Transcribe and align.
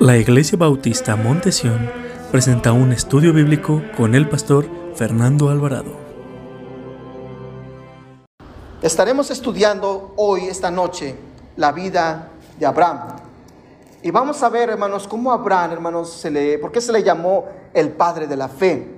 La 0.00 0.16
Iglesia 0.16 0.56
Bautista 0.56 1.16
Montesión 1.16 1.90
presenta 2.30 2.70
un 2.70 2.92
estudio 2.92 3.32
bíblico 3.32 3.82
con 3.96 4.14
el 4.14 4.28
pastor 4.28 4.64
Fernando 4.94 5.48
Alvarado. 5.48 5.90
Estaremos 8.80 9.32
estudiando 9.32 10.14
hoy, 10.16 10.44
esta 10.44 10.70
noche, 10.70 11.16
la 11.56 11.72
vida 11.72 12.28
de 12.60 12.66
Abraham. 12.66 13.16
Y 14.00 14.12
vamos 14.12 14.40
a 14.44 14.48
ver, 14.48 14.70
hermanos, 14.70 15.08
cómo 15.08 15.32
Abraham, 15.32 15.72
hermanos, 15.72 16.12
se 16.12 16.30
le, 16.30 16.60
¿por 16.60 16.70
qué 16.70 16.80
se 16.80 16.92
le 16.92 17.02
llamó 17.02 17.46
el 17.74 17.90
padre 17.90 18.28
de 18.28 18.36
la 18.36 18.48
fe? 18.48 18.97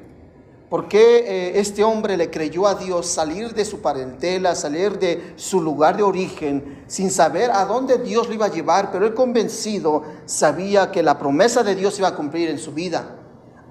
¿Por 0.71 0.87
qué 0.87 1.19
eh, 1.27 1.59
este 1.59 1.83
hombre 1.83 2.17
le 2.17 2.31
creyó 2.31 2.69
a 2.69 2.77
Dios 2.77 3.09
salir 3.09 3.53
de 3.55 3.65
su 3.65 3.81
parentela, 3.81 4.55
salir 4.55 5.01
de 5.01 5.33
su 5.35 5.61
lugar 5.61 5.97
de 5.97 6.05
origen, 6.05 6.85
sin 6.87 7.11
saber 7.11 7.51
a 7.51 7.65
dónde 7.65 7.99
Dios 7.99 8.29
lo 8.29 8.35
iba 8.35 8.47
a 8.47 8.53
llevar? 8.53 8.93
Pero 8.93 9.05
él 9.05 9.13
convencido 9.13 10.05
sabía 10.27 10.93
que 10.93 11.03
la 11.03 11.19
promesa 11.19 11.65
de 11.65 11.75
Dios 11.75 11.99
iba 11.99 12.07
a 12.07 12.15
cumplir 12.15 12.49
en 12.51 12.61
su 12.61 12.71
vida. 12.73 13.17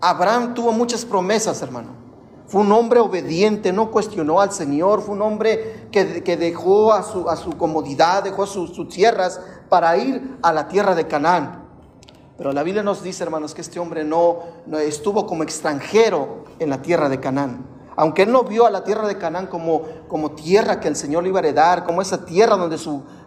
Abraham 0.01 0.53
tuvo 0.53 0.73
muchas 0.73 1.05
promesas, 1.05 1.61
hermano. 1.61 1.87
Fue 2.47 2.59
un 2.59 2.71
hombre 2.73 2.99
obediente, 2.99 3.71
no 3.71 3.91
cuestionó 3.91 4.41
al 4.41 4.51
Señor, 4.51 5.01
fue 5.01 5.15
un 5.15 5.21
hombre 5.21 5.87
que, 5.93 6.03
dejó 6.35 6.91
a 6.91 7.03
su, 7.03 7.29
a 7.29 7.37
su, 7.37 7.51
comodidad, 7.51 8.23
dejó 8.23 8.45
sus, 8.45 8.71
sus 8.71 8.89
tierras 8.89 9.39
para 9.69 9.95
ir 9.95 10.37
a 10.41 10.51
la 10.51 10.67
tierra 10.67 10.95
de 10.95 11.07
Canaán. 11.07 11.68
Pero 12.39 12.53
la 12.53 12.63
Biblia 12.63 12.83
nos 12.83 13.03
dice, 13.03 13.21
hermanos, 13.21 13.53
que 13.53 13.59
este 13.59 13.81
hombre 13.81 14.05
no, 14.05 14.39
estuvo 14.81 15.27
como 15.27 15.43
extranjero 15.43 16.45
en 16.57 16.69
la 16.69 16.81
tierra 16.81 17.09
de 17.09 17.19
Canaán. 17.19 17.65
Aunque 17.97 18.21
él 18.21 18.31
no 18.31 18.45
vio 18.45 18.65
a 18.65 18.71
la 18.71 18.85
tierra 18.85 19.09
de 19.09 19.17
Canaán 19.17 19.47
como, 19.47 19.81
como 20.07 20.31
tierra 20.31 20.79
que 20.79 20.87
el 20.87 20.95
Señor 20.95 21.23
le 21.23 21.29
iba 21.29 21.39
a 21.39 21.43
heredar, 21.43 21.83
como 21.83 22.01
esa 22.01 22.23
tierra 22.23 22.55
donde 22.55 22.77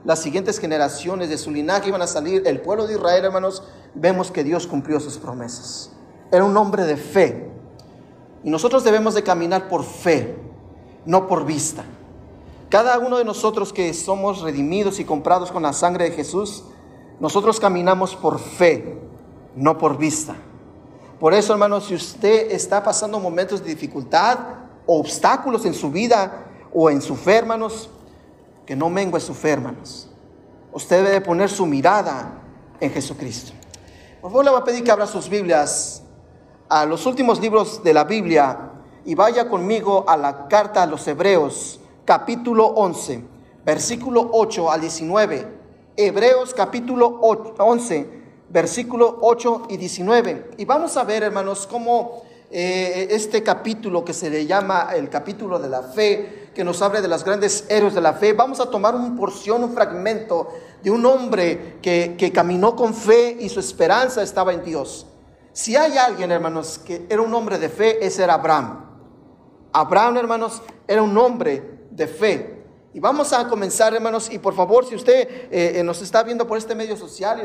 las 0.05 0.19
siguientes 0.19 0.59
generaciones 0.59 1.29
de 1.29 1.37
su 1.37 1.51
linaje 1.51 1.89
iban 1.89 2.01
a 2.01 2.07
salir, 2.07 2.43
el 2.47 2.63
pueblo 2.63 2.87
de 2.87 2.95
Israel, 2.95 3.27
hermanos, 3.27 3.63
vemos 3.93 4.31
que 4.31 4.45
Dios 4.45 4.67
cumplió 4.67 4.99
sus 4.99 5.19
promesas. 5.19 5.91
Era 6.31 6.45
un 6.45 6.57
hombre 6.57 6.85
de 6.85 6.97
fe. 6.97 7.51
Y 8.43 8.49
nosotros 8.49 8.83
debemos 8.83 9.13
de 9.13 9.23
caminar 9.23 9.69
por 9.69 9.85
fe, 9.85 10.39
no 11.05 11.29
por 11.29 11.45
vista. 11.45 11.85
Cada 12.71 12.99
uno 12.99 13.19
de 13.19 13.27
nosotros 13.27 13.75
que 13.75 13.93
somos 13.93 14.41
redimidos 14.41 15.01
y 15.01 15.05
comprados 15.05 15.53
con 15.53 15.65
la 15.65 15.75
sangre 15.75 16.09
de 16.09 16.17
Jesús, 16.17 16.65
nosotros 17.23 17.61
caminamos 17.61 18.17
por 18.17 18.41
fe, 18.41 18.99
no 19.55 19.79
por 19.79 19.97
vista. 19.97 20.35
Por 21.21 21.33
eso, 21.35 21.53
hermanos, 21.53 21.87
si 21.87 21.95
usted 21.95 22.51
está 22.51 22.83
pasando 22.83 23.21
momentos 23.21 23.63
de 23.63 23.69
dificultad 23.69 24.39
o 24.87 24.99
obstáculos 24.99 25.65
en 25.65 25.73
su 25.73 25.89
vida 25.93 26.47
o 26.75 26.91
en 26.91 27.01
su 27.01 27.15
fe, 27.15 27.37
hermanos, 27.37 27.89
que 28.67 28.75
no 28.75 28.91
mengue 28.91 29.21
su 29.21 29.35
fe, 29.35 29.51
hermanos. 29.51 30.09
Usted 30.73 31.05
debe 31.05 31.21
poner 31.21 31.49
su 31.49 31.65
mirada 31.65 32.43
en 32.81 32.91
Jesucristo. 32.91 33.53
Por 34.21 34.33
favor, 34.33 34.45
le 34.45 34.51
voy 34.51 34.61
a 34.61 34.65
pedir 34.65 34.83
que 34.83 34.91
abra 34.91 35.07
sus 35.07 35.29
Biblias 35.29 36.03
a 36.69 36.85
los 36.85 37.07
últimos 37.07 37.41
libros 37.41 37.85
de 37.85 37.95
la 37.95 38.03
Biblia 38.03 38.73
y 39.05 39.15
vaya 39.15 39.49
conmigo 39.49 40.05
a 40.09 40.17
la 40.17 40.49
carta 40.49 40.83
a 40.83 40.87
los 40.87 41.07
Hebreos, 41.07 41.79
capítulo 42.05 42.67
11, 42.67 43.25
versículo 43.65 44.29
8 44.33 44.73
al 44.73 44.81
19. 44.81 45.62
Hebreos 45.97 46.55
capítulo 46.55 47.21
11, 47.21 48.09
versículo 48.49 49.19
8 49.21 49.65
y 49.69 49.77
19. 49.77 50.53
Y 50.57 50.65
vamos 50.65 50.97
a 50.97 51.05
ver, 51.05 51.23
hermanos, 51.23 51.69
cómo 51.71 52.23
eh, 52.51 53.09
este 53.11 53.43
capítulo 53.43 54.03
que 54.03 54.15
se 54.15 54.31
le 54.31 54.47
llama 54.47 54.89
el 54.95 55.11
capítulo 55.11 55.59
de 55.59 55.69
la 55.69 55.83
fe, 55.83 56.49
que 56.55 56.65
nos 56.65 56.81
habla 56.81 57.03
de 57.03 57.09
los 57.09 57.25
grandes 57.25 57.67
héroes 57.69 57.95
de 57.95 58.01
la 58.01 58.15
fe, 58.15 58.33
vamos 58.33 58.59
a 58.61 58.71
tomar 58.71 58.95
una 58.95 59.15
porción, 59.15 59.65
un 59.65 59.75
fragmento 59.75 60.49
de 60.83 60.91
un 60.91 61.05
hombre 61.05 61.79
que, 61.83 62.17
que 62.19 62.33
caminó 62.33 62.75
con 62.75 62.95
fe 62.95 63.37
y 63.39 63.51
su 63.51 63.61
esperanza 63.61 64.23
estaba 64.23 64.55
en 64.55 64.65
Dios. 64.65 65.07
Si 65.53 65.77
hay 65.77 65.99
alguien, 65.99 66.33
hermanos, 66.33 66.79
que 66.79 67.05
era 67.11 67.21
un 67.21 67.35
hombre 67.35 67.59
de 67.59 67.69
fe, 67.69 68.03
ese 68.05 68.25
era 68.25 68.35
Abraham. 68.35 68.87
Abraham, 69.75 70.17
hermanos, 70.17 70.63
era 70.89 71.03
un 71.03 71.17
hombre 71.19 71.87
de 71.91 72.07
fe. 72.07 72.62
Y 72.95 73.01
vamos 73.01 73.33
a 73.33 73.49
comenzar, 73.49 73.95
hermanos, 73.95 74.31
y 74.31 74.39
por 74.39 74.55
favor, 74.55 74.85
si 74.85 74.95
usted 74.95 75.27
eh, 75.51 75.81
eh, 75.81 75.83
nos 75.83 76.03
está 76.03 76.23
viendo 76.23 76.47
por 76.47 76.59
este 76.59 76.75
medio 76.75 76.95
social 76.95 77.41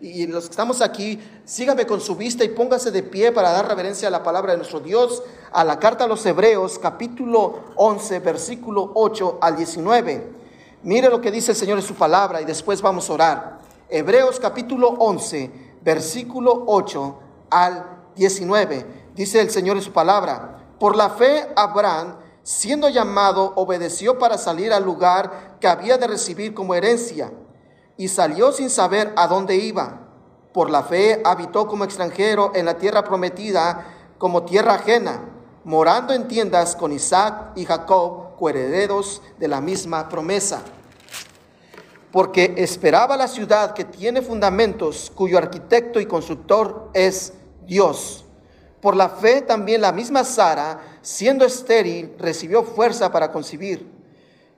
y, 0.00 0.26
los 0.28 0.44
que 0.44 0.50
estamos 0.50 0.80
aquí, 0.80 1.18
sígame 1.44 1.84
con 1.84 2.00
su 2.00 2.14
vista 2.14 2.44
y 2.44 2.50
póngase 2.50 2.92
de 2.92 3.02
pie 3.02 3.32
para 3.32 3.50
dar 3.50 3.66
reverencia 3.66 4.06
a 4.06 4.10
la 4.12 4.22
palabra 4.22 4.52
de 4.52 4.58
nuestro 4.58 4.78
Dios, 4.78 5.24
a 5.50 5.64
la 5.64 5.80
carta 5.80 6.04
a 6.04 6.06
los 6.06 6.24
Hebreos, 6.24 6.78
capítulo 6.78 7.72
11, 7.74 8.20
versículo 8.20 8.92
8 8.94 9.38
al 9.40 9.56
19. 9.56 10.32
Mire 10.84 11.08
lo 11.08 11.20
que 11.20 11.32
dice 11.32 11.50
el 11.50 11.56
Señor 11.56 11.78
en 11.78 11.84
su 11.84 11.94
palabra 11.94 12.40
y 12.40 12.44
después 12.44 12.80
vamos 12.80 13.10
a 13.10 13.14
orar. 13.14 13.58
Hebreos 13.88 14.38
capítulo 14.38 14.90
11, 14.90 15.50
versículo 15.82 16.64
8 16.68 17.18
al 17.50 17.84
19. 18.14 18.86
Dice 19.16 19.40
el 19.40 19.50
Señor 19.50 19.76
en 19.76 19.82
su 19.82 19.92
palabra, 19.92 20.58
por 20.78 20.94
la 20.94 21.10
fe 21.10 21.48
Abraham, 21.56 22.14
siendo 22.44 22.90
llamado, 22.90 23.54
obedeció 23.56 24.18
para 24.18 24.38
salir 24.38 24.72
al 24.72 24.84
lugar 24.84 25.56
que 25.60 25.66
había 25.66 25.98
de 25.98 26.06
recibir 26.06 26.54
como 26.54 26.74
herencia, 26.74 27.32
y 27.96 28.08
salió 28.08 28.52
sin 28.52 28.70
saber 28.70 29.12
a 29.16 29.26
dónde 29.26 29.56
iba. 29.56 30.00
Por 30.52 30.70
la 30.70 30.82
fe 30.84 31.20
habitó 31.24 31.66
como 31.66 31.84
extranjero 31.84 32.52
en 32.54 32.66
la 32.66 32.76
tierra 32.76 33.02
prometida, 33.02 33.86
como 34.18 34.44
tierra 34.44 34.74
ajena, 34.74 35.24
morando 35.64 36.12
en 36.12 36.28
tiendas 36.28 36.76
con 36.76 36.92
Isaac 36.92 37.52
y 37.56 37.64
Jacob, 37.64 38.36
coherederos 38.36 39.22
de 39.38 39.48
la 39.48 39.60
misma 39.60 40.08
promesa. 40.08 40.62
Porque 42.12 42.54
esperaba 42.58 43.16
la 43.16 43.26
ciudad 43.26 43.72
que 43.72 43.84
tiene 43.84 44.22
fundamentos, 44.22 45.10
cuyo 45.14 45.38
arquitecto 45.38 45.98
y 45.98 46.06
constructor 46.06 46.90
es 46.92 47.32
Dios. 47.66 48.23
Por 48.84 48.96
la 48.96 49.08
fe 49.08 49.40
también 49.40 49.80
la 49.80 49.92
misma 49.92 50.24
Sara, 50.24 50.78
siendo 51.00 51.46
estéril, 51.46 52.12
recibió 52.18 52.62
fuerza 52.64 53.10
para 53.10 53.32
concebir 53.32 53.90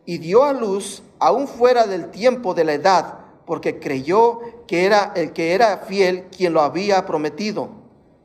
y 0.05 0.19
dio 0.19 0.43
a 0.43 0.53
luz 0.53 1.05
aún 1.21 1.47
fuera 1.47 1.87
del 1.87 2.11
tiempo 2.11 2.53
de 2.53 2.65
la 2.65 2.73
edad, 2.73 3.19
porque 3.47 3.79
creyó 3.79 4.41
que 4.67 4.85
era 4.85 5.13
el 5.15 5.33
que 5.33 5.53
era 5.53 5.79
fiel 5.79 6.25
quien 6.37 6.55
lo 6.55 6.63
había 6.63 7.07
prometido. 7.07 7.69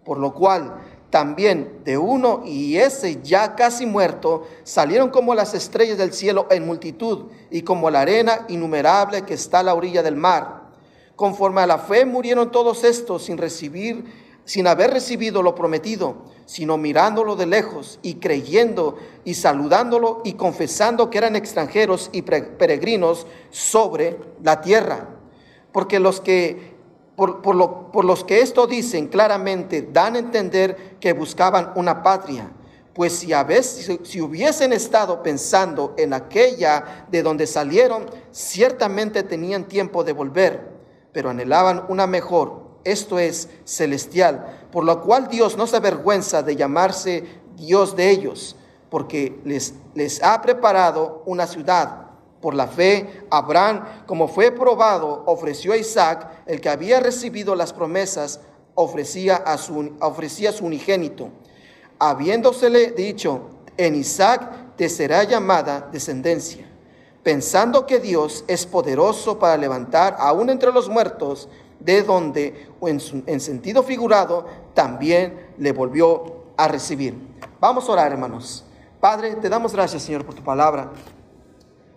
Por 0.03 0.17
lo 0.17 0.33
cual 0.33 0.73
también 1.11 1.81
de 1.83 1.99
uno 1.99 2.41
y 2.47 2.77
ese 2.77 3.21
ya 3.21 3.55
casi 3.55 3.85
muerto 3.85 4.47
salieron 4.63 5.11
como 5.11 5.35
las 5.35 5.53
estrellas 5.53 5.99
del 5.99 6.13
cielo 6.13 6.47
en 6.49 6.65
multitud 6.65 7.27
y 7.51 7.61
como 7.61 7.91
la 7.91 8.01
arena 8.01 8.47
innumerable 8.47 9.21
que 9.21 9.35
está 9.35 9.59
a 9.59 9.63
la 9.63 9.75
orilla 9.75 10.01
del 10.01 10.15
mar. 10.15 10.63
Conforme 11.15 11.61
a 11.61 11.67
la 11.67 11.77
fe 11.77 12.07
murieron 12.07 12.51
todos 12.51 12.83
estos 12.83 13.25
sin 13.25 13.37
recibir 13.37 14.20
sin 14.45 14.67
haber 14.67 14.91
recibido 14.91 15.43
lo 15.43 15.55
prometido, 15.55 16.15
sino 16.45 16.77
mirándolo 16.77 17.35
de 17.35 17.45
lejos 17.45 17.99
y 18.01 18.15
creyendo 18.15 18.97
y 19.23 19.35
saludándolo 19.35 20.21
y 20.23 20.33
confesando 20.33 21.09
que 21.09 21.19
eran 21.19 21.35
extranjeros 21.35 22.09
y 22.11 22.23
peregrinos 22.23 23.27
sobre 23.49 24.17
la 24.43 24.61
tierra. 24.61 25.09
Porque 25.71 25.99
los 25.99 26.19
que, 26.19 26.75
por, 27.15 27.55
lo, 27.55 27.91
por 27.91 28.03
los 28.03 28.23
que 28.23 28.41
esto 28.41 28.67
dicen 28.67 29.07
claramente, 29.07 29.87
dan 29.93 30.15
a 30.15 30.19
entender 30.19 30.97
que 30.99 31.13
buscaban 31.13 31.71
una 31.75 32.03
patria. 32.03 32.51
Pues 32.93 33.25
si 34.03 34.21
hubiesen 34.21 34.73
estado 34.73 35.23
pensando 35.23 35.93
en 35.97 36.13
aquella 36.13 37.05
de 37.09 37.23
donde 37.23 37.47
salieron, 37.47 38.05
ciertamente 38.31 39.23
tenían 39.23 39.63
tiempo 39.63 40.03
de 40.03 40.11
volver, 40.11 40.71
pero 41.13 41.29
anhelaban 41.29 41.85
una 41.87 42.05
mejor 42.05 42.70
esto 42.83 43.19
es 43.19 43.49
celestial, 43.65 44.67
por 44.71 44.83
lo 44.83 45.01
cual 45.01 45.27
Dios 45.27 45.57
no 45.57 45.67
se 45.67 45.77
avergüenza 45.77 46.43
de 46.43 46.55
llamarse 46.55 47.25
Dios 47.55 47.95
de 47.95 48.09
ellos, 48.09 48.55
porque 48.89 49.39
les, 49.45 49.73
les 49.93 50.21
ha 50.23 50.41
preparado 50.41 51.23
una 51.25 51.47
ciudad. 51.47 52.07
Por 52.41 52.55
la 52.55 52.67
fe, 52.67 53.23
Abraham, 53.29 53.85
como 54.07 54.27
fue 54.27 54.51
probado, 54.51 55.23
ofreció 55.27 55.73
a 55.73 55.77
Isaac, 55.77 56.43
el 56.47 56.59
que 56.59 56.69
había 56.69 56.99
recibido 56.99 57.55
las 57.55 57.71
promesas, 57.71 58.39
ofrecía 58.73 59.35
a 59.35 59.57
su, 59.57 59.95
ofrecía 59.99 60.49
a 60.49 60.53
su 60.53 60.65
unigénito, 60.65 61.29
habiéndosele 61.99 62.91
dicho, 62.91 63.49
en 63.77 63.95
Isaac 63.95 64.75
te 64.75 64.89
será 64.89 65.23
llamada 65.23 65.89
descendencia, 65.91 66.65
pensando 67.23 67.85
que 67.85 67.99
Dios 67.99 68.43
es 68.47 68.65
poderoso 68.65 69.37
para 69.37 69.57
levantar 69.57 70.15
aún 70.19 70.49
entre 70.49 70.71
los 70.71 70.89
muertos 70.89 71.47
de 71.83 72.03
donde, 72.03 72.69
en, 72.81 73.01
en 73.25 73.39
sentido 73.39 73.83
figurado, 73.83 74.45
también 74.73 75.53
le 75.57 75.71
volvió 75.71 76.53
a 76.57 76.67
recibir. 76.67 77.17
Vamos 77.59 77.87
a 77.87 77.91
orar, 77.91 78.11
hermanos. 78.11 78.65
Padre, 78.99 79.35
te 79.35 79.49
damos 79.49 79.73
gracias, 79.73 80.03
Señor, 80.03 80.25
por 80.25 80.35
tu 80.35 80.43
palabra. 80.43 80.91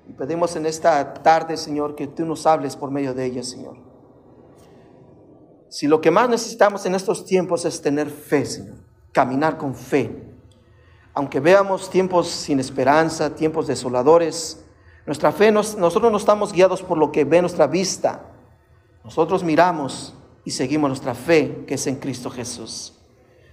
Y 0.09 0.13
pedimos 0.13 0.55
en 0.57 0.67
esta 0.67 1.15
tarde, 1.15 1.57
Señor, 1.57 1.95
que 1.95 2.07
tú 2.07 2.25
nos 2.25 2.47
hables 2.47 2.77
por 2.77 2.91
medio 2.91 3.15
de 3.15 3.27
ella, 3.27 3.43
Señor. 3.43 3.77
Si 5.69 5.87
lo 5.87 6.01
que 6.01 6.11
más 6.11 6.29
necesitamos 6.29 6.87
en 6.87 6.95
estos 6.95 7.25
tiempos 7.25 7.65
es 7.65 7.83
tener 7.83 8.09
fe, 8.09 8.47
Señor, 8.47 8.77
caminar 9.13 9.59
con 9.59 9.75
fe. 9.75 10.33
Aunque 11.15 11.41
veamos 11.41 11.91
tiempos 11.91 12.29
sin 12.29 12.61
esperanza, 12.61 13.35
tiempos 13.35 13.67
desoladores, 13.67 14.65
nuestra 15.07 15.33
fe, 15.33 15.53
nosotros 15.53 16.11
no 16.11 16.17
estamos 16.17 16.53
guiados 16.53 16.83
por 16.83 16.97
lo 16.97 17.13
que 17.13 17.25
ve 17.25 17.41
nuestra 17.41 17.67
vista, 17.67 18.34
nosotros 19.05 19.45
miramos 19.45 20.15
y 20.45 20.51
seguimos 20.51 20.89
nuestra 20.89 21.15
fe 21.15 21.65
que 21.67 21.75
es 21.75 21.87
en 21.87 21.97
Cristo 21.97 22.31
Jesús. 22.31 22.95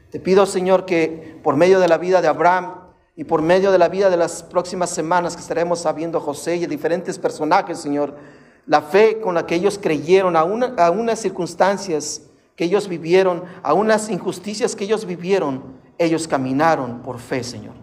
Te 0.09 0.19
pido, 0.19 0.45
Señor, 0.45 0.85
que 0.85 1.39
por 1.43 1.55
medio 1.55 1.79
de 1.79 1.87
la 1.87 1.97
vida 1.97 2.21
de 2.21 2.27
Abraham 2.27 2.75
y 3.15 3.25
por 3.25 3.41
medio 3.41 3.71
de 3.71 3.77
la 3.77 3.89
vida 3.89 4.09
de 4.09 4.17
las 4.17 4.43
próximas 4.43 4.89
semanas 4.89 5.35
que 5.35 5.41
estaremos 5.41 5.79
sabiendo 5.79 6.17
a 6.17 6.21
José 6.21 6.55
y 6.55 6.63
a 6.63 6.67
diferentes 6.67 7.19
personajes, 7.19 7.79
Señor, 7.79 8.15
la 8.65 8.81
fe 8.81 9.19
con 9.19 9.35
la 9.35 9.45
que 9.45 9.55
ellos 9.55 9.77
creyeron, 9.81 10.35
a, 10.35 10.41
a 10.41 10.91
unas 10.91 11.19
circunstancias 11.19 12.23
que 12.55 12.65
ellos 12.65 12.87
vivieron, 12.87 13.43
a 13.63 13.73
unas 13.73 14.09
injusticias 14.09 14.75
que 14.75 14.85
ellos 14.85 15.05
vivieron, 15.05 15.63
ellos 15.97 16.27
caminaron 16.27 17.01
por 17.01 17.19
fe, 17.19 17.43
Señor. 17.43 17.75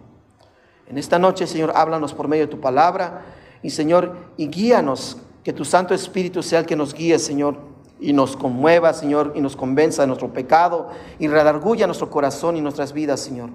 En 0.86 0.96
esta 0.96 1.18
noche, 1.18 1.46
Señor, 1.46 1.72
háblanos 1.74 2.14
por 2.14 2.28
medio 2.28 2.46
de 2.46 2.50
tu 2.50 2.60
palabra 2.60 3.26
y, 3.62 3.70
Señor, 3.70 4.16
y 4.36 4.48
guíanos, 4.48 5.18
que 5.42 5.52
tu 5.52 5.64
Santo 5.64 5.94
Espíritu 5.94 6.42
sea 6.42 6.60
el 6.60 6.66
que 6.66 6.76
nos 6.76 6.94
guíe, 6.94 7.18
Señor, 7.18 7.56
y 8.00 8.12
nos 8.12 8.36
conmueva, 8.36 8.92
Señor, 8.92 9.32
y 9.34 9.40
nos 9.40 9.56
convenza 9.56 10.02
de 10.02 10.08
nuestro 10.08 10.32
pecado 10.32 10.88
y 11.18 11.28
redarguya 11.28 11.86
nuestro 11.86 12.10
corazón 12.10 12.56
y 12.56 12.60
nuestras 12.60 12.92
vidas, 12.92 13.20
Señor. 13.20 13.50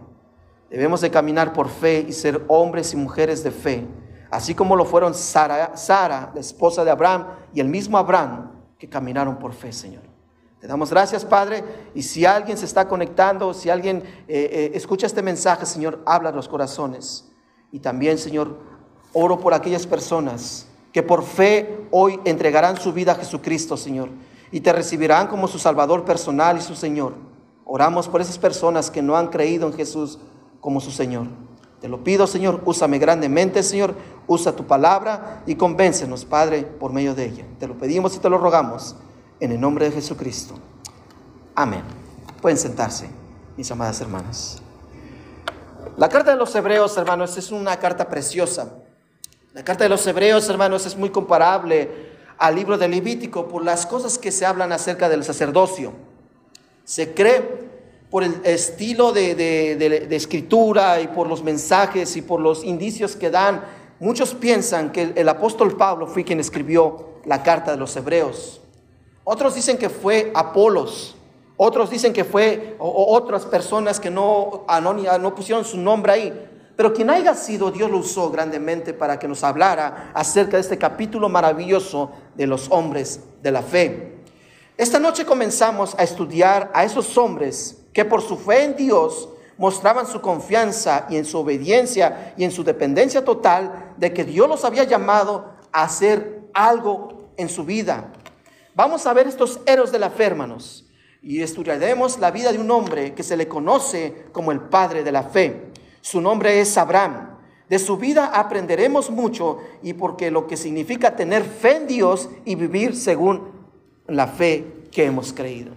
Debemos 0.69 1.01
de 1.01 1.11
caminar 1.11 1.53
por 1.53 1.69
fe 1.69 2.05
y 2.07 2.11
ser 2.11 2.43
hombres 2.47 2.93
y 2.93 2.97
mujeres 2.97 3.43
de 3.43 3.51
fe, 3.51 3.85
así 4.31 4.55
como 4.55 4.75
lo 4.75 4.85
fueron 4.85 5.13
Sara, 5.13 5.77
Sara, 5.77 6.31
la 6.33 6.41
esposa 6.41 6.83
de 6.83 6.91
Abraham, 6.91 7.27
y 7.53 7.59
el 7.59 7.67
mismo 7.67 7.97
Abraham, 7.97 8.51
que 8.77 8.89
caminaron 8.89 9.37
por 9.37 9.53
fe, 9.53 9.71
Señor. 9.71 10.01
Te 10.59 10.67
damos 10.67 10.89
gracias, 10.89 11.25
Padre, 11.25 11.63
y 11.93 12.03
si 12.03 12.25
alguien 12.25 12.57
se 12.57 12.65
está 12.65 12.87
conectando, 12.87 13.53
si 13.53 13.69
alguien 13.69 13.97
eh, 13.97 14.49
eh, 14.51 14.71
escucha 14.73 15.05
este 15.05 15.21
mensaje, 15.21 15.65
Señor, 15.65 16.01
habla 16.05 16.29
a 16.29 16.31
los 16.31 16.47
corazones. 16.47 17.29
Y 17.71 17.79
también, 17.79 18.17
Señor, 18.17 18.57
oro 19.11 19.39
por 19.39 19.53
aquellas 19.53 19.85
personas 19.85 20.67
que 20.93 21.03
por 21.03 21.23
fe 21.23 21.87
hoy 21.91 22.21
entregarán 22.23 22.77
su 22.77 22.93
vida 22.93 23.11
a 23.11 23.15
Jesucristo, 23.15 23.75
Señor 23.75 24.09
y 24.53 24.61
te 24.61 24.71
recibirán 24.71 25.27
como 25.27 25.47
su 25.47 25.57
Salvador 25.57 26.05
personal 26.05 26.59
y 26.59 26.61
su 26.61 26.75
Señor. 26.75 27.15
Oramos 27.65 28.07
por 28.07 28.21
esas 28.21 28.37
personas 28.37 28.91
que 28.91 29.01
no 29.01 29.17
han 29.17 29.29
creído 29.29 29.65
en 29.65 29.73
Jesús 29.73 30.19
como 30.61 30.79
su 30.79 30.91
Señor. 30.91 31.25
Te 31.81 31.89
lo 31.89 32.03
pido, 32.03 32.27
Señor, 32.27 32.61
úsame 32.63 32.99
grandemente, 32.99 33.63
Señor, 33.63 33.95
usa 34.27 34.55
tu 34.55 34.67
palabra 34.67 35.41
y 35.47 35.55
convéncenos, 35.55 36.23
Padre, 36.23 36.61
por 36.61 36.93
medio 36.93 37.15
de 37.15 37.25
ella. 37.25 37.45
Te 37.59 37.67
lo 37.67 37.79
pedimos 37.79 38.15
y 38.15 38.19
te 38.19 38.29
lo 38.29 38.37
rogamos 38.37 38.95
en 39.39 39.53
el 39.53 39.59
nombre 39.59 39.85
de 39.85 39.91
Jesucristo. 39.93 40.53
Amén. 41.55 41.81
Pueden 42.39 42.59
sentarse, 42.59 43.09
mis 43.57 43.71
amadas 43.71 43.99
hermanas. 44.01 44.61
La 45.97 46.09
carta 46.09 46.29
de 46.29 46.37
los 46.37 46.53
hebreos, 46.53 46.95
hermanos, 46.95 47.35
es 47.37 47.51
una 47.51 47.77
carta 47.79 48.07
preciosa. 48.07 48.82
La 49.53 49.63
carta 49.63 49.83
de 49.83 49.89
los 49.89 50.05
hebreos, 50.07 50.49
hermanos, 50.49 50.87
es 50.87 50.97
muy 50.97 51.11
comparable 51.11 51.87
al 52.39 52.55
libro 52.55 52.75
de 52.75 52.87
Levítico 52.87 53.47
por 53.47 53.63
las 53.63 53.85
cosas 53.85 54.17
que 54.17 54.31
se 54.31 54.47
hablan 54.47 54.71
acerca 54.71 55.09
del 55.09 55.23
sacerdocio. 55.23 55.93
Se 56.83 57.13
cree 57.13 57.69
por 58.09 58.23
el 58.23 58.41
estilo 58.45 59.11
de, 59.11 60.07
escritura 60.09 60.99
y 61.01 61.07
por 61.07 61.27
los 61.27 61.43
mensajes 61.43 62.17
y 62.17 62.23
por 62.23 62.39
los 62.39 62.63
indicios 62.63 63.15
que 63.15 63.29
dan, 63.29 63.63
muchos 63.99 64.33
piensan 64.33 64.91
que 64.91 65.13
el, 65.15 65.29
apóstol 65.29 65.77
Pablo 65.77 66.07
fue 66.07 66.23
quien 66.23 66.39
escribió 66.39 67.19
la 67.25 67.43
carta 67.43 67.73
de 67.73 67.77
los 67.77 67.95
hebreos. 67.95 68.59
Otros 69.23 69.53
dicen 69.53 69.77
que 69.77 69.89
fue 69.89 70.31
Apolos, 70.33 71.15
otros 71.57 71.91
dicen 71.91 72.11
que 72.11 72.23
fue 72.23 72.75
otras 72.79 73.45
personas 73.45 73.99
que 73.99 74.09
no, 74.09 74.65
no 74.81 75.35
pusieron 75.35 75.63
su 75.63 75.77
nombre 75.77 76.11
ahí. 76.11 76.49
Pero 76.75 76.93
quien 76.93 77.09
haya 77.09 77.35
sido, 77.35 77.71
Dios 77.71 77.89
lo 77.91 77.97
usó 77.97 78.31
grandemente 78.31 78.93
para 78.93 79.19
que 79.19 79.27
nos 79.27 79.43
hablara 79.43 80.11
acerca 80.13 80.57
de 80.57 80.61
este 80.61 80.77
capítulo 80.77 81.29
maravilloso 81.29 82.11
de 82.35 82.47
los 82.47 82.69
hombres 82.71 83.19
de 83.41 83.51
la 83.51 83.61
fe. 83.61 84.17
Esta 84.75 84.99
noche 84.99 85.23
comenzamos 85.23 85.93
a 85.97 86.03
estudiar 86.03 86.71
a 86.73 86.83
esos 86.83 87.15
hombres 87.17 87.83
que 87.93 88.05
por 88.05 88.21
su 88.21 88.37
fe 88.37 88.63
en 88.63 88.75
Dios 88.75 89.29
mostraban 89.57 90.07
su 90.07 90.19
confianza 90.19 91.05
y 91.09 91.17
en 91.17 91.25
su 91.25 91.37
obediencia 91.37 92.33
y 92.37 92.43
en 92.43 92.51
su 92.51 92.63
dependencia 92.63 93.23
total 93.23 93.93
de 93.97 94.11
que 94.11 94.23
Dios 94.23 94.49
los 94.49 94.65
había 94.65 94.83
llamado 94.83 95.53
a 95.71 95.83
hacer 95.83 96.41
algo 96.53 97.29
en 97.37 97.49
su 97.49 97.63
vida. 97.63 98.11
Vamos 98.73 99.05
a 99.05 99.13
ver 99.13 99.27
estos 99.27 99.59
héroes 99.67 99.91
de 99.91 99.99
la 99.99 100.09
fe, 100.09 100.23
hermanos, 100.23 100.85
y 101.21 101.41
estudiaremos 101.41 102.17
la 102.17 102.31
vida 102.31 102.51
de 102.51 102.57
un 102.57 102.71
hombre 102.71 103.13
que 103.13 103.21
se 103.21 103.37
le 103.37 103.47
conoce 103.47 104.25
como 104.31 104.51
el 104.51 104.59
padre 104.59 105.03
de 105.03 105.11
la 105.11 105.23
fe. 105.23 105.71
Su 106.03 106.19
nombre 106.19 106.59
es 106.59 106.77
Abraham. 106.77 107.29
De 107.69 107.79
su 107.79 107.95
vida 107.95 108.25
aprenderemos 108.25 109.09
mucho 109.09 109.59
y 109.81 109.93
porque 109.93 110.31
lo 110.31 110.47
que 110.47 110.57
significa 110.57 111.15
tener 111.15 111.43
fe 111.43 111.77
en 111.77 111.87
Dios 111.87 112.29
y 112.43 112.55
vivir 112.55 112.93
según 112.93 113.53
la 114.07 114.27
fe 114.27 114.65
que 114.91 115.05
hemos 115.05 115.31
creído. 115.31 115.71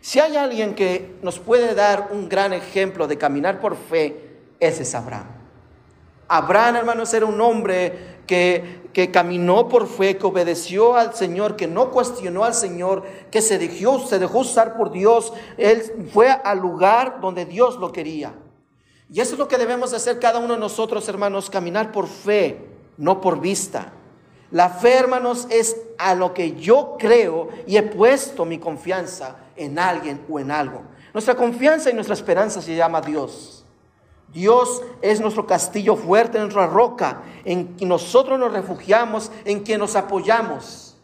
Si 0.00 0.18
hay 0.18 0.38
alguien 0.38 0.74
que 0.74 1.14
nos 1.20 1.38
puede 1.38 1.74
dar 1.74 2.08
un 2.10 2.30
gran 2.30 2.54
ejemplo 2.54 3.06
de 3.06 3.18
caminar 3.18 3.60
por 3.60 3.76
fe, 3.76 4.38
ese 4.60 4.84
es 4.84 4.94
Abraham. 4.94 5.26
Abraham, 6.26 6.76
hermanos, 6.76 7.12
era 7.12 7.26
un 7.26 7.38
hombre 7.38 8.22
que, 8.26 8.88
que, 8.94 9.10
caminó 9.10 9.68
por 9.68 9.88
fe, 9.88 10.16
que 10.16 10.26
obedeció 10.26 10.96
al 10.96 11.14
Señor, 11.14 11.56
que 11.56 11.66
no 11.66 11.90
cuestionó 11.90 12.44
al 12.44 12.54
Señor, 12.54 13.02
que 13.30 13.42
se 13.42 13.58
dejó, 13.58 13.98
se 13.98 14.18
dejó 14.18 14.38
usar 14.38 14.78
por 14.78 14.90
Dios. 14.90 15.34
Él 15.58 16.08
fue 16.14 16.30
al 16.30 16.60
lugar 16.60 17.20
donde 17.20 17.44
Dios 17.44 17.76
lo 17.76 17.92
quería. 17.92 18.32
Y 19.12 19.20
eso 19.20 19.32
es 19.34 19.38
lo 19.38 19.48
que 19.48 19.58
debemos 19.58 19.92
hacer 19.92 20.20
cada 20.20 20.38
uno 20.38 20.54
de 20.54 20.60
nosotros, 20.60 21.08
hermanos, 21.08 21.50
caminar 21.50 21.90
por 21.90 22.06
fe, 22.06 22.68
no 22.96 23.20
por 23.20 23.40
vista. 23.40 23.92
La 24.52 24.68
fe, 24.68 24.94
hermanos, 24.94 25.46
es 25.50 25.76
a 25.98 26.14
lo 26.14 26.32
que 26.32 26.56
yo 26.56 26.96
creo 26.98 27.48
y 27.66 27.76
he 27.76 27.82
puesto 27.82 28.44
mi 28.44 28.58
confianza 28.58 29.36
en 29.56 29.78
alguien 29.78 30.24
o 30.28 30.38
en 30.38 30.50
algo. 30.50 30.82
Nuestra 31.12 31.34
confianza 31.34 31.90
y 31.90 31.94
nuestra 31.94 32.14
esperanza 32.14 32.62
se 32.62 32.76
llama 32.76 33.00
Dios. 33.00 33.64
Dios 34.32 34.82
es 35.02 35.20
nuestro 35.20 35.44
castillo 35.44 35.96
fuerte, 35.96 36.38
nuestra 36.38 36.68
roca, 36.68 37.22
en 37.44 37.74
quien 37.74 37.88
nosotros 37.88 38.38
nos 38.38 38.52
refugiamos, 38.52 39.32
en 39.44 39.60
quien 39.60 39.80
nos 39.80 39.96
apoyamos. 39.96 40.96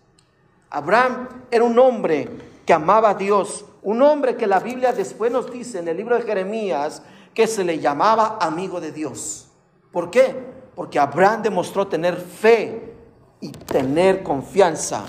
Abraham 0.70 1.28
era 1.50 1.64
un 1.64 1.76
hombre 1.78 2.28
que 2.64 2.72
amaba 2.72 3.10
a 3.10 3.14
Dios, 3.14 3.64
un 3.82 4.00
hombre 4.02 4.36
que 4.36 4.46
la 4.46 4.60
Biblia 4.60 4.92
después 4.92 5.32
nos 5.32 5.50
dice 5.50 5.80
en 5.80 5.88
el 5.88 5.96
libro 5.96 6.16
de 6.16 6.22
Jeremías, 6.22 7.02
que 7.36 7.46
se 7.46 7.62
le 7.64 7.78
llamaba 7.78 8.38
amigo 8.40 8.80
de 8.80 8.92
Dios. 8.92 9.48
¿Por 9.92 10.10
qué? 10.10 10.34
Porque 10.74 10.98
Abraham 10.98 11.42
demostró 11.42 11.86
tener 11.86 12.16
fe 12.16 12.94
y 13.42 13.50
tener 13.50 14.22
confianza 14.22 15.04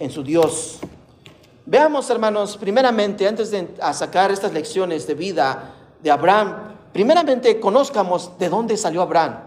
en 0.00 0.10
su 0.10 0.24
Dios. 0.24 0.80
Veamos, 1.64 2.10
hermanos, 2.10 2.56
primeramente, 2.56 3.28
antes 3.28 3.52
de 3.52 3.76
sacar 3.92 4.32
estas 4.32 4.52
lecciones 4.52 5.06
de 5.06 5.14
vida 5.14 5.72
de 6.02 6.10
Abraham, 6.10 6.74
primeramente 6.92 7.60
conozcamos 7.60 8.36
de 8.40 8.48
dónde 8.48 8.76
salió 8.76 9.00
Abraham. 9.00 9.38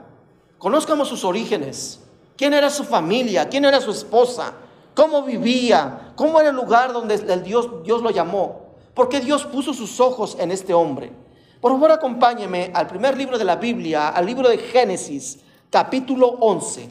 Conozcamos 0.57 1.09
sus 1.09 1.25
orígenes. 1.25 1.99
¿Quién 2.37 2.53
era 2.53 2.69
su 2.69 2.85
familia? 2.85 3.49
¿Quién 3.49 3.65
era 3.65 3.81
su 3.81 3.91
esposa? 3.91 4.53
¿Cómo 4.95 5.23
vivía? 5.23 6.13
¿Cómo 6.15 6.39
era 6.39 6.51
el 6.51 6.55
lugar 6.55 6.93
donde 6.93 7.15
el 7.15 7.43
Dios, 7.43 7.83
Dios 7.83 8.01
lo 8.01 8.09
llamó? 8.09 8.67
¿Por 8.93 9.09
qué 9.09 9.19
Dios 9.19 9.43
puso 9.43 9.73
sus 9.73 9.99
ojos 9.99 10.37
en 10.39 10.51
este 10.51 10.73
hombre? 10.73 11.24
Por 11.65 11.71
favor, 11.71 11.93
acompáñeme 11.93 12.69
al 12.75 12.85
primer 12.85 13.17
libro 13.17 13.39
de 13.39 13.43
la 13.43 13.55
Biblia, 13.55 14.09
al 14.09 14.23
libro 14.23 14.47
de 14.47 14.59
Génesis, 14.59 15.39
capítulo 15.71 16.27
11. 16.39 16.87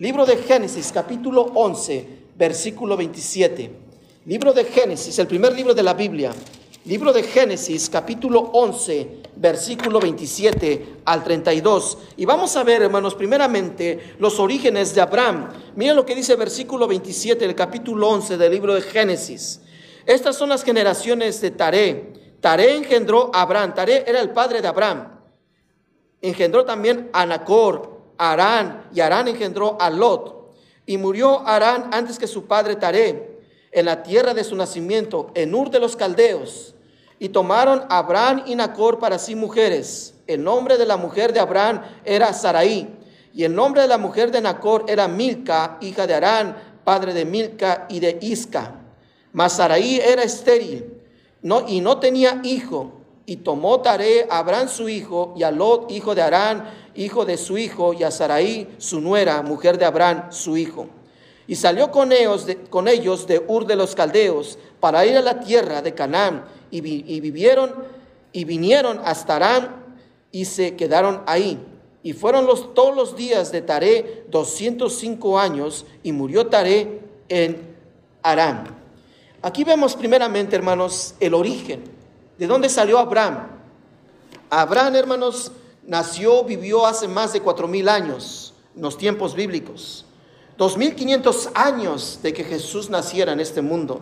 Libro 0.00 0.26
de 0.26 0.36
Génesis, 0.36 0.92
capítulo 0.92 1.50
11, 1.54 2.06
versículo 2.36 2.94
27. 2.94 3.70
Libro 4.26 4.52
de 4.52 4.64
Génesis, 4.64 5.18
el 5.18 5.28
primer 5.28 5.54
libro 5.54 5.72
de 5.72 5.82
la 5.82 5.94
Biblia. 5.94 6.30
Libro 6.84 7.10
de 7.10 7.22
Génesis, 7.22 7.88
capítulo 7.88 8.50
11, 8.52 9.22
versículo 9.36 9.98
27 9.98 10.96
al 11.06 11.24
32. 11.24 11.96
Y 12.18 12.26
vamos 12.26 12.54
a 12.58 12.64
ver, 12.64 12.82
hermanos, 12.82 13.14
primeramente 13.14 14.12
los 14.18 14.38
orígenes 14.38 14.94
de 14.94 15.00
Abraham. 15.00 15.48
Mira 15.74 15.94
lo 15.94 16.04
que 16.04 16.14
dice 16.14 16.36
versículo 16.36 16.86
27 16.86 17.46
del 17.46 17.54
capítulo 17.54 18.10
11 18.10 18.36
del 18.36 18.52
libro 18.52 18.74
de 18.74 18.82
Génesis. 18.82 19.62
Estas 20.04 20.36
son 20.36 20.50
las 20.50 20.64
generaciones 20.64 21.40
de 21.40 21.50
Taré. 21.50 22.17
Taré 22.40 22.76
engendró 22.76 23.30
a 23.34 23.42
Abraham. 23.42 23.74
Taré 23.74 24.04
era 24.06 24.20
el 24.20 24.30
padre 24.30 24.60
de 24.62 24.68
Abraham. 24.68 25.08
Engendró 26.20 26.64
también 26.64 27.10
a 27.12 27.26
Nacor, 27.26 28.00
a 28.16 28.32
Arán, 28.32 28.88
y 28.92 29.00
Arán 29.00 29.28
engendró 29.28 29.76
a 29.80 29.90
Lot. 29.90 30.54
Y 30.86 30.98
murió 30.98 31.46
Arán 31.46 31.90
antes 31.92 32.18
que 32.18 32.26
su 32.26 32.46
padre 32.46 32.76
Taré, 32.76 33.38
en 33.70 33.84
la 33.84 34.02
tierra 34.02 34.34
de 34.34 34.44
su 34.44 34.56
nacimiento, 34.56 35.30
en 35.34 35.54
Ur 35.54 35.70
de 35.70 35.80
los 35.80 35.96
Caldeos. 35.96 36.74
Y 37.18 37.28
tomaron 37.30 37.84
a 37.88 37.98
Abraham 37.98 38.44
y 38.46 38.54
Nacor 38.54 38.98
para 38.98 39.18
sí 39.18 39.34
mujeres. 39.34 40.14
El 40.26 40.44
nombre 40.44 40.78
de 40.78 40.86
la 40.86 40.96
mujer 40.96 41.32
de 41.32 41.40
Abraham 41.40 41.82
era 42.04 42.32
Saraí. 42.32 42.94
Y 43.34 43.44
el 43.44 43.54
nombre 43.54 43.82
de 43.82 43.88
la 43.88 43.98
mujer 43.98 44.30
de 44.30 44.40
Nacor 44.40 44.84
era 44.88 45.08
Milca, 45.08 45.78
hija 45.80 46.06
de 46.06 46.14
Arán, 46.14 46.56
padre 46.84 47.12
de 47.12 47.24
Milca 47.24 47.86
y 47.88 48.00
de 48.00 48.18
Isca. 48.22 48.74
Mas 49.32 49.54
Saraí 49.54 50.00
era 50.00 50.22
estéril 50.22 50.97
y 51.66 51.80
no 51.80 51.98
tenía 51.98 52.40
hijo. 52.44 52.92
Y 53.26 53.36
tomó 53.36 53.80
Taré 53.80 54.26
a 54.30 54.38
Abraham 54.38 54.68
su 54.68 54.88
hijo, 54.88 55.34
y 55.36 55.42
a 55.42 55.50
Lot, 55.50 55.90
hijo 55.90 56.14
de 56.14 56.22
Arán, 56.22 56.70
hijo 56.94 57.24
de 57.26 57.36
su 57.36 57.58
hijo, 57.58 57.92
y 57.92 58.02
a 58.02 58.10
Saraí, 58.10 58.74
su 58.78 59.00
nuera, 59.00 59.42
mujer 59.42 59.76
de 59.76 59.84
Abraham, 59.84 60.28
su 60.30 60.56
hijo. 60.56 60.86
Y 61.46 61.56
salió 61.56 61.90
con 61.90 62.12
ellos, 62.12 62.46
de, 62.46 62.56
con 62.56 62.88
ellos 62.88 63.26
de 63.26 63.44
Ur 63.46 63.66
de 63.66 63.76
los 63.76 63.94
Caldeos 63.94 64.58
para 64.80 65.04
ir 65.04 65.16
a 65.16 65.22
la 65.22 65.40
tierra 65.40 65.82
de 65.82 65.94
Canaán 65.94 66.44
y, 66.70 66.78
y 66.78 67.20
vivieron 67.20 67.72
y 68.32 68.44
vinieron 68.44 69.00
hasta 69.04 69.36
Arán 69.36 69.84
y 70.30 70.44
se 70.44 70.76
quedaron 70.76 71.22
ahí. 71.26 71.58
Y 72.02 72.12
fueron 72.12 72.46
los, 72.46 72.74
todos 72.74 72.94
los 72.94 73.16
días 73.16 73.50
de 73.50 73.62
Taré 73.62 74.24
205 74.30 75.38
años 75.38 75.86
y 76.02 76.12
murió 76.12 76.46
Taré 76.46 77.00
en 77.28 77.76
Arán. 78.22 78.77
Aquí 79.40 79.62
vemos 79.62 79.94
primeramente, 79.94 80.56
hermanos, 80.56 81.14
el 81.20 81.34
origen. 81.34 81.84
¿De 82.38 82.46
dónde 82.46 82.68
salió 82.68 82.98
Abraham? 82.98 83.46
Abraham, 84.50 84.96
hermanos, 84.96 85.52
nació, 85.86 86.42
vivió 86.42 86.86
hace 86.86 87.06
más 87.06 87.32
de 87.32 87.40
cuatro 87.40 87.68
mil 87.68 87.88
años, 87.88 88.54
en 88.74 88.82
los 88.82 88.98
tiempos 88.98 89.34
bíblicos. 89.34 90.04
2500 90.56 91.50
años 91.54 92.18
de 92.20 92.32
que 92.32 92.42
Jesús 92.42 92.90
naciera 92.90 93.32
en 93.32 93.38
este 93.38 93.62
mundo. 93.62 94.00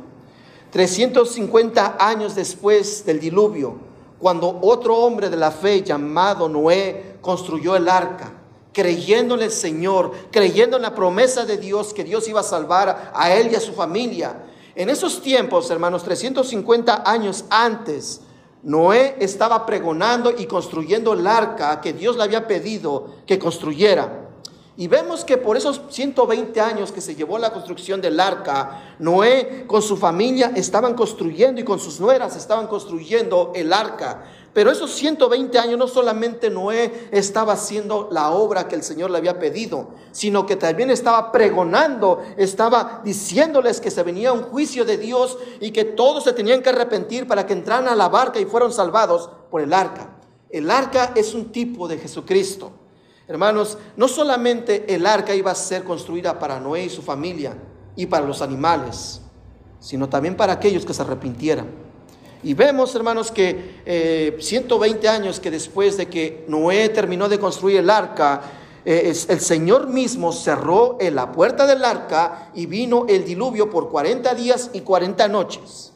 350 0.70 1.96
años 2.00 2.34
después 2.34 3.04
del 3.04 3.20
diluvio, 3.20 3.76
cuando 4.18 4.58
otro 4.62 4.96
hombre 4.96 5.28
de 5.28 5.36
la 5.36 5.50
fe 5.50 5.82
llamado 5.82 6.48
Noé 6.48 7.18
construyó 7.20 7.76
el 7.76 7.88
arca, 7.90 8.32
creyendo 8.72 9.34
en 9.34 9.42
el 9.42 9.50
Señor, 9.50 10.12
creyendo 10.30 10.76
en 10.76 10.82
la 10.82 10.94
promesa 10.94 11.44
de 11.44 11.58
Dios 11.58 11.92
que 11.92 12.04
Dios 12.04 12.26
iba 12.26 12.40
a 12.40 12.44
salvar 12.44 13.12
a 13.14 13.34
él 13.34 13.50
y 13.52 13.54
a 13.54 13.60
su 13.60 13.74
familia. 13.74 14.45
En 14.76 14.90
esos 14.90 15.22
tiempos, 15.22 15.70
hermanos, 15.70 16.04
350 16.04 17.10
años 17.10 17.46
antes, 17.48 18.20
Noé 18.62 19.16
estaba 19.20 19.64
pregonando 19.64 20.30
y 20.36 20.44
construyendo 20.44 21.14
el 21.14 21.26
arca 21.26 21.80
que 21.80 21.94
Dios 21.94 22.18
le 22.18 22.24
había 22.24 22.46
pedido 22.46 23.14
que 23.26 23.38
construyera. 23.38 24.25
Y 24.78 24.88
vemos 24.88 25.24
que 25.24 25.38
por 25.38 25.56
esos 25.56 25.80
120 25.88 26.60
años 26.60 26.92
que 26.92 27.00
se 27.00 27.14
llevó 27.14 27.38
la 27.38 27.50
construcción 27.50 28.02
del 28.02 28.20
arca, 28.20 28.96
Noé 28.98 29.64
con 29.66 29.80
su 29.80 29.96
familia 29.96 30.52
estaban 30.54 30.92
construyendo 30.92 31.62
y 31.62 31.64
con 31.64 31.80
sus 31.80 31.98
nueras 31.98 32.36
estaban 32.36 32.66
construyendo 32.66 33.52
el 33.54 33.72
arca. 33.72 34.24
Pero 34.52 34.70
esos 34.70 34.92
120 34.92 35.58
años 35.58 35.78
no 35.78 35.88
solamente 35.88 36.50
Noé 36.50 37.08
estaba 37.10 37.54
haciendo 37.54 38.08
la 38.10 38.30
obra 38.32 38.68
que 38.68 38.74
el 38.74 38.82
Señor 38.82 39.10
le 39.10 39.16
había 39.16 39.38
pedido, 39.38 39.88
sino 40.12 40.44
que 40.44 40.56
también 40.56 40.90
estaba 40.90 41.32
pregonando, 41.32 42.22
estaba 42.36 43.00
diciéndoles 43.02 43.80
que 43.80 43.90
se 43.90 44.02
venía 44.02 44.34
un 44.34 44.42
juicio 44.42 44.84
de 44.84 44.98
Dios 44.98 45.38
y 45.58 45.70
que 45.70 45.84
todos 45.84 46.24
se 46.24 46.34
tenían 46.34 46.62
que 46.62 46.68
arrepentir 46.68 47.26
para 47.26 47.46
que 47.46 47.54
entraran 47.54 47.88
a 47.88 47.96
la 47.96 48.10
barca 48.10 48.40
y 48.40 48.44
fueron 48.44 48.72
salvados 48.72 49.30
por 49.50 49.62
el 49.62 49.72
arca. 49.72 50.18
El 50.50 50.70
arca 50.70 51.12
es 51.16 51.32
un 51.32 51.50
tipo 51.50 51.88
de 51.88 51.96
Jesucristo. 51.96 52.85
Hermanos, 53.28 53.76
no 53.96 54.06
solamente 54.06 54.94
el 54.94 55.04
arca 55.04 55.34
iba 55.34 55.50
a 55.50 55.56
ser 55.56 55.82
construida 55.82 56.38
para 56.38 56.60
Noé 56.60 56.84
y 56.84 56.88
su 56.88 57.02
familia 57.02 57.56
y 57.96 58.06
para 58.06 58.24
los 58.24 58.40
animales, 58.40 59.20
sino 59.80 60.08
también 60.08 60.36
para 60.36 60.52
aquellos 60.52 60.86
que 60.86 60.94
se 60.94 61.02
arrepintieran. 61.02 61.66
Y 62.44 62.54
vemos, 62.54 62.94
hermanos, 62.94 63.32
que 63.32 64.36
120 64.38 65.04
eh, 65.04 65.10
años 65.10 65.40
que 65.40 65.50
después 65.50 65.96
de 65.96 66.06
que 66.06 66.44
Noé 66.46 66.88
terminó 66.90 67.28
de 67.28 67.40
construir 67.40 67.78
el 67.78 67.90
arca, 67.90 68.42
eh, 68.84 69.12
el 69.28 69.40
Señor 69.40 69.88
mismo 69.88 70.30
cerró 70.32 70.96
en 71.00 71.16
la 71.16 71.32
puerta 71.32 71.66
del 71.66 71.84
arca 71.84 72.52
y 72.54 72.66
vino 72.66 73.06
el 73.08 73.24
diluvio 73.24 73.68
por 73.68 73.90
40 73.90 74.32
días 74.36 74.70
y 74.72 74.82
40 74.82 75.26
noches. 75.26 75.92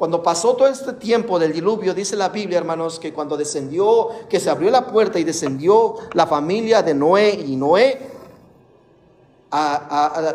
Cuando 0.00 0.22
pasó 0.22 0.56
todo 0.56 0.66
este 0.66 0.94
tiempo 0.94 1.38
del 1.38 1.52
diluvio, 1.52 1.92
dice 1.92 2.16
la 2.16 2.30
Biblia, 2.30 2.56
hermanos, 2.56 2.98
que 2.98 3.12
cuando 3.12 3.36
descendió, 3.36 4.08
que 4.30 4.40
se 4.40 4.48
abrió 4.48 4.70
la 4.70 4.86
puerta 4.86 5.18
y 5.18 5.24
descendió 5.24 5.96
la 6.14 6.26
familia 6.26 6.82
de 6.82 6.94
Noé 6.94 7.32
y 7.34 7.54
Noé 7.54 8.00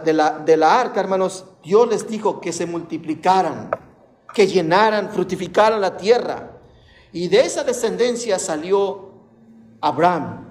de, 0.04 0.14
la, 0.14 0.38
de 0.38 0.56
la 0.56 0.80
arca, 0.80 1.00
hermanos, 1.00 1.46
Dios 1.64 1.90
les 1.90 2.08
dijo 2.08 2.40
que 2.40 2.54
se 2.54 2.68
multiplicaran, 2.68 3.72
que 4.36 4.46
llenaran, 4.46 5.10
fructificaran 5.10 5.82
la 5.82 5.98
tierra. 5.98 6.60
Y 7.12 7.28
de 7.28 7.40
esa 7.40 7.64
descendencia 7.64 8.38
salió 8.38 9.14
Abraham. 9.82 10.46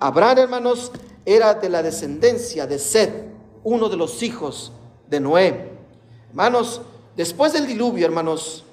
Abraham, 0.00 0.38
hermanos, 0.38 0.90
era 1.26 1.52
de 1.52 1.68
la 1.68 1.82
descendencia 1.82 2.66
de 2.66 2.78
Seth, 2.78 3.26
uno 3.62 3.90
de 3.90 3.98
los 3.98 4.22
hijos 4.22 4.72
de 5.06 5.20
Noé. 5.20 5.70
Hermanos, 6.30 6.80
Después 7.16 7.52
del 7.52 7.66
diluvio, 7.66 8.06
hermanos, 8.06 8.64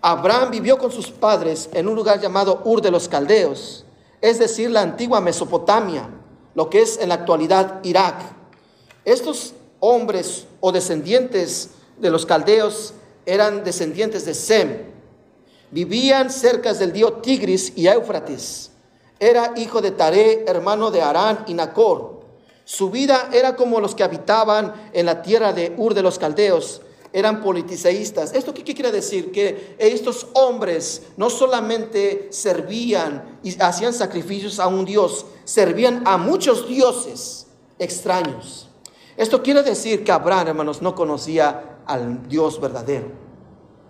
Abraham 0.00 0.50
vivió 0.50 0.78
con 0.78 0.90
sus 0.90 1.10
padres 1.10 1.68
en 1.72 1.86
un 1.88 1.94
lugar 1.94 2.20
llamado 2.20 2.62
Ur 2.64 2.80
de 2.80 2.90
los 2.90 3.08
Caldeos, 3.08 3.84
es 4.20 4.38
decir, 4.38 4.70
la 4.70 4.80
antigua 4.80 5.20
Mesopotamia, 5.20 6.08
lo 6.54 6.70
que 6.70 6.80
es 6.80 6.98
en 6.98 7.10
la 7.10 7.16
actualidad 7.16 7.80
Irak. 7.82 8.16
Estos 9.04 9.54
hombres 9.80 10.46
o 10.60 10.72
descendientes 10.72 11.70
de 11.98 12.10
los 12.10 12.24
caldeos 12.24 12.94
eran 13.26 13.64
descendientes 13.64 14.24
de 14.24 14.34
Sem. 14.34 14.84
Vivían 15.70 16.30
cerca 16.30 16.72
del 16.72 16.92
río 16.92 17.14
Tigris 17.14 17.72
y 17.76 17.88
Éufrates. 17.88 18.70
Era 19.18 19.52
hijo 19.56 19.80
de 19.80 19.90
Taré, 19.90 20.44
hermano 20.46 20.90
de 20.90 21.02
Arán 21.02 21.44
y 21.46 21.54
Nacor. 21.54 22.22
Su 22.64 22.90
vida 22.90 23.28
era 23.32 23.56
como 23.56 23.80
los 23.80 23.94
que 23.94 24.04
habitaban 24.04 24.90
en 24.92 25.06
la 25.06 25.22
tierra 25.22 25.52
de 25.52 25.74
Ur 25.76 25.94
de 25.94 26.02
los 26.02 26.18
Caldeos, 26.18 26.80
eran 27.12 27.42
politiceístas. 27.42 28.34
¿Esto 28.34 28.54
qué, 28.54 28.64
quiere 28.64 28.90
decir? 28.90 29.30
Que 29.30 29.76
estos 29.78 30.26
hombres 30.32 31.02
no 31.16 31.28
solamente 31.30 32.28
servían 32.30 33.38
y 33.42 33.60
hacían 33.60 33.92
sacrificios 33.92 34.58
a 34.58 34.66
un 34.66 34.84
Dios, 34.84 35.26
servían 35.44 36.02
a 36.06 36.16
muchos 36.16 36.66
dioses 36.66 37.46
extraños. 37.78 38.68
Esto 39.16 39.42
quiere 39.42 39.62
decir 39.62 40.04
que 40.04 40.12
Abraham, 40.12 40.48
hermanos, 40.48 40.80
no 40.80 40.94
conocía 40.94 41.78
al 41.86 42.28
Dios 42.28 42.60
verdadero. 42.60 43.08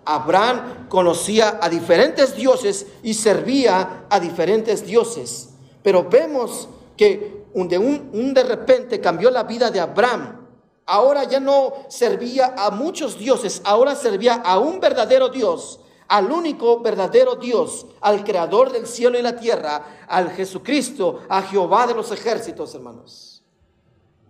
Abraham 0.05 0.87
conocía 0.89 1.59
a 1.61 1.69
diferentes 1.69 2.35
dioses 2.35 2.87
y 3.03 3.13
servía 3.13 4.05
a 4.09 4.19
diferentes 4.19 4.85
dioses. 4.85 5.49
Pero 5.81 6.09
vemos 6.09 6.67
que 6.97 7.45
de, 7.53 7.77
un, 7.77 8.09
un 8.13 8.33
de 8.33 8.43
repente 8.43 8.99
cambió 8.99 9.31
la 9.31 9.43
vida 9.43 9.71
de 9.71 9.79
Abraham 9.79 10.42
Ahora 10.85 11.23
ya 11.23 11.39
no 11.39 11.73
servía 11.87 12.55
a 12.57 12.69
muchos 12.71 13.17
dioses, 13.17 13.61
ahora 13.63 13.95
servía 13.95 14.35
a 14.35 14.59
un 14.59 14.79
verdadero 14.79 15.29
Dios, 15.29 15.79
al 16.09 16.31
único 16.31 16.81
verdadero 16.81 17.35
Dios, 17.35 17.85
al 18.01 18.23
creador 18.23 18.71
del 18.71 18.85
cielo 18.85 19.17
y 19.17 19.21
la 19.21 19.37
tierra, 19.37 20.05
al 20.07 20.31
Jesucristo, 20.31 21.21
a 21.29 21.41
Jehová 21.41 21.87
de 21.87 21.95
los 21.95 22.11
ejércitos, 22.11 22.75
hermanos. 22.75 23.43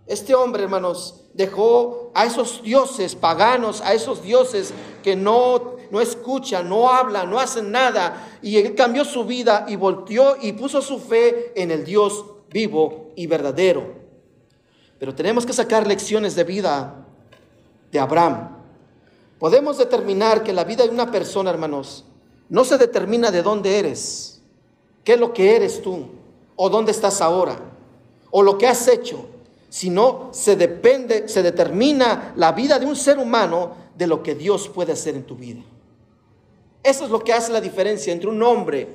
Este 0.06 0.34
hombre, 0.34 0.62
hermanos, 0.62 1.22
dejó 1.32 2.12
a 2.14 2.26
esos 2.26 2.62
dioses 2.62 3.16
paganos, 3.16 3.80
a 3.80 3.94
esos 3.94 4.22
dioses 4.22 4.72
que 5.02 5.16
no, 5.16 5.76
no 5.90 6.00
escuchan, 6.00 6.68
no 6.68 6.90
hablan, 6.90 7.30
no 7.30 7.40
hacen 7.40 7.72
nada, 7.72 8.38
y 8.42 8.58
él 8.58 8.74
cambió 8.74 9.04
su 9.04 9.24
vida 9.24 9.64
y 9.66 9.76
volteó 9.76 10.36
y 10.40 10.52
puso 10.52 10.82
su 10.82 11.00
fe 11.00 11.52
en 11.60 11.70
el 11.70 11.84
Dios 11.84 12.24
vivo 12.50 13.12
y 13.16 13.26
verdadero. 13.26 14.03
Pero 15.04 15.14
tenemos 15.14 15.44
que 15.44 15.52
sacar 15.52 15.86
lecciones 15.86 16.34
de 16.34 16.44
vida 16.44 16.94
de 17.92 17.98
Abraham. 17.98 18.56
Podemos 19.38 19.76
determinar 19.76 20.42
que 20.42 20.50
la 20.50 20.64
vida 20.64 20.82
de 20.84 20.88
una 20.88 21.10
persona, 21.10 21.50
hermanos, 21.50 22.06
no 22.48 22.64
se 22.64 22.78
determina 22.78 23.30
de 23.30 23.42
dónde 23.42 23.78
eres, 23.78 24.40
qué 25.04 25.12
es 25.12 25.20
lo 25.20 25.34
que 25.34 25.56
eres 25.56 25.82
tú, 25.82 26.06
o 26.56 26.70
dónde 26.70 26.92
estás 26.92 27.20
ahora, 27.20 27.60
o 28.30 28.42
lo 28.42 28.56
que 28.56 28.66
has 28.66 28.88
hecho, 28.88 29.26
sino 29.68 30.30
se 30.32 30.56
depende, 30.56 31.28
se 31.28 31.42
determina 31.42 32.32
la 32.36 32.52
vida 32.52 32.78
de 32.78 32.86
un 32.86 32.96
ser 32.96 33.18
humano 33.18 33.76
de 33.94 34.06
lo 34.06 34.22
que 34.22 34.34
Dios 34.34 34.70
puede 34.70 34.92
hacer 34.92 35.16
en 35.16 35.24
tu 35.24 35.36
vida. 35.36 35.60
Eso 36.82 37.04
es 37.04 37.10
lo 37.10 37.22
que 37.22 37.34
hace 37.34 37.52
la 37.52 37.60
diferencia 37.60 38.10
entre 38.10 38.30
un 38.30 38.42
hombre 38.42 38.88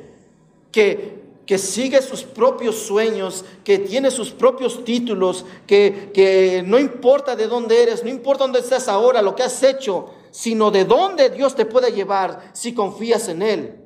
que 0.71 1.18
que 1.49 1.57
sigue 1.57 1.99
sus 2.03 2.21
propios 2.21 2.75
sueños, 2.75 3.43
que 3.63 3.79
tiene 3.79 4.11
sus 4.11 4.29
propios 4.29 4.85
títulos, 4.85 5.47
que, 5.65 6.11
que 6.13 6.63
no 6.63 6.77
importa 6.77 7.35
de 7.35 7.47
dónde 7.47 7.81
eres, 7.81 8.03
no 8.03 8.09
importa 8.11 8.43
dónde 8.43 8.59
estás 8.59 8.87
ahora, 8.87 9.23
lo 9.23 9.33
que 9.33 9.41
has 9.41 9.63
hecho, 9.63 10.11
sino 10.29 10.69
de 10.69 10.85
dónde 10.85 11.31
Dios 11.31 11.55
te 11.55 11.65
puede 11.65 11.91
llevar 11.91 12.51
si 12.53 12.75
confías 12.75 13.29
en 13.29 13.41
Él. 13.41 13.81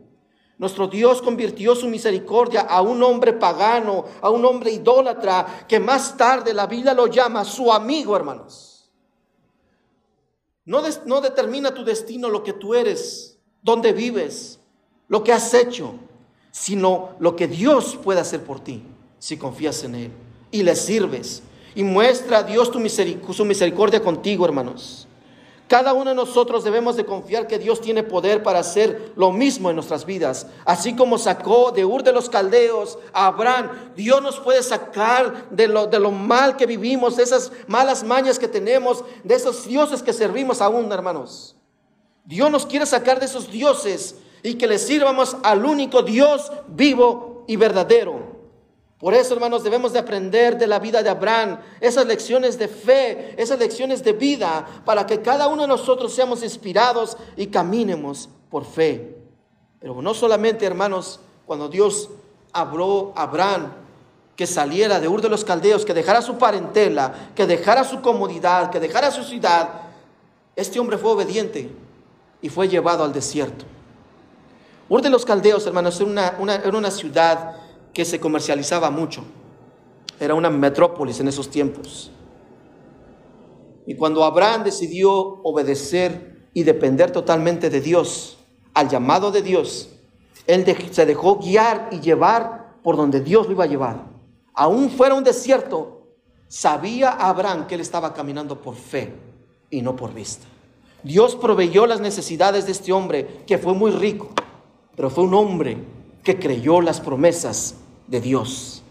Nuestro 0.58 0.89
Dios 0.89 1.22
convirtió 1.22 1.74
su 1.74 1.88
misericordia 1.88 2.63
a 2.63 2.82
un 2.82 3.01
hombre 3.01 3.32
pagano, 3.32 4.03
a 4.20 4.29
un 4.29 4.43
hombre 4.43 4.72
idólatra, 4.72 5.63
que 5.65 5.79
más 5.79 6.17
tarde 6.17 6.53
la 6.53 6.67
Biblia 6.67 6.93
lo 6.93 7.08
llama 7.08 7.46
su 7.46 7.72
amigo, 7.72 8.13
hermanos. 8.13 8.91
No, 10.65 10.82
no 11.05 11.22
determina 11.22 11.74
tu 11.74 11.86
destino 11.86 12.27
lo 12.27 12.43
que 12.43 12.51
tú 12.51 12.75
eres, 12.75 13.39
dónde 13.62 13.93
vives, 13.93 14.60
lo 15.08 15.24
que 15.24 15.32
has 15.32 15.53
hecho 15.53 15.98
sino 16.54 17.16
lo 17.18 17.36
que 17.36 17.48
Dios 17.48 17.98
puede 18.02 18.20
hacer 18.20 18.44
por 18.44 18.60
ti 18.60 18.84
si 19.18 19.38
confías 19.38 19.84
en 19.84 19.96
Él 19.96 20.12
y 20.52 20.62
le 20.62 20.76
sirves. 20.76 21.42
Y 21.74 21.84
muestra 21.84 22.38
a 22.38 22.44
Dios 22.44 22.70
tu 22.70 22.80
su 23.34 23.46
misericordia 23.46 24.04
contigo, 24.04 24.46
hermanos. 24.46 25.08
Cada 25.68 25.94
uno 25.94 26.12
de 26.12 26.16
nosotros 26.16 26.64
debemos 26.64 26.96
de 26.96 27.06
confiar 27.06 27.48
que 27.48 27.58
Dios 27.58 27.82
tiene 27.82 28.04
poder 28.04 28.44
para 28.44 28.60
hacer 28.60 29.14
lo 29.16 29.32
mismo 29.32 29.72
en 29.72 29.76
nuestras 29.76 30.06
vidas. 30.06 30.46
Así 30.64 30.96
como 30.96 31.18
sacó 31.18 31.72
de 31.72 31.84
Ur 31.86 32.04
de 32.04 32.14
los 32.14 32.30
Caldeos 32.30 33.00
a 33.14 33.26
Abraham, 33.26 33.72
Dios 33.96 34.22
nos 34.22 34.40
puede 34.40 34.62
sacar 34.62 35.50
de 35.50 35.68
lo, 35.68 35.88
de 35.88 36.00
lo 36.00 36.12
mal 36.12 36.56
que 36.56 36.68
vivimos, 36.68 37.16
de 37.16 37.24
esas 37.24 37.52
malas 37.66 38.04
mañas 38.04 38.38
que 38.38 38.48
tenemos, 38.48 39.04
de 39.24 39.34
esos 39.34 39.66
dioses 39.66 40.04
que 40.04 40.14
servimos 40.14 40.62
aún, 40.62 40.92
hermanos. 40.92 41.56
Dios 42.26 42.52
nos 42.52 42.68
quiere 42.68 42.86
sacar 42.86 43.20
de 43.20 43.26
esos 43.26 43.50
dioses 43.50 44.18
y 44.44 44.56
que 44.56 44.68
le 44.68 44.78
sirvamos 44.78 45.38
al 45.42 45.66
único 45.66 46.04
Dios 46.04 46.52
vivo 46.68 47.46
y 47.48 47.56
verdadero. 47.56 48.34
Por 49.00 49.14
eso, 49.14 49.34
hermanos, 49.34 49.64
debemos 49.64 49.92
de 49.92 50.00
aprender 50.00 50.58
de 50.58 50.68
la 50.68 50.80
vida 50.80 51.02
de 51.02 51.10
Abraham, 51.10 51.60
esas 51.82 52.06
lecciones 52.06 52.58
de 52.58 52.68
fe, 52.68 53.36
esas 53.42 53.60
lecciones 53.60 54.04
de 54.04 54.14
vida, 54.14 54.66
para 54.86 55.06
que 55.06 55.22
cada 55.22 55.48
uno 55.48 55.64
de 55.64 55.68
nosotros 55.68 56.14
seamos 56.14 56.44
inspirados 56.44 57.18
y 57.36 57.48
caminemos 57.48 58.30
por 58.50 58.66
fe. 58.66 59.18
Pero 59.80 60.02
no 60.02 60.14
solamente, 60.14 60.66
hermanos, 60.66 61.20
cuando 61.46 61.68
Dios 61.68 62.10
habló 62.54 63.12
a 63.16 63.24
Abraham 63.24 63.74
que 64.36 64.48
saliera 64.48 65.00
de 65.00 65.08
Ur 65.08 65.22
de 65.22 65.30
los 65.30 65.44
Caldeos, 65.44 65.86
que 65.86 65.94
dejara 65.94 66.22
su 66.22 66.38
parentela, 66.38 67.32
que 67.36 67.46
dejara 67.46 67.84
su 67.84 68.02
comodidad, 68.02 68.72
que 68.72 68.80
dejara 68.80 69.12
su 69.12 69.24
ciudad, 69.24 69.70
este 70.56 70.80
hombre 70.80 70.98
fue 70.98 71.12
obediente 71.12 71.70
y 72.42 72.50
fue 72.50 72.68
llevado 72.68 73.04
al 73.04 73.12
desierto. 73.12 73.66
Ur 74.90 75.02
de 75.02 75.10
los 75.10 75.25
Caldeos, 75.25 75.66
hermanos, 75.66 76.00
era 76.00 76.36
una, 76.40 76.56
era 76.56 76.78
una 76.78 76.92
ciudad 76.92 77.56
que 77.94 78.06
se 78.06 78.20
comercializaba 78.20 78.90
mucho. 78.90 79.24
Era 80.20 80.36
una 80.36 80.50
metrópolis 80.50 81.20
en 81.20 81.28
esos 81.28 81.50
tiempos. 81.50 82.12
Y 83.86 83.96
cuando 83.96 84.24
Abraham 84.24 84.63
decidió 84.63 85.12
obedecer 85.12 86.50
y 86.54 86.63
depender 86.63 87.12
totalmente 87.12 87.70
de 87.70 87.82
Dios, 87.82 88.38
al 88.74 88.90
llamado 88.90 89.32
de 89.32 89.42
Dios, 89.42 89.90
él 90.48 90.66
se 90.92 91.06
dejó 91.06 91.38
guiar 91.38 91.90
y 91.92 92.00
llevar 92.00 92.78
por 92.84 92.98
donde 92.98 93.22
Dios 93.22 93.48
lo 93.48 93.54
iba 93.54 93.63
a 93.63 93.68
llevar. 93.68 94.06
Aún 94.54 94.90
fuera 94.90 95.16
un 95.16 95.24
desierto, 95.24 96.08
sabía 96.48 97.12
Abraham 97.12 97.68
que 97.68 97.75
él 97.75 97.82
estaba 97.82 98.13
caminando 98.13 98.62
por 98.62 98.75
fe 98.75 99.13
y 99.70 99.82
no 99.82 99.96
por 99.96 100.13
vista. 100.13 100.46
Dios 101.04 101.36
proveyó 101.36 101.86
las 101.86 102.00
necesidades 102.00 102.66
de 102.66 102.72
este 102.72 102.94
hombre, 102.94 103.44
que 103.46 103.58
fue 103.58 103.74
muy 103.74 103.92
rico, 103.92 104.30
pero 104.96 105.10
fue 105.10 105.24
un 105.24 105.34
hombre 105.34 105.78
que 106.24 106.40
creyó 106.40 106.82
las 106.82 107.02
promesas 107.02 107.76
de 108.08 108.22
Dios. 108.22 108.84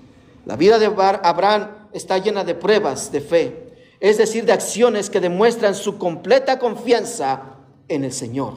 La 0.44 0.56
vida 0.56 0.78
de 0.78 0.86
Abraham 0.86 1.68
está 1.92 2.18
llena 2.18 2.44
de 2.44 2.54
pruebas 2.54 3.12
de 3.12 3.20
fe, 3.20 3.74
es 4.00 4.18
decir, 4.18 4.44
de 4.44 4.52
acciones 4.52 5.08
que 5.08 5.20
demuestran 5.20 5.74
su 5.74 5.98
completa 5.98 6.58
confianza 6.58 7.56
en 7.88 8.04
el 8.04 8.12
Señor. 8.12 8.54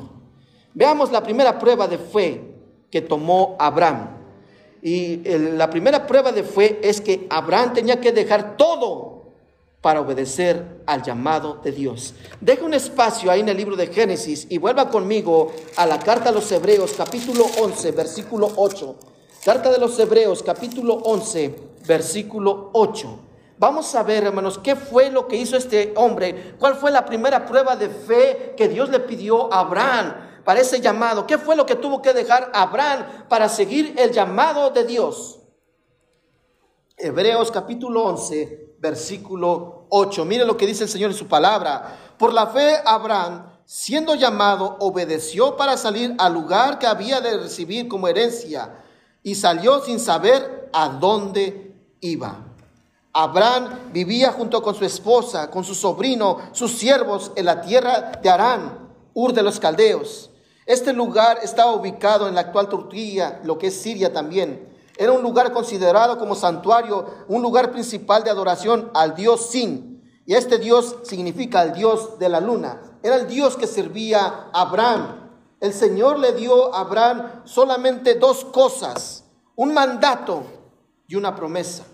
Veamos 0.74 1.12
la 1.12 1.22
primera 1.22 1.60
prueba 1.60 1.88
de 1.88 1.98
fe 1.98 2.56
que 2.90 3.02
tomó 3.02 3.56
Abraham. 3.60 4.10
Y 4.82 5.18
la 5.56 5.70
primera 5.70 6.06
prueba 6.06 6.32
de 6.32 6.44
fe 6.44 6.80
es 6.84 7.02
que 7.02 7.28
Abraham 7.30 7.74
tenía 7.74 8.00
que 8.00 8.12
dejar 8.12 8.58
todo 8.58 9.15
para 9.86 10.02
obedecer 10.02 10.82
al 10.88 11.04
llamado 11.04 11.60
de 11.64 11.72
Dios. 11.72 12.16
Deja 12.42 12.66
un 12.66 12.74
espacio 12.74 13.30
ahí 13.30 13.42
en 13.42 13.50
el 13.50 13.58
libro 13.58 13.76
de 13.76 13.86
Génesis 13.86 14.48
y 14.50 14.58
vuelva 14.58 14.90
conmigo 14.90 15.52
a 15.78 15.86
la 15.86 16.00
carta 16.00 16.30
a 16.30 16.32
los 16.32 16.52
Hebreos 16.52 16.96
capítulo 16.98 17.46
11, 17.62 17.92
versículo 17.92 18.52
8. 18.56 18.96
Carta 19.46 19.70
de 19.72 19.78
los 19.78 20.00
Hebreos, 20.00 20.42
capítulo 20.42 20.96
11, 20.96 21.56
versículo 21.86 22.72
8. 22.74 23.20
Vamos 23.60 23.94
a 23.94 24.02
ver, 24.02 24.24
hermanos, 24.24 24.58
qué 24.58 24.76
fue 24.76 25.12
lo 25.12 25.28
que 25.28 25.36
hizo 25.36 25.56
este 25.56 25.94
hombre, 25.98 26.56
cuál 26.58 26.74
fue 26.74 26.90
la 26.90 27.06
primera 27.06 27.46
prueba 27.46 27.76
de 27.76 27.90
fe 27.90 28.56
que 28.58 28.68
Dios 28.68 28.90
le 28.90 29.02
pidió 29.02 29.54
a 29.54 29.60
Abraham 29.60 30.16
para 30.44 30.62
ese 30.62 30.82
llamado, 30.82 31.28
qué 31.28 31.38
fue 31.38 31.56
lo 31.56 31.68
que 31.68 31.76
tuvo 31.76 32.02
que 32.02 32.12
dejar 32.12 32.50
Abraham 32.56 33.28
para 33.30 33.48
seguir 33.50 33.94
el 34.00 34.10
llamado 34.10 34.72
de 34.72 34.84
Dios. 34.84 35.42
Hebreos 36.98 37.52
capítulo 37.52 38.04
11, 38.06 38.65
versículo 38.80 39.88
8. 39.90 40.26
Mire 40.26 40.46
lo 40.46 40.58
que 40.58 40.68
dice 40.68 40.84
el 40.84 40.90
Señor 40.90 41.12
en 41.12 41.18
su 41.18 41.28
palabra. 41.28 42.14
Por 42.18 42.34
la 42.34 42.48
fe, 42.48 42.78
Abraham, 42.86 43.46
siendo 43.66 44.16
llamado, 44.16 44.78
obedeció 44.80 45.58
para 45.58 45.78
salir 45.78 46.16
al 46.18 46.34
lugar 46.34 46.80
que 46.80 46.88
había 46.88 47.22
de 47.22 47.38
recibir 47.38 47.88
como 47.88 48.08
herencia 48.08 48.84
y 49.24 49.36
salió 49.36 49.82
sin 49.82 50.00
saber 50.00 50.70
a 50.72 50.90
dónde 50.90 51.76
iba. 52.02 52.46
Abraham 53.12 53.92
vivía 53.94 54.34
junto 54.34 54.62
con 54.62 54.76
su 54.76 54.84
esposa, 54.84 55.50
con 55.50 55.64
su 55.64 55.74
sobrino, 55.74 56.38
sus 56.52 56.74
siervos 56.74 57.32
en 57.36 57.46
la 57.46 57.62
tierra 57.62 58.12
de 58.22 58.30
Arán, 58.30 58.92
Ur 59.14 59.32
de 59.32 59.42
los 59.42 59.60
Caldeos. 59.60 60.30
Este 60.66 60.92
lugar 60.92 61.40
estaba 61.42 61.72
ubicado 61.74 62.28
en 62.28 62.36
la 62.36 62.42
actual 62.42 62.68
Turquía, 62.68 63.40
lo 63.44 63.58
que 63.58 63.68
es 63.68 63.82
Siria 63.82 64.12
también. 64.12 64.75
Era 64.98 65.12
un 65.12 65.22
lugar 65.22 65.52
considerado 65.52 66.18
como 66.18 66.36
santuario, 66.36 67.06
un 67.28 67.42
lugar 67.42 67.72
principal 67.72 68.24
de 68.24 68.30
adoración 68.30 68.92
al 68.94 69.16
dios 69.16 69.48
Sin. 69.50 70.04
Y 70.26 70.34
este 70.34 70.58
dios 70.58 70.96
significa 71.04 71.62
el 71.64 71.74
dios 71.74 72.18
de 72.18 72.30
la 72.30 72.40
luna. 72.40 72.82
Era 73.04 73.16
el 73.18 73.28
dios 73.28 73.56
que 73.56 73.68
servía 73.68 74.50
a 74.52 74.62
Abraham 74.62 75.26
el 75.60 75.74
Señor 75.74 76.20
le 76.20 76.34
dio 76.34 76.74
a 76.74 76.82
Abraham 76.82 77.42
solamente 77.46 78.16
dos 78.16 78.46
cosas, 78.46 79.24
un 79.56 79.74
mandato 79.74 80.44
y 81.08 81.16
una 81.16 81.36
promesa. 81.36 81.86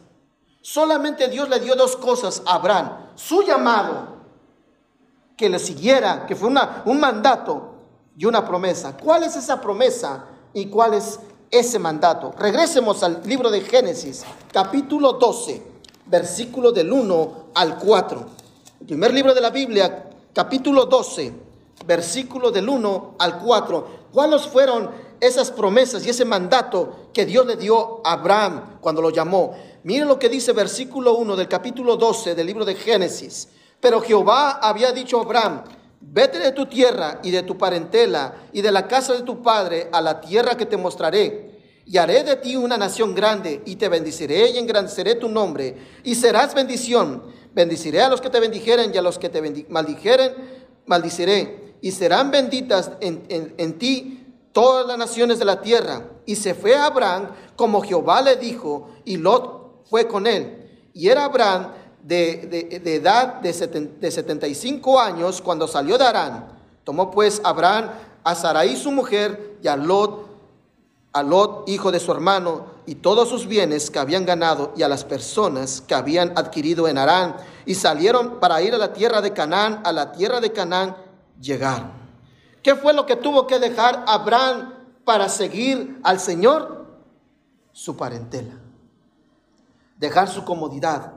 Solamente 0.61 1.27
Dios 1.27 1.47
le 1.47 1.59
dio 1.59 1.75
dos 1.75 1.95
cosas 1.95 2.41
a 2.45 2.55
Abraham, 2.55 3.11
su 3.15 3.43
llamado, 3.43 4.19
que 5.37 5.49
le 5.49 5.57
siguiera, 5.57 6.25
que 6.25 6.35
fue 6.35 6.49
una, 6.49 6.83
un 6.85 6.99
mandato 6.99 7.75
y 8.17 8.25
una 8.25 8.45
promesa. 8.45 8.97
¿Cuál 8.97 9.23
es 9.23 9.35
esa 9.35 9.61
promesa 9.61 10.25
y 10.53 10.67
cuál 10.67 10.93
es 10.93 11.19
ese 11.51 11.77
mandato? 11.77 12.33
Regresemos 12.39 13.03
al 13.03 13.21
libro 13.25 13.51
de 13.51 13.61
Génesis, 13.61 14.23
capítulo 14.51 15.13
12, 15.13 15.61
versículo 16.07 16.71
del 16.71 16.91
1 16.91 17.33
al 17.53 17.77
4. 17.77 18.25
El 18.79 18.87
primer 18.87 19.13
libro 19.13 19.33
de 19.33 19.41
la 19.41 19.51
Biblia, 19.51 20.09
capítulo 20.33 20.85
12 20.85 21.51
versículo 21.85 22.51
del 22.51 22.69
1 22.69 23.15
al 23.19 23.39
4, 23.39 23.87
cuáles 24.11 24.43
fueron 24.43 24.91
esas 25.19 25.51
promesas 25.51 26.05
y 26.05 26.09
ese 26.09 26.25
mandato 26.25 27.09
que 27.13 27.25
Dios 27.25 27.45
le 27.45 27.55
dio 27.55 28.05
a 28.05 28.13
Abraham 28.13 28.77
cuando 28.81 29.01
lo 29.01 29.09
llamó. 29.09 29.55
Miren 29.83 30.07
lo 30.07 30.19
que 30.19 30.29
dice 30.29 30.53
versículo 30.53 31.15
1 31.15 31.35
del 31.35 31.47
capítulo 31.47 31.95
12 31.95 32.35
del 32.35 32.47
libro 32.47 32.65
de 32.65 32.75
Génesis. 32.75 33.49
Pero 33.79 34.01
Jehová 34.01 34.59
había 34.61 34.91
dicho 34.91 35.19
a 35.19 35.23
Abraham, 35.23 35.63
vete 36.01 36.39
de 36.39 36.51
tu 36.51 36.65
tierra 36.65 37.19
y 37.23 37.31
de 37.31 37.43
tu 37.43 37.57
parentela 37.57 38.35
y 38.51 38.61
de 38.61 38.71
la 38.71 38.87
casa 38.87 39.13
de 39.13 39.21
tu 39.21 39.41
padre 39.41 39.89
a 39.91 40.01
la 40.01 40.19
tierra 40.19 40.57
que 40.57 40.65
te 40.65 40.77
mostraré. 40.77 41.51
Y 41.85 41.97
haré 41.97 42.23
de 42.23 42.35
ti 42.35 42.55
una 42.55 42.77
nación 42.77 43.15
grande 43.15 43.61
y 43.65 43.75
te 43.75 43.89
bendeciré 43.89 44.51
y 44.51 44.57
engrandeceré 44.57 45.15
tu 45.15 45.29
nombre 45.29 45.75
y 46.03 46.15
serás 46.15 46.53
bendición. 46.53 47.23
Bendiciré 47.53 48.01
a 48.01 48.09
los 48.09 48.21
que 48.21 48.29
te 48.29 48.39
bendijeren 48.39 48.93
y 48.93 48.97
a 48.97 49.01
los 49.01 49.17
que 49.17 49.29
te 49.29 49.65
maldijeren, 49.67 50.33
maldiciré 50.85 51.75
y 51.81 51.91
serán 51.91 52.31
benditas 52.31 52.91
en, 53.01 53.77
ti 53.77 54.25
todas 54.53 54.85
las 54.87 54.97
naciones 54.97 55.39
de 55.39 55.45
la 55.45 55.61
tierra. 55.61 56.09
Y 56.25 56.35
se 56.35 56.53
fue 56.53 56.75
Abraham 56.75 57.29
como 57.55 57.81
Jehová 57.81 58.21
le 58.21 58.35
dijo, 58.35 58.89
y 59.03 59.17
Lot 59.17 59.85
fue 59.89 60.07
con 60.07 60.27
él. 60.27 60.89
Y 60.93 61.09
era 61.09 61.25
Abraham 61.25 61.71
de, 62.03 62.81
edad 62.85 63.41
de, 63.41 63.51
de 63.51 64.11
75 64.11 64.99
años 64.99 65.41
cuando 65.41 65.67
salió 65.67 65.97
de 65.97 66.05
Arán. 66.05 66.47
Tomó 66.83 67.11
pues 67.11 67.41
Abraham 67.43 67.91
a 68.23 68.35
Sarai 68.35 68.75
su 68.75 68.91
mujer 68.91 69.57
y 69.61 69.67
a 69.67 69.75
Lot, 69.75 70.27
a 71.13 71.23
Lot 71.23 71.69
hijo 71.69 71.91
de 71.91 71.99
su 71.99 72.11
hermano, 72.11 72.65
y 72.85 72.95
todos 72.95 73.29
sus 73.29 73.47
bienes 73.47 73.91
que 73.91 73.99
habían 73.99 74.25
ganado 74.25 74.73
y 74.75 74.83
a 74.83 74.87
las 74.87 75.03
personas 75.03 75.81
que 75.81 75.93
habían 75.93 76.37
adquirido 76.37 76.87
en 76.87 76.97
Arán, 76.97 77.35
y 77.65 77.75
salieron 77.75 78.39
para 78.39 78.61
ir 78.61 78.73
a 78.73 78.77
la 78.77 78.93
tierra 78.93 79.21
de 79.21 79.33
Canaán, 79.33 79.81
a 79.83 79.91
la 79.91 80.11
tierra 80.11 80.39
de 80.39 80.51
Canaán, 80.51 80.95
llegaron. 81.39 81.91
¿Qué 82.63 82.75
fue 82.75 82.93
lo 82.93 83.05
que 83.05 83.15
tuvo 83.15 83.47
que 83.47 83.59
dejar 83.59 84.03
Abraham 84.07 84.73
para 85.03 85.29
seguir 85.29 85.99
al 86.03 86.19
Señor? 86.19 86.85
Su 87.71 87.95
parentela. 87.97 88.53
Dejar 89.97 90.27
su 90.27 90.43
comodidad. 90.43 91.13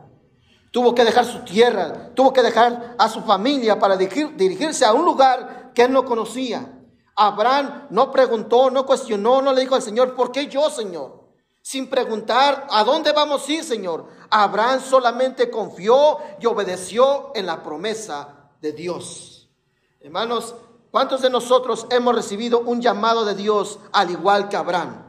Tuvo 0.74 0.92
que 0.92 1.04
dejar 1.04 1.24
su 1.24 1.38
tierra, 1.44 2.10
tuvo 2.16 2.32
que 2.32 2.42
dejar 2.42 2.96
a 2.98 3.08
su 3.08 3.20
familia 3.20 3.78
para 3.78 3.96
dirigirse 3.96 4.84
a 4.84 4.92
un 4.92 5.04
lugar 5.04 5.70
que 5.72 5.84
él 5.84 5.92
no 5.92 6.04
conocía. 6.04 6.68
Abraham 7.14 7.86
no 7.90 8.10
preguntó, 8.10 8.72
no 8.72 8.84
cuestionó, 8.84 9.40
no 9.40 9.52
le 9.52 9.60
dijo 9.60 9.76
al 9.76 9.82
Señor, 9.82 10.16
¿por 10.16 10.32
qué 10.32 10.48
yo, 10.48 10.68
Señor? 10.70 11.28
Sin 11.62 11.88
preguntar, 11.88 12.66
¿a 12.68 12.82
dónde 12.82 13.12
vamos 13.12 13.48
a 13.48 13.52
ir, 13.52 13.62
Señor? 13.62 14.08
Abraham 14.28 14.80
solamente 14.80 15.48
confió 15.48 16.18
y 16.40 16.46
obedeció 16.46 17.30
en 17.36 17.46
la 17.46 17.62
promesa 17.62 18.50
de 18.60 18.72
Dios. 18.72 19.48
Hermanos, 20.00 20.56
¿cuántos 20.90 21.22
de 21.22 21.30
nosotros 21.30 21.86
hemos 21.90 22.16
recibido 22.16 22.58
un 22.58 22.82
llamado 22.82 23.24
de 23.24 23.36
Dios 23.36 23.78
al 23.92 24.10
igual 24.10 24.48
que 24.48 24.56
Abraham? 24.56 25.04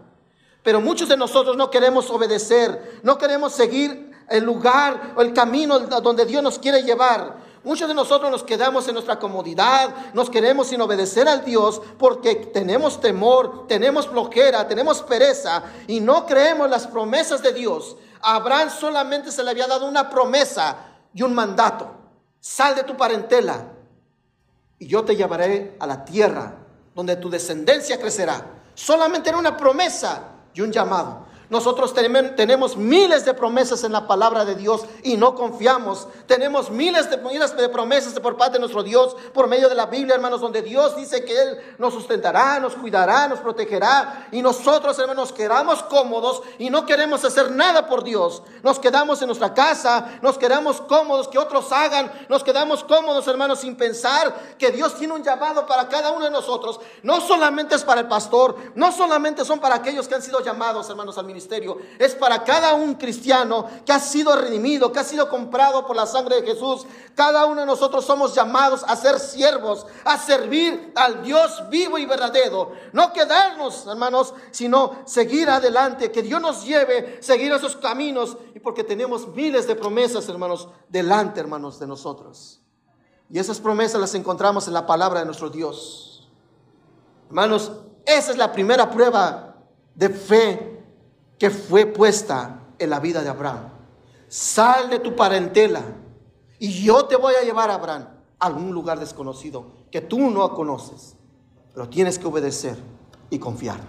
Pero 0.61 0.81
muchos 0.81 1.09
de 1.09 1.15
nosotros 1.17 1.57
no 1.57 1.69
queremos 1.71 2.09
obedecer, 2.11 2.99
no 3.03 3.17
queremos 3.19 3.53
seguir 3.53 4.04
el 4.29 4.43
lugar 4.43 5.13
o 5.15 5.21
el 5.21 5.33
camino 5.33 5.79
donde 5.79 6.25
Dios 6.25 6.41
nos 6.41 6.59
quiere 6.59 6.83
llevar. 6.83 7.45
Muchos 7.63 7.87
de 7.87 7.95
nosotros 7.95 8.29
nos 8.29 8.43
quedamos 8.43 8.87
en 8.87 8.93
nuestra 8.93 9.17
comodidad, 9.17 9.89
nos 10.13 10.29
queremos 10.29 10.67
sin 10.67 10.81
obedecer 10.81 11.27
al 11.27 11.43
Dios 11.43 11.81
porque 11.97 12.35
tenemos 12.35 13.01
temor, 13.01 13.65
tenemos 13.67 14.07
flojera, 14.07 14.67
tenemos 14.67 15.01
pereza 15.01 15.63
y 15.87 15.99
no 15.99 16.27
creemos 16.27 16.69
las 16.69 16.85
promesas 16.85 17.41
de 17.41 17.53
Dios. 17.53 17.97
A 18.21 18.35
Abraham 18.35 18.69
solamente 18.69 19.31
se 19.31 19.43
le 19.43 19.49
había 19.49 19.65
dado 19.65 19.87
una 19.87 20.11
promesa 20.11 20.77
y 21.11 21.23
un 21.23 21.33
mandato. 21.33 21.89
Sal 22.39 22.75
de 22.75 22.83
tu 22.83 22.95
parentela 22.95 23.65
y 24.77 24.87
yo 24.87 25.03
te 25.03 25.15
llevaré 25.15 25.75
a 25.79 25.87
la 25.87 26.05
tierra 26.05 26.53
donde 26.93 27.15
tu 27.15 27.31
descendencia 27.31 27.99
crecerá. 27.99 28.45
Solamente 28.75 29.29
era 29.29 29.39
una 29.39 29.57
promesa 29.57 30.21
y 30.53 30.61
un 30.61 30.71
llamado. 30.71 31.25
Nosotros 31.49 31.93
tenemos 31.93 32.75
miles 32.75 33.23
de 33.25 33.33
promesas 33.33 33.83
en 33.83 33.91
la 33.91 34.07
palabra 34.07 34.45
de 34.45 34.55
Dios 34.55 34.85
y 35.03 35.15
no 35.15 35.35
confiamos. 35.35 36.07
Tenemos 36.25 36.71
miles 36.71 37.09
de, 37.09 37.69
promesas 37.69 38.13
por 38.19 38.35
parte 38.35 38.53
de 38.53 38.59
nuestro 38.59 38.81
Dios 38.81 39.15
por 39.33 39.47
medio 39.47 39.69
de 39.69 39.75
la 39.75 39.85
Biblia, 39.85 40.15
hermanos, 40.15 40.41
donde 40.41 40.61
Dios 40.61 40.95
dice 40.95 41.23
que 41.23 41.39
Él 41.39 41.59
nos 41.77 41.93
sustentará, 41.93 42.59
nos 42.59 42.73
cuidará, 42.73 43.27
nos 43.27 43.39
protegerá. 43.39 44.27
Y 44.31 44.41
nosotros, 44.41 44.97
hermanos, 44.97 45.29
nos 45.29 45.37
quedamos 45.37 45.83
cómodos 45.83 46.41
y 46.57 46.69
no 46.69 46.85
queremos 46.85 47.23
hacer 47.23 47.51
nada 47.51 47.87
por 47.87 48.03
Dios. 48.03 48.41
Nos 48.63 48.79
quedamos 48.79 49.21
en 49.21 49.27
nuestra 49.27 49.53
casa, 49.53 50.17
nos 50.21 50.37
quedamos 50.37 50.81
cómodos, 50.81 51.27
que 51.27 51.37
otros 51.37 51.71
hagan. 51.71 52.11
Nos 52.27 52.43
quedamos 52.43 52.83
cómodos, 52.83 53.27
hermanos, 53.27 53.59
sin 53.59 53.75
pensar 53.75 54.33
que 54.57 54.71
Dios 54.71 54.95
tiene 54.95 55.13
un 55.13 55.23
llamado 55.23 55.65
para 55.67 55.87
cada 55.87 56.11
uno 56.11 56.25
de 56.25 56.31
nosotros. 56.31 56.79
No 57.03 57.21
solamente 57.21 57.75
es 57.75 57.83
para 57.83 58.01
el 58.01 58.07
pastor, 58.07 58.55
no 58.73 58.91
solamente 58.91 59.45
son 59.45 59.59
para 59.59 59.75
aquellos 59.75 60.07
que 60.07 60.15
han 60.15 60.21
sido 60.21 60.41
llamados, 60.41 60.89
hermanos, 60.89 61.17
al 61.17 61.25
ministerio, 61.35 61.77
es 61.99 62.15
para 62.15 62.43
cada 62.43 62.73
un 62.75 62.95
cristiano 62.95 63.67
que 63.85 63.91
ha 63.91 63.99
sido 63.99 64.35
redimido, 64.35 64.91
que 64.91 64.99
ha 64.99 65.03
sido 65.03 65.29
comprado 65.29 65.85
por 65.85 65.95
la 65.95 66.05
sangre 66.05 66.41
de 66.41 66.47
Jesús. 66.47 66.85
Cada 67.13 67.45
uno 67.45 67.61
de 67.61 67.67
nosotros 67.67 68.05
somos 68.05 68.33
llamados 68.33 68.83
a 68.87 68.95
ser 68.95 69.19
siervos, 69.19 69.85
a 70.05 70.17
servir 70.17 70.93
al 70.95 71.23
Dios 71.23 71.69
vivo 71.69 71.97
y 71.97 72.05
verdadero. 72.05 72.71
No 72.93 73.11
quedarnos, 73.11 73.85
hermanos, 73.85 74.33
sino 74.51 75.03
seguir 75.05 75.49
adelante, 75.49 76.11
que 76.11 76.23
Dios 76.23 76.41
nos 76.41 76.63
lleve, 76.65 77.21
seguir 77.21 77.51
esos 77.51 77.75
caminos, 77.75 78.37
y 78.53 78.59
porque 78.59 78.83
tenemos 78.83 79.27
miles 79.27 79.67
de 79.67 79.75
promesas, 79.75 80.27
hermanos, 80.29 80.69
delante, 80.87 81.41
hermanos, 81.41 81.79
de 81.79 81.87
nosotros. 81.87 82.61
Y 83.29 83.39
esas 83.39 83.59
promesas 83.59 83.99
las 83.99 84.15
encontramos 84.15 84.67
en 84.67 84.73
la 84.73 84.85
palabra 84.85 85.19
de 85.19 85.25
nuestro 85.25 85.49
Dios. 85.49 86.29
Hermanos, 87.27 87.71
esa 88.05 88.31
es 88.31 88.37
la 88.37 88.51
primera 88.51 88.89
prueba 88.89 89.55
de 89.95 90.09
fe 90.09 90.74
que 91.37 91.49
fue 91.49 91.85
puesta 91.85 92.61
en 92.79 92.89
la 92.89 92.99
vida 92.99 93.21
de 93.21 93.29
Abraham. 93.29 93.69
Sal 94.27 94.89
de 94.89 94.99
tu 94.99 95.15
parentela 95.15 95.81
y 96.59 96.83
yo 96.83 97.05
te 97.05 97.15
voy 97.15 97.33
a 97.35 97.43
llevar 97.43 97.69
a 97.69 97.75
Abraham 97.75 98.07
a 98.39 98.45
algún 98.45 98.71
lugar 98.71 98.99
desconocido 98.99 99.65
que 99.91 100.01
tú 100.01 100.29
no 100.29 100.53
conoces, 100.53 101.15
pero 101.73 101.89
tienes 101.89 102.19
que 102.19 102.27
obedecer 102.27 102.77
y 103.29 103.39
confiar. 103.39 103.79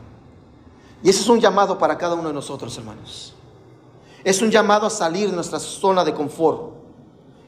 Y 1.03 1.11
ese 1.11 1.21
es 1.21 1.29
un 1.29 1.41
llamado 1.41 1.79
para 1.79 1.99
cada 1.99 2.15
uno 2.15 2.29
de 2.29 2.35
nosotros, 2.35 2.77
hermanos. 2.79 3.35
Es 4.25 4.43
un 4.43 4.51
llamado 4.51 4.87
a 4.87 4.91
salir 4.91 5.31
de 5.31 5.37
nuestra 5.37 5.61
zona 5.61 6.05
de 6.05 6.15
confort 6.15 6.75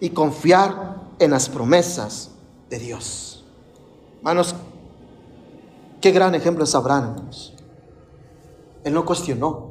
y 0.01 0.11
confiar 0.11 0.97
en 1.19 1.31
las 1.31 1.49
promesas 1.49 2.31
de 2.71 2.79
Dios. 2.79 3.45
Hermanos, 4.19 4.55
qué 6.01 6.13
gran 6.13 6.35
ejemplo 6.35 6.65
es 6.65 6.75
Abraham. 6.75 7.17
Él 8.85 8.95
no 8.95 9.05
cuestionó. 9.05 9.68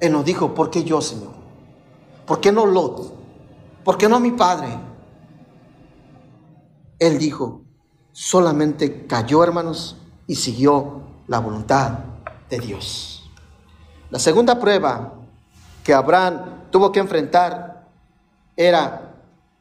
Él 0.00 0.12
nos 0.12 0.24
dijo, 0.24 0.54
¿por 0.54 0.70
qué 0.70 0.82
yo, 0.82 1.00
Señor? 1.00 1.32
¿Por 2.26 2.40
qué 2.40 2.50
no 2.50 2.64
Lot? 2.66 3.12
¿Por 3.84 3.98
qué 3.98 4.08
no 4.08 4.18
mi 4.18 4.32
padre? 4.32 4.68
Él 6.98 7.18
dijo, 7.18 7.62
solamente 8.12 9.06
cayó, 9.06 9.42
hermanos, 9.42 9.96
y 10.26 10.36
siguió 10.36 11.02
la 11.26 11.38
voluntad 11.38 11.98
de 12.48 12.58
Dios. 12.58 13.30
La 14.10 14.18
segunda 14.18 14.58
prueba 14.58 15.14
que 15.84 15.94
Abraham 15.94 16.66
tuvo 16.70 16.92
que 16.92 17.00
enfrentar 17.00 17.86
era 18.56 19.14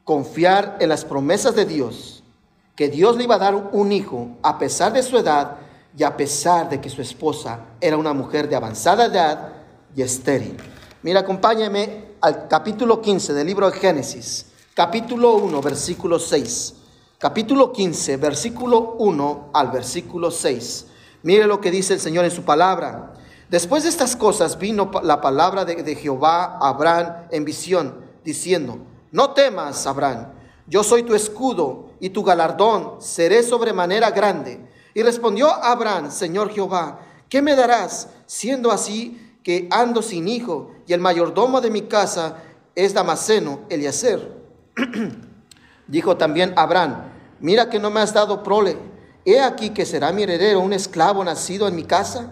confiar 0.04 0.78
en 0.80 0.90
las 0.90 1.06
promesas 1.06 1.56
de 1.56 1.66
Dios, 1.66 2.24
que 2.76 2.90
Dios 2.90 3.16
le 3.16 3.26
iba 3.26 3.36
a 3.36 3.40
dar 3.40 3.56
un 3.56 3.92
hijo 3.92 4.30
a 4.42 4.58
pesar 4.58 4.94
de 4.94 5.04
su 5.04 5.18
edad 5.18 5.58
y 5.98 6.04
a 6.04 6.16
pesar 6.16 6.70
de 6.70 6.80
que 6.82 6.90
su 6.90 7.02
esposa 7.02 7.60
era 7.82 7.98
una 7.98 8.14
mujer 8.14 8.50
de 8.50 8.56
avanzada 8.56 9.06
edad 9.06 9.59
y 9.96 10.02
estéril. 10.02 10.58
Mira, 11.04 11.22
acompáñame 11.22 12.16
al 12.22 12.48
capítulo 12.48 13.02
15 13.02 13.34
del 13.34 13.48
libro 13.48 13.70
de 13.70 13.78
Génesis, 13.78 14.48
capítulo 14.74 15.36
1, 15.36 15.62
versículo 15.62 16.20
6. 16.20 16.76
Capítulo 17.18 17.74
15, 17.74 18.18
versículo 18.18 18.96
1 18.98 19.50
al 19.54 19.72
versículo 19.72 20.32
6. 20.32 20.86
Mire 21.24 21.48
lo 21.48 21.60
que 21.60 21.70
dice 21.70 21.94
el 21.94 22.00
Señor 22.00 22.24
en 22.24 22.32
su 22.32 22.44
palabra. 22.44 23.14
Después 23.50 23.84
de 23.84 23.90
estas 23.90 24.16
cosas 24.16 24.58
vino 24.58 24.90
la 25.04 25.20
palabra 25.20 25.66
de, 25.66 25.84
de 25.84 25.96
Jehová 25.96 26.58
a 26.62 26.70
Abraham 26.70 27.28
en 27.32 27.44
visión, 27.44 28.06
diciendo, 28.24 28.78
no 29.12 29.32
temas, 29.32 29.86
Abraham, 29.86 30.28
yo 30.68 30.84
soy 30.84 31.04
tu 31.04 31.16
escudo 31.16 31.90
y 32.00 32.12
tu 32.12 32.24
galardón 32.24 33.02
seré 33.02 33.44
sobremanera 33.44 34.12
grande. 34.12 34.66
Y 34.94 35.02
respondió 35.02 35.52
Abraham, 35.52 36.12
Señor 36.12 36.52
Jehová, 36.52 37.00
¿qué 37.28 37.42
me 37.42 37.56
darás 37.56 38.10
siendo 38.28 38.72
así 38.72 39.29
ando 39.72 40.02
sin 40.02 40.28
hijo, 40.28 40.72
y 40.86 40.94
el 40.94 41.00
mayordomo 41.00 41.62
de 41.62 41.70
mi 41.70 41.84
casa 41.84 42.38
es 42.76 42.94
Damaseno, 42.94 43.62
Eliezer. 43.70 44.38
Dijo 45.88 46.18
también 46.18 46.54
Abraham, 46.56 47.04
mira 47.40 47.70
que 47.70 47.80
no 47.80 47.90
me 47.90 48.00
has 48.00 48.14
dado 48.14 48.44
prole, 48.44 48.78
he 49.26 49.40
aquí 49.42 49.72
que 49.72 49.86
será 49.86 50.12
mi 50.12 50.24
heredero 50.24 50.60
un 50.60 50.74
esclavo 50.74 51.24
nacido 51.24 51.68
en 51.68 51.76
mi 51.76 51.84
casa. 51.84 52.32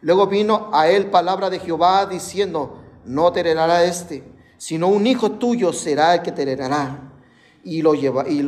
Luego 0.00 0.26
vino 0.26 0.70
a 0.72 0.88
él 0.88 1.06
palabra 1.06 1.50
de 1.50 1.58
Jehová 1.58 2.06
diciendo, 2.06 2.82
no 3.04 3.32
te 3.32 3.40
heredará 3.40 3.84
este, 3.84 4.24
sino 4.58 4.88
un 4.88 5.06
hijo 5.06 5.32
tuyo 5.32 5.72
será 5.72 6.14
el 6.14 6.22
que 6.22 6.32
te 6.32 6.42
heredará. 6.42 7.12
Y 7.62 7.80
lo, 7.80 7.94
lleva, 7.94 8.28
y, 8.28 8.42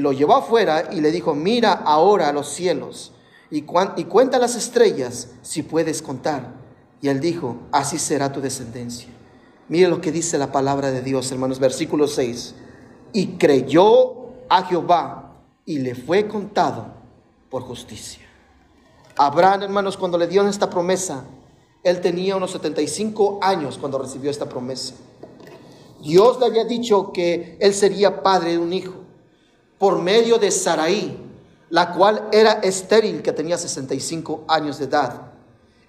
lo 0.00 0.12
llevó 0.12 0.36
afuera 0.36 0.90
y 0.92 1.00
le 1.00 1.10
dijo, 1.10 1.34
mira 1.34 1.72
ahora 1.72 2.28
a 2.28 2.32
los 2.32 2.48
cielos 2.48 3.12
y, 3.50 3.64
y 3.96 4.04
cuenta 4.04 4.38
las 4.38 4.54
estrellas 4.54 5.28
si 5.42 5.62
puedes 5.64 6.02
contar. 6.02 6.59
Y 7.02 7.08
él 7.08 7.20
dijo, 7.20 7.56
así 7.72 7.98
será 7.98 8.32
tu 8.32 8.40
descendencia. 8.40 9.08
Mire 9.68 9.88
lo 9.88 10.00
que 10.00 10.12
dice 10.12 10.36
la 10.36 10.52
palabra 10.52 10.90
de 10.90 11.00
Dios, 11.02 11.30
hermanos, 11.32 11.58
versículo 11.58 12.06
6. 12.06 12.54
Y 13.12 13.38
creyó 13.38 14.30
a 14.48 14.64
Jehová 14.64 15.36
y 15.64 15.78
le 15.78 15.94
fue 15.94 16.26
contado 16.26 16.88
por 17.48 17.62
justicia. 17.62 18.26
Abraham, 19.16 19.62
hermanos, 19.62 19.96
cuando 19.96 20.18
le 20.18 20.26
dio 20.26 20.46
esta 20.48 20.68
promesa, 20.68 21.24
él 21.82 22.00
tenía 22.00 22.36
unos 22.36 22.50
75 22.52 23.38
años 23.42 23.78
cuando 23.78 23.98
recibió 23.98 24.30
esta 24.30 24.48
promesa. 24.48 24.94
Dios 26.02 26.40
le 26.40 26.46
había 26.46 26.64
dicho 26.64 27.12
que 27.12 27.56
él 27.60 27.74
sería 27.74 28.22
padre 28.22 28.52
de 28.52 28.58
un 28.58 28.72
hijo 28.72 28.94
por 29.78 30.00
medio 30.00 30.38
de 30.38 30.50
Saraí, 30.50 31.18
la 31.68 31.92
cual 31.92 32.28
era 32.32 32.52
estéril, 32.52 33.22
que 33.22 33.32
tenía 33.32 33.56
65 33.56 34.44
años 34.48 34.78
de 34.78 34.86
edad. 34.86 35.29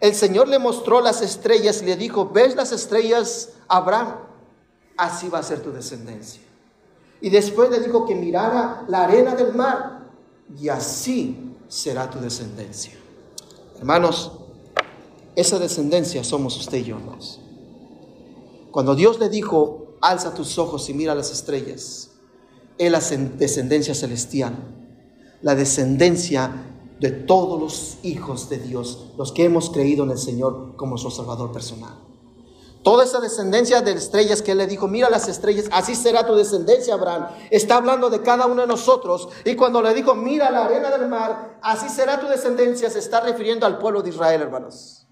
El 0.01 0.15
Señor 0.15 0.47
le 0.47 0.57
mostró 0.57 0.99
las 0.99 1.21
estrellas 1.21 1.83
y 1.83 1.85
le 1.85 1.95
dijo, 1.95 2.27
¿ves 2.27 2.55
las 2.55 2.71
estrellas, 2.71 3.49
Abraham? 3.67 4.15
Así 4.97 5.29
va 5.29 5.39
a 5.39 5.43
ser 5.43 5.61
tu 5.61 5.71
descendencia. 5.71 6.41
Y 7.21 7.29
después 7.29 7.69
le 7.69 7.79
dijo 7.79 8.05
que 8.07 8.15
mirara 8.15 8.83
la 8.87 9.03
arena 9.03 9.35
del 9.35 9.53
mar 9.53 10.09
y 10.59 10.69
así 10.69 11.55
será 11.67 12.09
tu 12.09 12.19
descendencia. 12.19 12.93
Hermanos, 13.77 14.31
esa 15.35 15.59
descendencia 15.59 16.23
somos 16.23 16.57
usted 16.57 16.79
y 16.79 16.85
yo. 16.85 16.97
Cuando 18.71 18.95
Dios 18.95 19.19
le 19.19 19.29
dijo, 19.29 19.97
alza 20.01 20.33
tus 20.33 20.57
ojos 20.57 20.89
y 20.89 20.95
mira 20.95 21.13
las 21.13 21.31
estrellas, 21.31 22.09
es 22.79 22.91
la 22.91 22.99
descendencia 23.37 23.93
celestial, 23.93 24.55
la 25.43 25.53
descendencia 25.53 26.70
de 27.01 27.09
todos 27.09 27.59
los 27.59 27.97
hijos 28.03 28.47
de 28.47 28.59
Dios, 28.59 29.07
los 29.17 29.31
que 29.31 29.43
hemos 29.43 29.71
creído 29.71 30.03
en 30.03 30.11
el 30.11 30.19
Señor 30.19 30.75
como 30.75 30.99
su 30.99 31.09
Salvador 31.09 31.51
personal. 31.51 31.95
Toda 32.83 33.03
esa 33.03 33.19
descendencia 33.19 33.81
de 33.81 33.93
estrellas 33.93 34.43
que 34.43 34.53
le 34.53 34.67
dijo, 34.67 34.87
mira 34.87 35.09
las 35.09 35.27
estrellas, 35.27 35.65
así 35.71 35.95
será 35.95 36.27
tu 36.27 36.35
descendencia, 36.35 36.93
Abraham. 36.93 37.29
Está 37.49 37.77
hablando 37.77 38.11
de 38.11 38.21
cada 38.21 38.45
uno 38.45 38.61
de 38.61 38.67
nosotros. 38.67 39.29
Y 39.45 39.55
cuando 39.55 39.81
le 39.81 39.95
dijo, 39.95 40.13
mira 40.13 40.51
la 40.51 40.65
arena 40.65 40.91
del 40.91 41.07
mar, 41.07 41.57
así 41.63 41.89
será 41.89 42.19
tu 42.19 42.27
descendencia, 42.27 42.87
se 42.91 42.99
está 42.99 43.19
refiriendo 43.21 43.65
al 43.65 43.79
pueblo 43.79 44.03
de 44.03 44.09
Israel, 44.09 44.43
hermanos. 44.43 45.07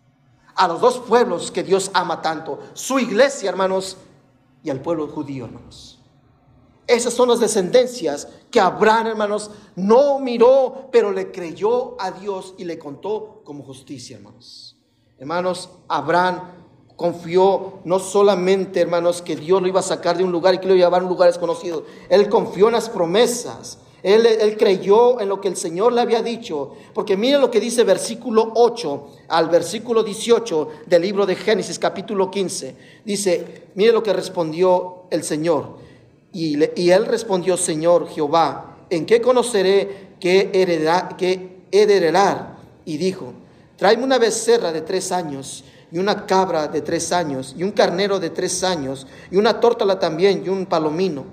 A 0.54 0.68
los 0.68 0.82
dos 0.82 1.00
pueblos 1.00 1.50
que 1.50 1.64
Dios 1.64 1.90
ama 1.96 2.22
tanto, 2.22 2.60
su 2.74 3.00
iglesia, 3.00 3.50
hermanos, 3.50 3.98
y 4.64 4.70
al 4.70 4.80
pueblo 4.80 5.08
judío, 5.08 5.46
hermanos. 5.46 5.99
Esas 6.90 7.14
son 7.14 7.30
las 7.30 7.40
descendencias 7.40 8.28
que 8.50 8.60
Abraham, 8.60 9.06
hermanos, 9.06 9.52
no 9.76 10.18
miró, 10.18 10.88
pero 10.92 11.12
le 11.12 11.32
creyó 11.32 11.96
a 12.02 12.10
Dios 12.10 12.56
y 12.58 12.64
le 12.64 12.80
contó 12.80 13.42
como 13.44 13.64
justicia, 13.64 14.18
hermanos. 14.18 14.76
Hermanos, 15.20 15.70
Abraham 15.88 16.42
confió 16.96 17.74
no 17.84 18.00
solamente, 18.00 18.82
hermanos, 18.82 19.22
que 19.22 19.36
Dios 19.36 19.62
lo 19.62 19.68
iba 19.68 19.82
a 19.82 19.84
sacar 19.84 20.18
de 20.18 20.24
un 20.24 20.32
lugar 20.32 20.56
y 20.56 20.58
que 20.58 20.68
lo 20.68 20.74
iba 20.74 20.88
a 20.88 20.90
llevar 20.90 21.02
a 21.02 21.04
un 21.04 21.12
lugar 21.12 21.30
desconocido. 21.30 21.86
Él 22.10 22.28
confió 22.28 22.70
en 22.70 22.74
las 22.74 22.90
promesas. 22.90 23.78
Él, 24.02 24.56
creyó 24.58 25.20
en 25.20 25.30
lo 25.30 25.40
que 25.40 25.48
el 25.50 25.58
Señor 25.58 25.94
le 25.94 26.02
había 26.02 26.24
dicho. 26.24 26.72
Porque 26.96 27.16
mire 27.16 27.38
lo 27.38 27.52
que 27.52 27.60
dice 27.60 27.84
versículo 27.84 28.52
8 28.56 29.08
al 29.28 29.48
versículo 29.50 30.02
18 30.02 30.70
del 30.88 31.04
libro 31.04 31.28
de 31.28 31.36
Génesis 31.36 31.78
capítulo 31.78 32.32
15. 32.32 32.76
Dice, 33.06 33.66
mire 33.76 33.92
lo 33.92 34.02
que 34.02 34.12
respondió 34.12 35.04
el 35.12 35.24
Señor. 35.24 35.88
Y, 36.32 36.60
y 36.80 36.92
él 36.92 37.06
respondió, 37.06 37.58
Señor 37.58 38.08
Jehová, 38.10 38.78
¿en 38.90 39.06
qué 39.06 39.22
conoceré 39.22 40.10
que, 40.20 40.50
heredar, 40.54 41.18
que 41.18 41.64
heredar? 41.72 42.58
Y 42.86 42.98
dijo, 42.98 43.34
tráeme 43.78 44.04
una 44.04 44.18
becerra 44.18 44.72
de 44.72 44.82
tres 44.82 45.12
años 45.12 45.64
y 45.92 45.98
una 45.98 46.26
cabra 46.26 46.68
de 46.68 46.82
tres 46.82 47.12
años, 47.12 47.56
y 47.58 47.64
un 47.64 47.72
carnero 47.72 48.20
de 48.20 48.30
tres 48.30 48.64
años, 48.64 49.08
y 49.32 49.38
una 49.38 49.60
tórtola 49.60 50.00
también, 50.00 50.44
y 50.46 50.50
un 50.50 50.66
palomino. 50.66 51.26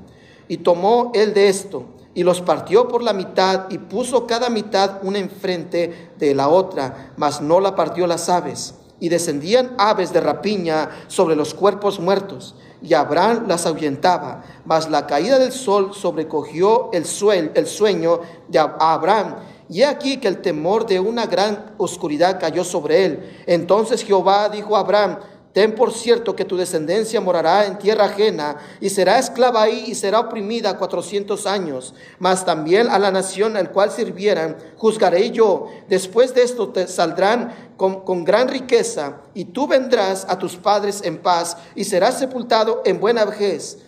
Y 0.49 0.59
tomó 0.59 1.13
él 1.15 1.35
de 1.35 1.49
esto, 1.49 1.85
y 2.15 2.23
los 2.23 2.41
partió 2.41 2.89
por 2.89 3.03
la 3.03 3.13
mitad, 3.13 3.67
y 3.71 3.79
puso 3.79 4.27
cada 4.27 4.49
mitad 4.49 4.99
una 5.03 5.19
enfrente 5.19 6.11
de 6.19 6.35
la 6.35 6.49
otra, 6.49 7.13
mas 7.17 7.41
no 7.41 7.61
la 7.61 7.75
partió 7.75 8.07
las 8.07 8.29
aves. 8.29 8.75
Y 8.99 9.11
descendían 9.11 9.75
aves 9.77 10.13
de 10.15 10.23
rapiña 10.23 10.89
sobre 11.09 11.37
los 11.37 11.53
cuerpos 11.53 12.01
muertos, 12.01 12.55
y 12.83 12.95
Abraham 12.95 13.45
las 13.49 13.67
ahuyentaba. 13.67 14.43
Mas 14.65 14.91
la 14.91 15.07
caída 15.07 15.39
del 15.39 15.53
sol 15.53 15.93
sobrecogió 15.95 16.91
el, 16.93 17.05
el 17.55 17.67
sueño 17.67 18.21
de 18.49 18.59
Abraham, 18.59 19.37
y 19.69 19.83
aquí 19.83 20.19
que 20.19 20.29
el 20.29 20.43
temor 20.43 20.87
de 20.87 21.01
una 21.01 21.27
gran 21.27 21.73
oscuridad 21.77 22.39
cayó 22.39 22.63
sobre 22.65 23.05
él. 23.05 23.43
Entonces 23.47 24.05
Jehová 24.05 24.49
dijo 24.49 24.77
a 24.77 24.81
Abraham, 24.81 25.19
ten 25.57 25.75
por 25.75 25.91
cierto 25.91 26.37
que 26.37 26.45
tu 26.45 26.59
descendencia 26.59 27.19
morará 27.19 27.65
en 27.65 27.79
tierra 27.79 28.05
ajena 28.05 28.59
y 28.79 28.91
será 28.91 29.19
esclava 29.19 29.63
ahí 29.63 29.85
y 29.87 29.95
será 29.95 30.21
oprimida 30.21 30.77
cuatrocientos 30.77 31.47
años. 31.47 31.95
Mas 32.19 32.45
también 32.45 32.91
a 32.91 32.99
la 32.99 33.11
nación 33.11 33.57
al 33.57 33.71
cual 33.71 33.91
sirvieran 33.91 34.59
juzgaré 34.77 35.31
yo. 35.31 35.69
Después 35.89 36.35
de 36.35 36.43
esto 36.43 36.69
te 36.69 36.87
saldrán 36.87 37.73
con, 37.79 38.23
gran 38.27 38.49
riqueza 38.49 39.23
y 39.33 39.47
tú 39.47 39.67
vendrás 39.67 40.27
a 40.29 40.39
tus 40.39 40.57
padres 40.57 41.01
en 41.03 41.17
paz 41.23 41.57
y 41.75 41.85
serás 41.85 42.19
sepultado 42.19 42.83
en 42.85 43.01
buena 43.01 43.25
vejez 43.25 43.79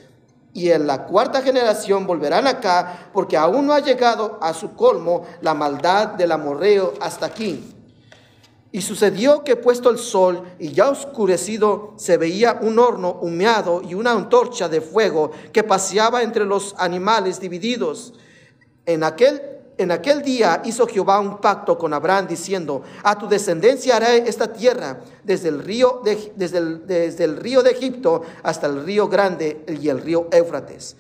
y 0.55 0.71
en 0.71 0.87
la 0.87 1.05
cuarta 1.05 1.43
generación 1.43 2.07
volverán 2.07 2.47
acá, 2.47 3.11
porque 3.13 3.37
aún 3.37 3.67
no 3.67 3.75
ha 3.75 3.81
llegado 3.81 4.39
a 4.41 4.55
su 4.55 4.75
colmo 4.75 5.25
la 5.43 5.53
maldad 5.53 6.07
del 6.15 6.33
amorreo 6.33 6.95
hasta 6.99 7.27
aquí. 7.27 7.75
Y 8.71 8.83
sucedió 8.83 9.45
que 9.45 9.57
puesto 9.57 9.89
el 9.89 9.99
sol 9.99 10.43
y 10.59 10.73
ya 10.73 10.91
oscurecido, 10.91 11.95
se 11.97 12.19
veía 12.19 12.59
un 12.61 12.79
horno 12.79 13.13
humeado 13.23 13.83
y 13.83 13.95
una 13.95 14.13
antorcha 14.13 14.69
de 14.69 14.81
fuego 14.81 15.31
que 15.53 15.65
paseaba 15.65 16.23
entre 16.23 16.45
los 16.45 16.75
animales 16.79 17.41
divididos. 17.41 18.13
En 18.85 19.05
aquel 19.05 19.41
en 19.79 19.93
aquel 19.93 20.23
día 20.23 20.61
hizo 20.65 20.89
Jehová 20.89 21.21
un 21.21 21.41
pacto 21.41 21.79
con 21.79 21.95
Abraham 21.95 22.27
diciendo, 22.27 22.83
a 23.05 23.17
tu 23.17 23.29
descendencia 23.29 23.97
haré 23.97 24.29
esta 24.29 24.53
tierra 24.53 25.01
desde 25.23 25.49
el 25.49 25.63
río 25.63 26.03
de, 26.05 26.33
desde 26.35 26.59
el, 26.59 26.87
desde 26.87 27.25
el 27.25 27.37
río 27.37 27.63
de 27.63 27.71
Egipto 27.71 28.23
hasta 28.43 28.67
el 28.67 28.85
río 28.85 29.09
grande 29.09 29.65
y 29.81 29.89
el 29.89 30.01
río 30.01 30.27
Éufrates. 30.33 30.97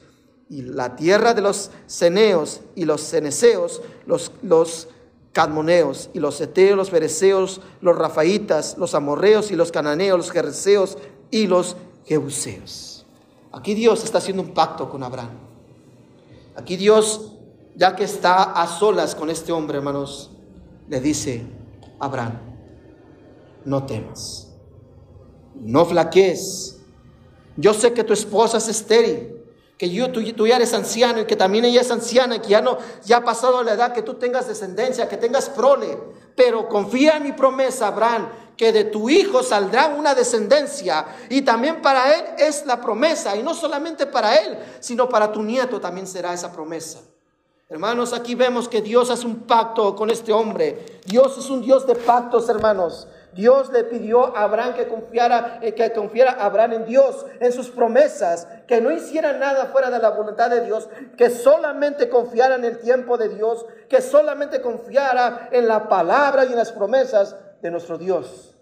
Y 0.48 0.62
la 0.62 0.94
tierra 0.94 1.34
de 1.34 1.42
los 1.42 1.72
ceneos 1.88 2.60
y 2.76 2.84
los 2.84 3.02
ceneseos, 3.02 3.82
los, 4.06 4.30
los 4.42 4.88
cadmoneos 5.32 6.10
y 6.14 6.20
los 6.20 6.40
eteos, 6.40 6.76
los 6.76 6.90
fereceos, 6.90 7.60
los 7.80 7.96
rafaitas, 7.96 8.76
los 8.78 8.94
amorreos 8.94 9.50
y 9.50 9.56
los 9.56 9.72
cananeos, 9.72 10.18
los 10.18 10.30
jerseos 10.30 10.98
y 11.30 11.46
los 11.46 11.76
jebuseos. 12.04 13.06
Aquí 13.52 13.74
Dios 13.74 14.04
está 14.04 14.18
haciendo 14.18 14.42
un 14.42 14.54
pacto 14.54 14.88
con 14.88 15.02
Abraham. 15.02 15.38
Aquí 16.56 16.76
Dios 16.76 17.32
ya 17.78 17.94
que 17.94 18.02
está 18.02 18.42
a 18.42 18.66
solas 18.66 19.14
con 19.14 19.30
este 19.30 19.52
hombre, 19.52 19.78
hermanos, 19.78 20.32
le 20.88 21.00
dice, 21.00 21.46
Abraham, 22.00 22.40
no 23.64 23.86
temas, 23.86 24.48
no 25.54 25.86
flaquees. 25.86 26.80
Yo 27.56 27.72
sé 27.72 27.92
que 27.92 28.02
tu 28.02 28.12
esposa 28.12 28.58
es 28.58 28.68
estéril, 28.68 29.37
que 29.78 29.88
yo, 29.88 30.10
tú, 30.10 30.20
tú, 30.32 30.46
ya 30.48 30.56
eres 30.56 30.74
anciano 30.74 31.20
y 31.20 31.24
que 31.24 31.36
también 31.36 31.64
ella 31.64 31.80
es 31.80 31.90
anciana 31.92 32.42
que 32.42 32.48
ya, 32.48 32.60
no, 32.60 32.78
ya 33.04 33.18
ha 33.18 33.24
pasado 33.24 33.62
la 33.62 33.74
edad 33.74 33.92
que 33.92 34.02
tú 34.02 34.14
tengas 34.14 34.48
descendencia, 34.48 35.08
que 35.08 35.16
tengas 35.16 35.48
prole. 35.48 35.96
Pero 36.34 36.68
confía 36.68 37.16
en 37.16 37.22
mi 37.22 37.32
promesa, 37.32 37.86
Abraham, 37.86 38.28
que 38.56 38.72
de 38.72 38.84
tu 38.84 39.08
hijo 39.08 39.44
saldrá 39.44 39.86
una 39.88 40.16
descendencia. 40.16 41.06
Y 41.30 41.42
también 41.42 41.80
para 41.80 42.12
él 42.12 42.24
es 42.38 42.66
la 42.66 42.80
promesa. 42.80 43.36
Y 43.36 43.42
no 43.44 43.54
solamente 43.54 44.06
para 44.06 44.34
él, 44.34 44.58
sino 44.80 45.08
para 45.08 45.30
tu 45.30 45.44
nieto 45.44 45.80
también 45.80 46.08
será 46.08 46.34
esa 46.34 46.50
promesa. 46.50 46.98
Hermanos, 47.68 48.12
aquí 48.12 48.34
vemos 48.34 48.68
que 48.68 48.82
Dios 48.82 49.10
hace 49.10 49.26
un 49.26 49.40
pacto 49.40 49.94
con 49.94 50.10
este 50.10 50.32
hombre. 50.32 51.00
Dios 51.06 51.38
es 51.38 51.50
un 51.50 51.62
Dios 51.62 51.86
de 51.86 51.94
pactos, 51.94 52.48
hermanos. 52.48 53.06
Dios 53.32 53.70
le 53.72 53.84
pidió 53.84 54.36
a 54.36 54.42
Abraham 54.44 54.74
que 54.74 54.88
confiara, 54.88 55.58
eh, 55.62 55.74
que 55.74 55.92
confiara 55.92 56.32
Abraham 56.32 56.72
en 56.72 56.84
Dios, 56.86 57.26
en 57.40 57.52
sus 57.52 57.70
promesas, 57.70 58.48
que 58.66 58.80
no 58.80 58.90
hiciera 58.90 59.32
nada 59.34 59.66
fuera 59.66 59.90
de 59.90 59.98
la 59.98 60.10
voluntad 60.10 60.50
de 60.50 60.64
Dios, 60.64 60.88
que 61.16 61.30
solamente 61.30 62.08
confiara 62.08 62.56
en 62.56 62.64
el 62.64 62.78
tiempo 62.78 63.18
de 63.18 63.28
Dios, 63.28 63.66
que 63.88 64.00
solamente 64.00 64.60
confiara 64.60 65.48
en 65.52 65.68
la 65.68 65.88
palabra 65.88 66.44
y 66.44 66.48
en 66.48 66.56
las 66.56 66.72
promesas 66.72 67.36
de 67.60 67.70
nuestro 67.70 67.98
Dios. 67.98 68.54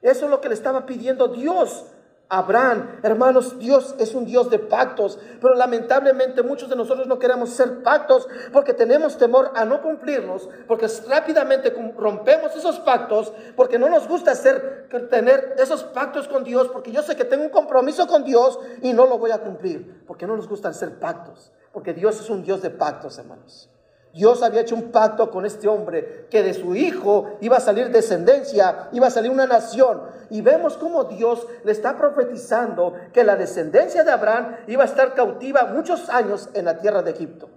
Eso 0.00 0.24
es 0.24 0.30
lo 0.30 0.40
que 0.40 0.48
le 0.48 0.54
estaba 0.54 0.86
pidiendo 0.86 1.28
Dios 1.28 1.86
Abraham. 2.32 2.98
Hermanos, 3.02 3.58
Dios 3.58 3.94
es 3.98 4.14
un 4.14 4.24
Dios 4.24 4.48
de 4.48 4.58
pactos, 4.58 5.18
pero 5.38 5.54
lamentablemente 5.54 6.42
muchos 6.42 6.70
de 6.70 6.76
nosotros 6.76 7.06
no 7.06 7.18
queremos 7.18 7.50
ser 7.50 7.82
pactos 7.82 8.26
porque 8.54 8.72
tenemos 8.72 9.18
temor 9.18 9.52
a 9.54 9.66
no 9.66 9.82
cumplirlos, 9.82 10.48
porque 10.66 10.88
rápidamente 11.06 11.74
rompemos 11.94 12.56
esos 12.56 12.80
pactos, 12.80 13.34
porque 13.54 13.78
no 13.78 13.90
nos 13.90 14.08
gusta 14.08 14.30
hacer, 14.30 14.88
tener 15.10 15.56
esos 15.58 15.84
pactos 15.84 16.26
con 16.26 16.42
Dios, 16.42 16.68
porque 16.72 16.90
yo 16.90 17.02
sé 17.02 17.16
que 17.16 17.26
tengo 17.26 17.44
un 17.44 17.50
compromiso 17.50 18.06
con 18.06 18.24
Dios 18.24 18.58
y 18.80 18.94
no 18.94 19.04
lo 19.04 19.18
voy 19.18 19.30
a 19.30 19.42
cumplir, 19.42 20.02
porque 20.06 20.26
no 20.26 20.34
nos 20.34 20.48
gusta 20.48 20.70
hacer 20.70 20.98
pactos, 20.98 21.52
porque 21.70 21.92
Dios 21.92 22.18
es 22.18 22.30
un 22.30 22.42
Dios 22.42 22.62
de 22.62 22.70
pactos, 22.70 23.18
hermanos. 23.18 23.71
Dios 24.12 24.42
había 24.42 24.60
hecho 24.60 24.74
un 24.74 24.92
pacto 24.92 25.30
con 25.30 25.46
este 25.46 25.68
hombre, 25.68 26.26
que 26.30 26.42
de 26.42 26.52
su 26.52 26.76
hijo 26.76 27.38
iba 27.40 27.56
a 27.56 27.60
salir 27.60 27.90
descendencia, 27.90 28.88
iba 28.92 29.06
a 29.06 29.10
salir 29.10 29.30
una 29.30 29.46
nación. 29.46 30.02
Y 30.28 30.42
vemos 30.42 30.76
cómo 30.76 31.04
Dios 31.04 31.46
le 31.64 31.72
está 31.72 31.96
profetizando 31.96 32.94
que 33.12 33.24
la 33.24 33.36
descendencia 33.36 34.04
de 34.04 34.12
Abraham 34.12 34.56
iba 34.66 34.82
a 34.82 34.86
estar 34.86 35.14
cautiva 35.14 35.64
muchos 35.64 36.10
años 36.10 36.50
en 36.52 36.66
la 36.66 36.78
tierra 36.78 37.02
de 37.02 37.12
Egipto. 37.12 37.48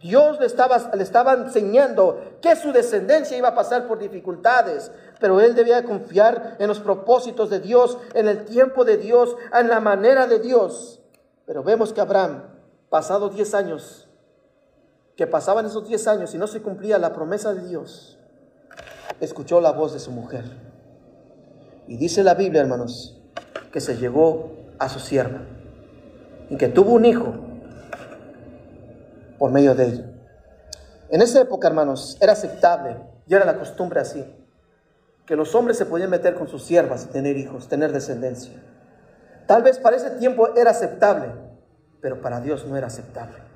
Dios 0.00 0.38
le 0.38 0.46
estaba, 0.46 0.78
le 0.94 1.02
estaba 1.02 1.32
enseñando 1.32 2.36
que 2.40 2.54
su 2.56 2.72
descendencia 2.72 3.38
iba 3.38 3.48
a 3.48 3.54
pasar 3.54 3.88
por 3.88 3.98
dificultades, 3.98 4.92
pero 5.18 5.40
él 5.40 5.54
debía 5.54 5.82
confiar 5.82 6.56
en 6.58 6.68
los 6.68 6.78
propósitos 6.78 7.48
de 7.48 7.58
Dios, 7.58 7.98
en 8.12 8.28
el 8.28 8.44
tiempo 8.44 8.84
de 8.84 8.98
Dios, 8.98 9.34
en 9.52 9.68
la 9.68 9.80
manera 9.80 10.26
de 10.26 10.40
Dios. 10.40 11.00
Pero 11.46 11.62
vemos 11.62 11.92
que 11.92 12.02
Abraham, 12.02 12.42
pasado 12.90 13.30
10 13.30 13.54
años, 13.54 14.03
que 15.16 15.26
pasaban 15.26 15.66
esos 15.66 15.86
10 15.86 16.08
años 16.08 16.34
y 16.34 16.38
no 16.38 16.46
se 16.46 16.62
cumplía 16.62 16.98
la 16.98 17.12
promesa 17.12 17.54
de 17.54 17.66
Dios, 17.68 18.18
escuchó 19.20 19.60
la 19.60 19.72
voz 19.72 19.92
de 19.92 20.00
su 20.00 20.10
mujer. 20.10 20.44
Y 21.86 21.96
dice 21.96 22.24
la 22.24 22.34
Biblia, 22.34 22.62
hermanos, 22.62 23.20
que 23.72 23.80
se 23.80 23.96
llegó 23.96 24.52
a 24.78 24.88
su 24.88 24.98
sierva 24.98 25.42
y 26.48 26.56
que 26.56 26.68
tuvo 26.68 26.92
un 26.92 27.04
hijo 27.04 27.34
por 29.38 29.50
medio 29.50 29.74
de 29.74 29.86
ella. 29.86 30.10
En 31.10 31.22
esa 31.22 31.40
época, 31.40 31.68
hermanos, 31.68 32.16
era 32.20 32.32
aceptable 32.32 32.96
y 33.26 33.34
era 33.34 33.44
la 33.44 33.58
costumbre 33.58 34.00
así, 34.00 34.24
que 35.26 35.36
los 35.36 35.54
hombres 35.54 35.78
se 35.78 35.86
podían 35.86 36.10
meter 36.10 36.34
con 36.34 36.48
sus 36.48 36.64
siervas 36.64 37.04
y 37.04 37.12
tener 37.12 37.36
hijos, 37.36 37.68
tener 37.68 37.92
descendencia. 37.92 38.54
Tal 39.46 39.62
vez 39.62 39.78
para 39.78 39.96
ese 39.96 40.10
tiempo 40.12 40.54
era 40.56 40.70
aceptable, 40.70 41.28
pero 42.00 42.20
para 42.20 42.40
Dios 42.40 42.66
no 42.66 42.76
era 42.76 42.88
aceptable. 42.88 43.53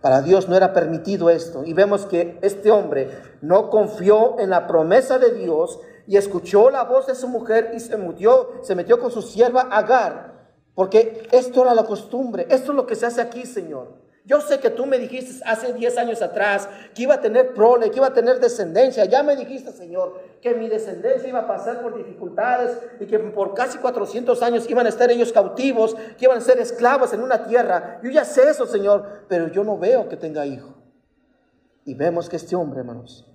Para 0.00 0.22
Dios 0.22 0.48
no 0.48 0.56
era 0.56 0.72
permitido 0.72 1.30
esto. 1.30 1.64
Y 1.64 1.74
vemos 1.74 2.06
que 2.06 2.38
este 2.42 2.70
hombre 2.70 3.10
no 3.42 3.68
confió 3.70 4.38
en 4.38 4.50
la 4.50 4.66
promesa 4.66 5.18
de 5.18 5.32
Dios 5.32 5.78
y 6.06 6.16
escuchó 6.16 6.70
la 6.70 6.84
voz 6.84 7.06
de 7.06 7.14
su 7.14 7.28
mujer 7.28 7.72
y 7.74 7.80
se 7.80 7.96
metió, 7.96 8.50
se 8.62 8.74
metió 8.74 8.98
con 8.98 9.10
su 9.10 9.22
sierva 9.22 9.62
Agar. 9.70 10.30
Porque 10.74 11.28
esto 11.32 11.62
era 11.62 11.74
la 11.74 11.84
costumbre. 11.84 12.46
Esto 12.48 12.72
es 12.72 12.76
lo 12.76 12.86
que 12.86 12.96
se 12.96 13.06
hace 13.06 13.20
aquí, 13.20 13.44
Señor. 13.44 14.09
Yo 14.26 14.40
sé 14.40 14.60
que 14.60 14.70
tú 14.70 14.84
me 14.86 14.98
dijiste 14.98 15.42
hace 15.46 15.72
10 15.72 15.98
años 15.98 16.20
atrás 16.20 16.68
que 16.94 17.02
iba 17.02 17.14
a 17.14 17.20
tener 17.20 17.54
prole, 17.54 17.90
que 17.90 17.96
iba 17.96 18.08
a 18.08 18.12
tener 18.12 18.38
descendencia. 18.38 19.04
Ya 19.06 19.22
me 19.22 19.34
dijiste, 19.34 19.72
Señor, 19.72 20.20
que 20.42 20.54
mi 20.54 20.68
descendencia 20.68 21.28
iba 21.28 21.40
a 21.40 21.46
pasar 21.46 21.80
por 21.80 21.96
dificultades 21.96 22.78
y 23.00 23.06
que 23.06 23.18
por 23.18 23.54
casi 23.54 23.78
400 23.78 24.42
años 24.42 24.68
iban 24.68 24.86
a 24.86 24.90
estar 24.90 25.10
ellos 25.10 25.32
cautivos, 25.32 25.96
que 26.18 26.26
iban 26.26 26.38
a 26.38 26.42
ser 26.42 26.58
esclavos 26.58 27.12
en 27.14 27.22
una 27.22 27.44
tierra. 27.46 27.98
Yo 28.02 28.10
ya 28.10 28.24
sé 28.24 28.48
eso, 28.48 28.66
Señor, 28.66 29.24
pero 29.28 29.48
yo 29.48 29.64
no 29.64 29.78
veo 29.78 30.08
que 30.08 30.16
tenga 30.16 30.44
hijo. 30.44 30.74
Y 31.84 31.94
vemos 31.94 32.28
que 32.28 32.36
este 32.36 32.54
hombre, 32.54 32.80
hermanos, 32.80 33.26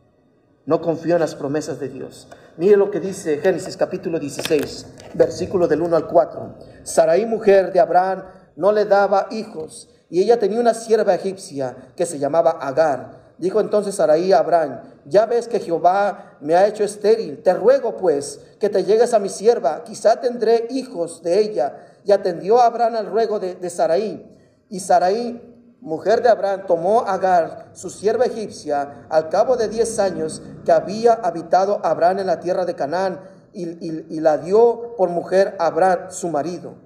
no 0.65 0.81
confió 0.81 1.15
en 1.15 1.21
las 1.21 1.35
promesas 1.35 1.79
de 1.79 1.89
Dios. 1.89 2.27
Mire 2.57 2.77
lo 2.77 2.91
que 2.91 2.99
dice 2.99 3.39
Génesis 3.39 3.75
capítulo 3.75 4.19
16, 4.19 5.13
versículo 5.13 5.67
del 5.67 5.81
1 5.81 5.95
al 5.95 6.07
4. 6.07 6.55
Sarai, 6.83 7.25
mujer 7.25 7.73
de 7.73 7.79
Abraham, 7.79 8.23
no 8.55 8.71
le 8.71 8.85
daba 8.85 9.27
hijos, 9.31 9.89
y 10.15 10.21
ella 10.21 10.39
tenía 10.39 10.61
una 10.61 10.73
sierva 10.73 11.13
egipcia 11.13 11.75
que 11.93 12.05
se 12.05 12.17
llamaba 12.17 12.51
Agar. 12.51 13.33
Dijo 13.37 13.59
entonces 13.59 13.95
Sarai 13.95 14.31
a 14.31 14.39
Abraham, 14.39 14.79
ya 15.03 15.25
ves 15.25 15.49
que 15.49 15.59
Jehová 15.59 16.37
me 16.39 16.55
ha 16.55 16.67
hecho 16.67 16.85
estéril, 16.85 17.43
te 17.43 17.53
ruego 17.53 17.97
pues 17.97 18.39
que 18.57 18.69
te 18.69 18.85
llegues 18.85 19.13
a 19.13 19.19
mi 19.19 19.27
sierva, 19.27 19.83
quizá 19.83 20.21
tendré 20.21 20.67
hijos 20.69 21.21
de 21.21 21.41
ella. 21.41 21.75
Y 22.05 22.13
atendió 22.13 22.61
Abraham 22.61 22.95
al 22.95 23.07
ruego 23.07 23.41
de, 23.41 23.55
de 23.55 23.69
Sarai. 23.69 24.25
Y 24.69 24.79
Sarai 24.79 25.41
mujer 25.81 26.23
de 26.23 26.29
Abraham, 26.29 26.61
tomó 26.65 27.01
Agar, 27.01 27.71
su 27.73 27.89
sierva 27.89 28.23
egipcia, 28.23 29.05
al 29.09 29.27
cabo 29.27 29.57
de 29.57 29.67
diez 29.67 29.99
años 29.99 30.41
que 30.63 30.71
había 30.71 31.11
habitado 31.11 31.81
Abraham 31.83 32.19
en 32.19 32.27
la 32.27 32.39
tierra 32.39 32.63
de 32.63 32.73
Canaán, 32.73 33.19
y, 33.51 34.19
la 34.21 34.37
dio 34.37 34.95
por 34.95 35.09
mujer 35.09 35.57
a 35.59 35.65
Abraham, 35.65 36.07
su 36.09 36.29
marido. 36.29 36.84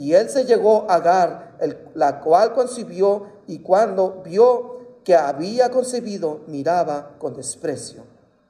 Y 0.00 0.14
él 0.14 0.30
se 0.30 0.46
llegó 0.46 0.90
a 0.90 0.94
Agar, 0.94 1.58
la 1.92 2.20
cual 2.20 2.54
concibió, 2.54 3.26
y 3.46 3.58
cuando 3.58 4.22
vio 4.24 5.02
que 5.04 5.14
había 5.14 5.70
concebido, 5.70 6.40
miraba 6.46 7.18
con 7.18 7.34
desprecio 7.34 8.04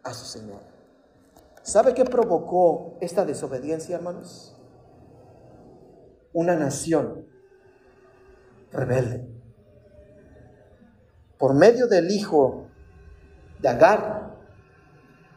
a 0.05 0.15
su 0.15 0.27
Señor. 0.27 0.61
¿Sabe 1.63 1.93
qué 1.93 2.05
provocó 2.05 2.95
esta 3.01 3.25
desobediencia, 3.25 3.97
hermanos? 3.97 4.57
Una 6.33 6.55
nación 6.55 7.27
rebelde 8.71 9.29
por 11.37 11.55
medio 11.55 11.89
del 11.89 12.13
hijo 12.13 12.69
de 13.59 13.69
Agar, 13.71 14.37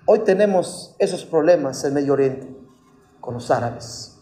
hoy 0.06 0.20
tenemos 0.20 0.96
esos 1.00 1.26
problemas 1.26 1.84
en 1.86 1.96
Medio 1.96 2.14
Oriente 2.14 2.56
con 3.20 3.34
los 3.34 3.50
árabes. 3.50 4.13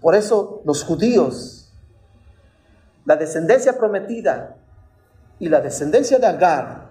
Por 0.00 0.14
eso 0.14 0.62
los 0.64 0.84
judíos, 0.84 1.72
la 3.04 3.16
descendencia 3.16 3.76
prometida 3.78 4.56
y 5.38 5.48
la 5.48 5.60
descendencia 5.60 6.18
de 6.18 6.26
Agar, 6.26 6.90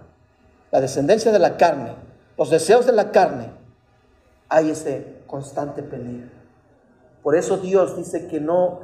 la 0.71 0.81
descendencia 0.81 1.31
de 1.31 1.39
la 1.39 1.57
carne, 1.57 1.95
los 2.37 2.49
deseos 2.49 2.85
de 2.85 2.91
la 2.91 3.11
carne, 3.11 3.51
hay 4.49 4.71
ese 4.71 5.21
constante 5.27 5.83
peligro. 5.83 6.29
Por 7.23 7.35
eso 7.35 7.57
Dios 7.57 7.97
dice 7.97 8.27
que 8.27 8.39
no 8.39 8.81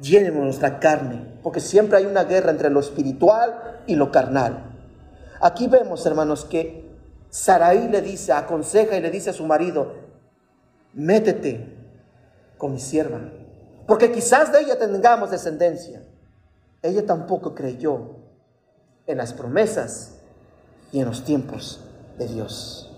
llenemos 0.00 0.44
nuestra 0.44 0.78
carne, 0.78 1.38
porque 1.42 1.60
siempre 1.60 1.98
hay 1.98 2.06
una 2.06 2.24
guerra 2.24 2.50
entre 2.50 2.70
lo 2.70 2.80
espiritual 2.80 3.82
y 3.86 3.96
lo 3.96 4.10
carnal. 4.10 4.64
Aquí 5.40 5.66
vemos, 5.66 6.04
hermanos, 6.06 6.44
que 6.44 6.90
Saraí 7.28 7.88
le 7.88 8.02
dice, 8.02 8.32
aconseja 8.32 8.96
y 8.96 9.00
le 9.00 9.10
dice 9.10 9.30
a 9.30 9.32
su 9.32 9.46
marido, 9.46 9.94
métete 10.92 11.79
con 12.60 12.72
mi 12.72 12.78
sierva, 12.78 13.18
porque 13.86 14.12
quizás 14.12 14.52
de 14.52 14.60
ella 14.60 14.78
tengamos 14.78 15.30
descendencia. 15.30 16.02
Ella 16.82 17.04
tampoco 17.04 17.54
creyó 17.54 18.16
en 19.06 19.18
las 19.18 19.32
promesas 19.32 20.18
y 20.92 21.00
en 21.00 21.06
los 21.06 21.24
tiempos 21.24 21.80
de 22.18 22.28
Dios. 22.28 22.90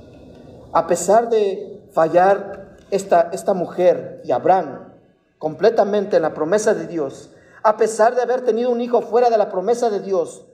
A 0.73 0.87
pesar 0.87 1.31
de 1.31 1.89
fallar 1.93 2.77
esta, 2.91 3.31
esta 3.33 3.55
mujer 3.55 4.21
y 4.25 4.33
Abraham, 4.33 4.93
completamente 5.39 6.17
en 6.17 6.23
la 6.23 6.35
promesa 6.35 6.75
de 6.75 6.87
Dios, 6.87 7.31
a 7.63 7.77
pesar 7.77 8.15
de 8.17 8.23
haber 8.23 8.43
tenido 8.43 8.71
un 8.71 8.81
hijo 8.81 9.01
fuera 9.01 9.31
de 9.31 9.39
la 9.39 9.49
promesa 9.49 9.91
de 9.91 10.01
Dios, 10.01 10.45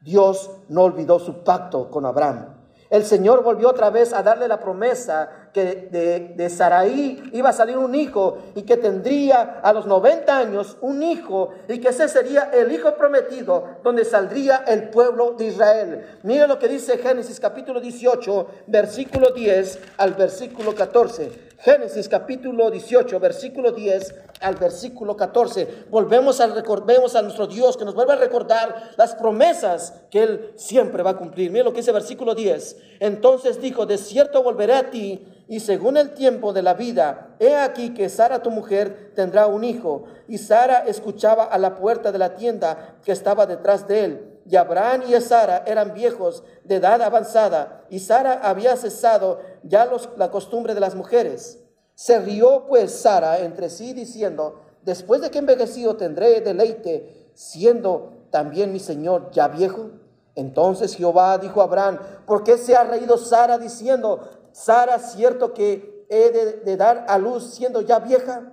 Dios 0.00 0.50
no 0.68 0.84
olvidó 0.84 1.18
su 1.18 1.42
pacto 1.42 1.90
con 1.90 2.06
Abraham 2.06 2.62
el 2.92 3.06
Señor 3.06 3.42
volvió 3.42 3.70
otra 3.70 3.88
vez 3.88 4.12
a 4.12 4.22
darle 4.22 4.46
la 4.48 4.60
promesa 4.60 5.41
que 5.52 5.88
de, 5.90 6.34
de 6.34 6.50
Saraí 6.50 7.22
iba 7.32 7.50
a 7.50 7.52
salir 7.52 7.76
un 7.76 7.94
hijo 7.94 8.38
y 8.54 8.62
que 8.62 8.76
tendría 8.76 9.60
a 9.62 9.72
los 9.72 9.86
90 9.86 10.36
años 10.36 10.78
un 10.80 11.02
hijo 11.02 11.50
y 11.68 11.78
que 11.78 11.88
ese 11.88 12.08
sería 12.08 12.50
el 12.52 12.72
hijo 12.72 12.94
prometido 12.96 13.68
donde 13.84 14.04
saldría 14.04 14.64
el 14.66 14.88
pueblo 14.88 15.32
de 15.32 15.46
Israel. 15.46 16.06
Mira 16.22 16.46
lo 16.46 16.58
que 16.58 16.68
dice 16.68 16.98
Génesis 16.98 17.38
capítulo 17.38 17.80
18, 17.80 18.46
versículo 18.66 19.30
10 19.30 19.78
al 19.98 20.14
versículo 20.14 20.74
14. 20.74 21.52
Génesis 21.62 22.08
capítulo 22.08 22.72
18, 22.72 23.20
versículo 23.20 23.70
10 23.70 24.14
al 24.40 24.56
versículo 24.56 25.16
14. 25.16 25.84
Volvemos 25.90 26.40
a, 26.40 26.48
recordemos 26.48 27.14
a 27.14 27.22
nuestro 27.22 27.46
Dios 27.46 27.76
que 27.76 27.84
nos 27.84 27.94
vuelve 27.94 28.14
a 28.14 28.16
recordar 28.16 28.90
las 28.96 29.14
promesas 29.14 29.94
que 30.10 30.24
Él 30.24 30.52
siempre 30.56 31.04
va 31.04 31.10
a 31.10 31.16
cumplir. 31.16 31.52
Mira 31.52 31.64
lo 31.64 31.72
que 31.72 31.76
dice 31.78 31.92
versículo 31.92 32.34
10. 32.34 32.76
Entonces 32.98 33.60
dijo, 33.60 33.86
de 33.86 33.96
cierto 33.96 34.42
volveré 34.42 34.74
a 34.74 34.90
ti 34.90 35.24
y 35.52 35.60
según 35.60 35.98
el 35.98 36.14
tiempo 36.14 36.54
de 36.54 36.62
la 36.62 36.72
vida, 36.72 37.36
he 37.38 37.54
aquí 37.54 37.92
que 37.92 38.08
Sara 38.08 38.42
tu 38.42 38.50
mujer 38.50 39.12
tendrá 39.14 39.48
un 39.48 39.64
hijo. 39.64 40.04
Y 40.26 40.38
Sara 40.38 40.78
escuchaba 40.86 41.44
a 41.44 41.58
la 41.58 41.74
puerta 41.74 42.10
de 42.10 42.16
la 42.16 42.36
tienda 42.36 42.96
que 43.04 43.12
estaba 43.12 43.44
detrás 43.44 43.86
de 43.86 44.02
él. 44.02 44.40
Y 44.46 44.56
Abraham 44.56 45.02
y 45.06 45.20
Sara 45.20 45.62
eran 45.66 45.92
viejos 45.92 46.42
de 46.64 46.76
edad 46.76 47.02
avanzada, 47.02 47.84
y 47.90 47.98
Sara 47.98 48.40
había 48.42 48.78
cesado 48.78 49.40
ya 49.62 49.90
la 50.16 50.30
costumbre 50.30 50.72
de 50.72 50.80
las 50.80 50.94
mujeres. 50.94 51.58
Se 51.94 52.18
rió 52.18 52.64
pues 52.66 52.90
Sara 52.90 53.40
entre 53.40 53.68
sí 53.68 53.92
diciendo, 53.92 54.58
después 54.80 55.20
de 55.20 55.30
que 55.30 55.38
envejecido 55.38 55.98
tendré 55.98 56.40
deleite, 56.40 57.30
siendo 57.34 58.24
también 58.30 58.72
mi 58.72 58.80
señor 58.80 59.30
ya 59.32 59.48
viejo. 59.48 59.90
Entonces 60.34 60.96
Jehová 60.96 61.36
dijo 61.36 61.60
a 61.60 61.64
Abraham, 61.64 61.98
¿por 62.24 62.42
qué 62.42 62.56
se 62.56 62.74
ha 62.74 62.84
reído 62.84 63.18
Sara 63.18 63.58
diciendo, 63.58 64.41
Sara, 64.52 64.98
cierto 64.98 65.54
que 65.54 66.06
he 66.08 66.30
de, 66.64 66.76
dar 66.76 67.06
a 67.08 67.18
luz 67.18 67.54
siendo 67.54 67.80
ya 67.80 67.98
vieja? 67.98 68.52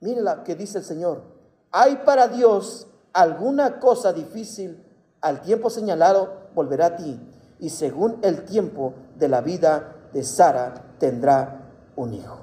Mire 0.00 0.22
la 0.22 0.42
que 0.42 0.54
dice 0.54 0.78
el 0.78 0.84
Señor, 0.84 1.22
¿hay 1.70 1.96
para 1.96 2.28
Dios 2.28 2.88
alguna 3.12 3.78
cosa 3.78 4.12
difícil? 4.12 4.84
Al 5.20 5.42
tiempo 5.42 5.70
señalado 5.70 6.48
volverá 6.54 6.86
a 6.86 6.96
ti, 6.96 7.20
y 7.58 7.70
según 7.70 8.18
el 8.22 8.44
tiempo 8.44 8.94
de 9.16 9.28
la 9.28 9.40
vida 9.40 9.96
de 10.12 10.22
Sara 10.22 10.94
tendrá 10.98 11.72
un 11.96 12.14
hijo. 12.14 12.38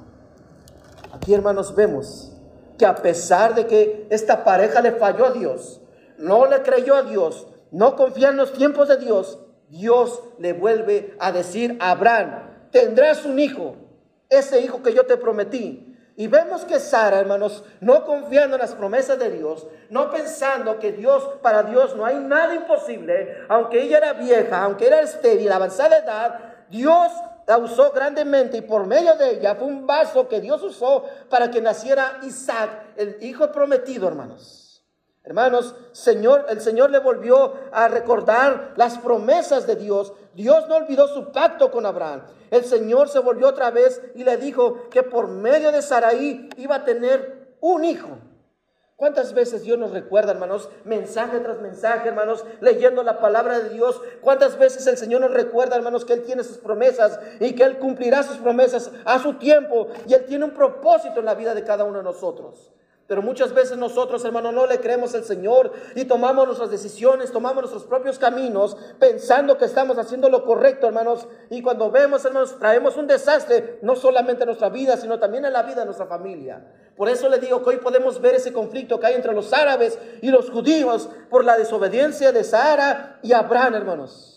Aquí, 1.13 1.33
hermanos, 1.33 1.73
vemos 1.73 2.33
que 2.77 2.85
a 2.85 2.95
pesar 2.95 3.55
de 3.55 3.67
que 3.67 4.07
esta 4.09 4.43
pareja 4.43 4.81
le 4.81 4.91
falló 4.91 5.25
a 5.25 5.31
Dios, 5.31 5.81
no 6.17 6.45
le 6.45 6.61
creyó 6.61 6.95
a 6.95 7.03
Dios, 7.03 7.47
no 7.71 7.95
confía 7.95 8.29
en 8.29 8.37
los 8.37 8.53
tiempos 8.53 8.89
de 8.89 8.97
Dios, 8.97 9.39
Dios 9.69 10.21
le 10.37 10.53
vuelve 10.53 11.15
a 11.19 11.31
decir 11.31 11.77
a 11.79 11.91
Abraham, 11.91 12.54
tendrás 12.75 13.23
un 13.23 13.39
hijo, 13.39 13.77
ese 14.29 14.59
hijo 14.59 14.83
que 14.83 14.93
yo 14.93 15.05
te 15.05 15.15
prometí. 15.15 15.95
Y 16.17 16.27
vemos 16.27 16.65
que 16.65 16.77
Sara, 16.77 17.21
hermanos, 17.21 17.63
no 17.79 18.03
confiando 18.03 18.57
en 18.57 18.61
las 18.61 18.75
promesas 18.75 19.17
de 19.17 19.31
Dios, 19.31 19.65
no 19.89 20.11
pensando 20.11 20.77
que 20.77 20.91
Dios, 20.91 21.23
para 21.41 21.63
Dios 21.63 21.95
no 21.95 22.05
hay 22.05 22.17
nada 22.17 22.53
imposible, 22.53 23.37
aunque 23.47 23.81
ella 23.81 23.99
era 23.99 24.11
vieja, 24.11 24.61
aunque 24.61 24.87
era 24.87 24.99
estéril, 24.99 25.53
avanzada 25.53 25.99
edad, 25.99 26.39
Dios 26.69 27.13
la 27.47 27.57
usó 27.59 27.91
grandemente 27.91 28.57
y 28.57 28.61
por 28.61 28.85
medio 28.85 29.15
de 29.15 29.35
ella 29.35 29.55
fue 29.55 29.67
un 29.67 29.87
vaso 29.87 30.27
que 30.27 30.41
Dios 30.41 30.61
usó 30.61 31.05
para 31.29 31.49
que 31.49 31.61
naciera 31.61 32.19
Isaac, 32.23 32.71
el 32.97 33.19
hijo 33.21 33.49
prometido, 33.53 34.09
hermanos. 34.09 34.64
Hermanos, 35.25 35.73
Señor, 35.91 36.45
el 36.49 36.61
Señor 36.61 36.91
le 36.91 36.99
volvió 36.99 37.53
a 37.71 37.87
recordar 37.87 38.73
las 38.75 38.99
promesas 38.99 39.65
de 39.65 39.75
Dios. 39.75 40.13
Dios 40.35 40.67
no 40.69 40.75
olvidó 40.75 41.07
su 41.07 41.31
pacto 41.31 41.71
con 41.71 41.87
Abraham. 41.87 42.21
El 42.51 42.63
Señor 42.63 43.09
se 43.09 43.19
volvió 43.19 43.47
otra 43.47 43.71
vez 43.71 44.01
y 44.13 44.23
le 44.23 44.37
dijo 44.37 44.87
que 44.91 45.01
por 45.01 45.27
medio 45.27 45.71
de 45.71 45.81
Saraí 45.81 46.49
iba 46.57 46.75
a 46.75 46.85
tener 46.85 47.55
un 47.59 47.83
hijo. 47.85 48.19
¿Cuántas 48.97 49.33
veces 49.33 49.63
Dios 49.63 49.77
nos 49.77 49.91
recuerda, 49.91 50.31
hermanos, 50.31 50.69
mensaje 50.85 51.39
tras 51.39 51.59
mensaje, 51.59 52.07
hermanos, 52.07 52.45
leyendo 52.61 53.03
la 53.03 53.19
palabra 53.19 53.59
de 53.59 53.69
Dios? 53.69 53.99
¿Cuántas 54.21 54.57
veces 54.57 54.87
el 54.87 54.97
Señor 54.97 55.19
nos 55.21 55.31
recuerda, 55.31 55.75
hermanos, 55.75 56.05
que 56.05 56.13
Él 56.13 56.23
tiene 56.23 56.43
sus 56.45 56.59
promesas 56.59 57.19
y 57.41 57.55
que 57.55 57.63
Él 57.63 57.77
cumplirá 57.77 58.23
sus 58.23 58.37
promesas 58.37 58.91
a 59.03 59.19
su 59.19 59.33
tiempo 59.33 59.87
y 60.07 60.13
Él 60.13 60.23
tiene 60.25 60.45
un 60.45 60.51
propósito 60.51 61.19
en 61.19 61.25
la 61.25 61.33
vida 61.33 61.53
de 61.55 61.65
cada 61.65 61.83
uno 61.83 61.97
de 61.97 62.03
nosotros? 62.05 62.71
Pero 63.07 63.21
muchas 63.21 63.53
veces 63.53 63.77
nosotros, 63.77 64.25
hermanos, 64.25 64.51
no 64.51 64.65
le 64.65 64.79
creemos 64.79 65.13
al 65.13 65.23
Señor 65.23 65.71
y 65.93 66.05
tomamos 66.05 66.47
nuestras 66.47 66.71
decisiones, 66.71 67.31
tomamos 67.31 67.61
nuestros 67.61 67.83
propios 67.83 68.17
caminos, 68.17 68.75
pensando 68.99 69.59
que 69.59 69.65
estamos 69.65 69.99
haciendo 69.99 70.27
lo 70.27 70.43
correcto, 70.43 70.87
hermanos. 70.87 71.27
Y 71.51 71.61
cuando 71.61 71.91
vemos, 71.91 72.25
hermanos, 72.25 72.57
traemos 72.57 72.97
un 72.97 73.05
desastre, 73.05 73.77
no 73.83 73.95
solamente 73.95 74.41
en 74.41 74.47
nuestra 74.47 74.69
vida, 74.69 74.97
sino 74.97 75.19
también 75.19 75.45
en 75.45 75.53
la 75.53 75.61
vida 75.61 75.81
de 75.81 75.85
nuestra 75.85 76.07
familia. 76.07 76.65
Por 76.97 77.07
eso 77.07 77.29
le 77.29 77.37
digo 77.37 77.61
que 77.63 77.69
hoy 77.71 77.77
podemos 77.77 78.19
ver 78.19 78.35
ese 78.35 78.51
conflicto 78.51 78.99
que 78.99 79.05
hay 79.05 79.13
entre 79.13 79.33
los 79.33 79.53
árabes 79.53 79.99
y 80.23 80.31
los 80.31 80.49
judíos 80.49 81.07
por 81.29 81.45
la 81.45 81.57
desobediencia 81.57 82.31
de 82.31 82.43
Sara 82.43 83.19
y 83.21 83.33
Abraham, 83.33 83.75
hermanos. 83.75 84.34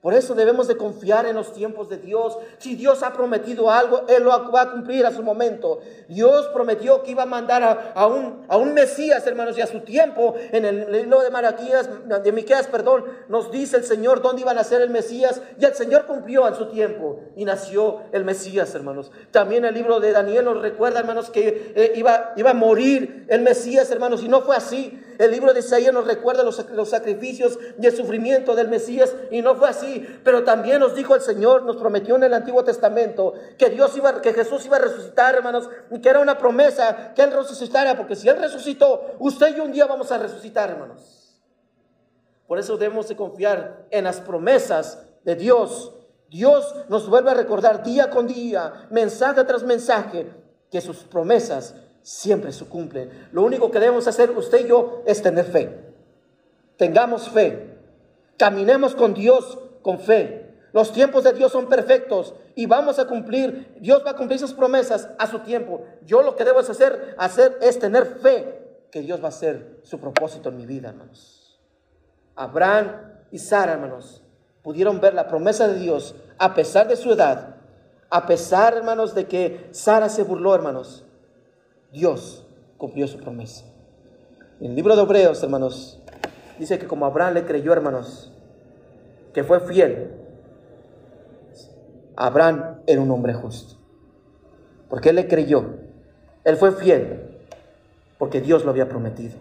Por 0.00 0.14
eso 0.14 0.34
debemos 0.34 0.66
de 0.66 0.78
confiar 0.78 1.26
en 1.26 1.36
los 1.36 1.52
tiempos 1.52 1.90
de 1.90 1.98
Dios. 1.98 2.38
Si 2.56 2.74
Dios 2.74 3.02
ha 3.02 3.12
prometido 3.12 3.70
algo, 3.70 4.06
Él 4.08 4.22
lo 4.22 4.30
va 4.50 4.62
a 4.62 4.70
cumplir 4.70 5.04
a 5.04 5.12
su 5.12 5.22
momento. 5.22 5.80
Dios 6.08 6.48
prometió 6.54 7.02
que 7.02 7.10
iba 7.10 7.24
a 7.24 7.26
mandar 7.26 7.92
a, 7.94 8.06
un, 8.06 8.46
a 8.48 8.56
un, 8.56 8.72
Mesías, 8.72 9.26
hermanos, 9.26 9.58
y 9.58 9.60
a 9.60 9.66
su 9.66 9.80
tiempo, 9.80 10.34
en 10.52 10.64
el 10.64 10.90
libro 10.90 11.20
de 11.20 11.30
Maraquías, 11.30 11.90
de 12.22 12.32
Miqueas, 12.32 12.66
perdón, 12.68 13.04
nos 13.28 13.50
dice 13.50 13.76
el 13.76 13.84
Señor 13.84 14.22
dónde 14.22 14.40
iba 14.40 14.52
a 14.52 14.54
nacer 14.54 14.80
el 14.80 14.88
Mesías, 14.88 15.42
y 15.58 15.66
el 15.66 15.74
Señor 15.74 16.06
cumplió 16.06 16.48
en 16.48 16.54
su 16.54 16.70
tiempo, 16.70 17.20
y 17.36 17.44
nació 17.44 18.00
el 18.12 18.24
Mesías, 18.24 18.74
hermanos. 18.74 19.12
También 19.32 19.66
el 19.66 19.74
libro 19.74 20.00
de 20.00 20.12
Daniel 20.12 20.46
nos 20.46 20.62
recuerda, 20.62 21.00
hermanos, 21.00 21.28
que 21.28 21.72
eh, 21.76 21.92
iba, 21.96 22.32
iba 22.36 22.52
a 22.52 22.54
morir 22.54 23.26
el 23.28 23.42
Mesías, 23.42 23.90
hermanos, 23.90 24.22
y 24.22 24.28
no 24.28 24.40
fue 24.40 24.56
así. 24.56 24.98
El 25.20 25.32
libro 25.32 25.52
de 25.52 25.60
Isaías 25.60 25.92
nos 25.92 26.06
recuerda 26.06 26.42
los, 26.42 26.88
sacrificios 26.88 27.58
y 27.78 27.84
el 27.84 27.94
sufrimiento 27.94 28.54
del 28.54 28.68
Mesías, 28.68 29.14
y 29.30 29.42
no 29.42 29.54
fue 29.54 29.68
así 29.68 30.08
pero 30.24 30.44
también 30.44 30.80
nos 30.80 30.94
dijo 30.94 31.14
el 31.14 31.20
Señor, 31.20 31.64
nos 31.64 31.76
prometió 31.76 32.16
en 32.16 32.22
el 32.22 32.32
Antiguo 32.32 32.64
Testamento 32.64 33.34
que 33.58 33.68
Dios 33.68 33.94
iba, 33.98 34.22
que 34.22 34.32
Jesús 34.32 34.64
iba 34.64 34.78
a 34.78 34.80
resucitar, 34.80 35.34
hermanos, 35.34 35.68
y 35.90 36.00
que 36.00 36.08
era 36.08 36.20
una 36.20 36.38
promesa 36.38 37.12
que 37.14 37.20
Él 37.20 37.32
resucitara, 37.32 37.98
porque 37.98 38.16
si 38.16 38.30
Él 38.30 38.38
resucitó, 38.38 39.14
usted 39.18 39.54
y 39.54 39.60
un 39.60 39.72
día 39.72 39.84
vamos 39.84 40.10
a 40.10 40.16
resucitar, 40.16 40.70
hermanos. 40.70 41.38
Por 42.46 42.58
eso 42.58 42.78
debemos 42.78 43.06
de 43.06 43.16
confiar 43.16 43.88
en 43.90 44.04
las 44.04 44.22
promesas 44.22 45.02
de 45.22 45.36
Dios. 45.36 45.92
Dios 46.30 46.74
nos 46.88 47.10
vuelve 47.10 47.30
a 47.30 47.34
recordar 47.34 47.82
día 47.82 48.08
con 48.08 48.26
día, 48.26 48.88
mensaje 48.88 49.44
tras 49.44 49.64
mensaje, 49.64 50.32
que 50.70 50.80
sus 50.80 50.96
promesas 51.00 51.74
siempre 52.02 52.52
se 52.52 52.64
cumplen. 52.64 53.28
Lo 53.32 53.42
único 53.42 53.70
que 53.70 53.80
debemos 53.80 54.06
hacer 54.06 54.30
usted 54.30 54.64
y 54.64 54.68
yo 54.68 55.02
es 55.06 55.22
tener 55.22 55.44
fe. 55.44 55.92
Tengamos 56.76 57.28
fe. 57.28 57.76
Caminemos 58.38 58.94
con 58.94 59.14
Dios 59.14 59.58
con 59.82 59.98
fe. 59.98 60.50
Los 60.72 60.92
tiempos 60.92 61.24
de 61.24 61.32
Dios 61.32 61.52
son 61.52 61.68
perfectos 61.68 62.34
y 62.54 62.66
vamos 62.66 62.98
a 62.98 63.06
cumplir, 63.06 63.76
Dios 63.80 64.02
va 64.06 64.10
a 64.10 64.16
cumplir 64.16 64.38
sus 64.38 64.52
promesas 64.52 65.08
a 65.18 65.26
su 65.26 65.40
tiempo. 65.40 65.84
Yo 66.06 66.22
lo 66.22 66.36
que 66.36 66.44
debo 66.44 66.60
hacer, 66.60 67.14
hacer 67.18 67.58
es 67.60 67.78
tener 67.78 68.18
fe 68.22 68.86
que 68.90 69.00
Dios 69.00 69.20
va 69.20 69.26
a 69.26 69.28
hacer 69.28 69.80
su 69.82 69.98
propósito 69.98 70.48
en 70.48 70.56
mi 70.56 70.66
vida, 70.66 70.90
hermanos. 70.90 71.60
Abraham 72.36 72.92
y 73.30 73.38
Sara, 73.38 73.72
hermanos, 73.72 74.22
pudieron 74.62 75.00
ver 75.00 75.14
la 75.14 75.26
promesa 75.26 75.66
de 75.68 75.78
Dios 75.78 76.14
a 76.38 76.54
pesar 76.54 76.88
de 76.88 76.96
su 76.96 77.12
edad, 77.12 77.56
a 78.08 78.26
pesar, 78.26 78.74
hermanos, 78.74 79.14
de 79.14 79.26
que 79.26 79.68
Sara 79.72 80.08
se 80.08 80.22
burló, 80.22 80.54
hermanos. 80.54 81.04
Dios 81.92 82.46
cumplió 82.78 83.08
su 83.08 83.18
promesa. 83.18 83.64
En 84.60 84.70
el 84.70 84.76
libro 84.76 84.94
de 84.94 85.02
Hebreos, 85.02 85.42
hermanos, 85.42 85.98
dice 86.58 86.78
que 86.78 86.86
como 86.86 87.06
Abraham 87.06 87.34
le 87.34 87.44
creyó, 87.44 87.72
hermanos, 87.72 88.32
que 89.34 89.42
fue 89.42 89.60
fiel, 89.60 90.12
Abraham 92.16 92.80
era 92.86 93.00
un 93.00 93.10
hombre 93.10 93.34
justo. 93.34 93.76
Porque 94.88 95.10
él 95.10 95.16
le 95.16 95.26
creyó. 95.26 95.64
Él 96.44 96.56
fue 96.56 96.72
fiel. 96.72 97.38
Porque 98.18 98.40
Dios 98.40 98.64
lo 98.64 98.70
había 98.70 98.88
prometido. 98.88 99.34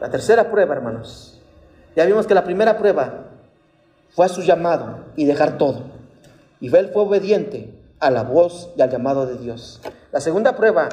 La 0.00 0.10
tercera 0.10 0.50
prueba, 0.50 0.74
hermanos. 0.74 1.40
Ya 1.96 2.04
vimos 2.04 2.26
que 2.26 2.34
la 2.34 2.44
primera 2.44 2.76
prueba 2.76 3.24
fue 4.10 4.28
su 4.28 4.42
llamado 4.42 5.06
y 5.16 5.24
dejar 5.24 5.58
todo. 5.58 5.82
Y 6.60 6.74
él 6.74 6.90
fue 6.92 7.02
obediente 7.02 7.74
a 7.98 8.10
la 8.10 8.22
voz 8.22 8.70
y 8.76 8.82
al 8.82 8.90
llamado 8.90 9.26
de 9.26 9.38
Dios. 9.38 9.80
La 10.12 10.20
segunda 10.20 10.56
prueba 10.56 10.88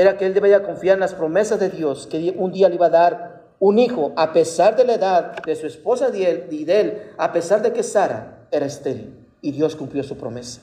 era 0.00 0.16
que 0.16 0.26
él 0.26 0.34
debía 0.34 0.62
confiar 0.62 0.94
en 0.94 1.00
las 1.00 1.14
promesas 1.14 1.60
de 1.60 1.68
Dios, 1.68 2.06
que 2.06 2.34
un 2.36 2.52
día 2.52 2.68
le 2.68 2.76
iba 2.76 2.86
a 2.86 2.90
dar 2.90 3.40
un 3.58 3.78
hijo, 3.78 4.12
a 4.16 4.32
pesar 4.32 4.74
de 4.74 4.84
la 4.84 4.94
edad 4.94 5.42
de 5.44 5.54
su 5.54 5.66
esposa 5.66 6.08
y 6.14 6.64
de 6.64 6.80
él, 6.80 7.02
a 7.18 7.32
pesar 7.32 7.60
de 7.60 7.72
que 7.72 7.82
Sara 7.82 8.46
era 8.50 8.66
estéril, 8.66 9.26
y 9.42 9.52
Dios 9.52 9.76
cumplió 9.76 10.02
su 10.02 10.16
promesa. 10.16 10.62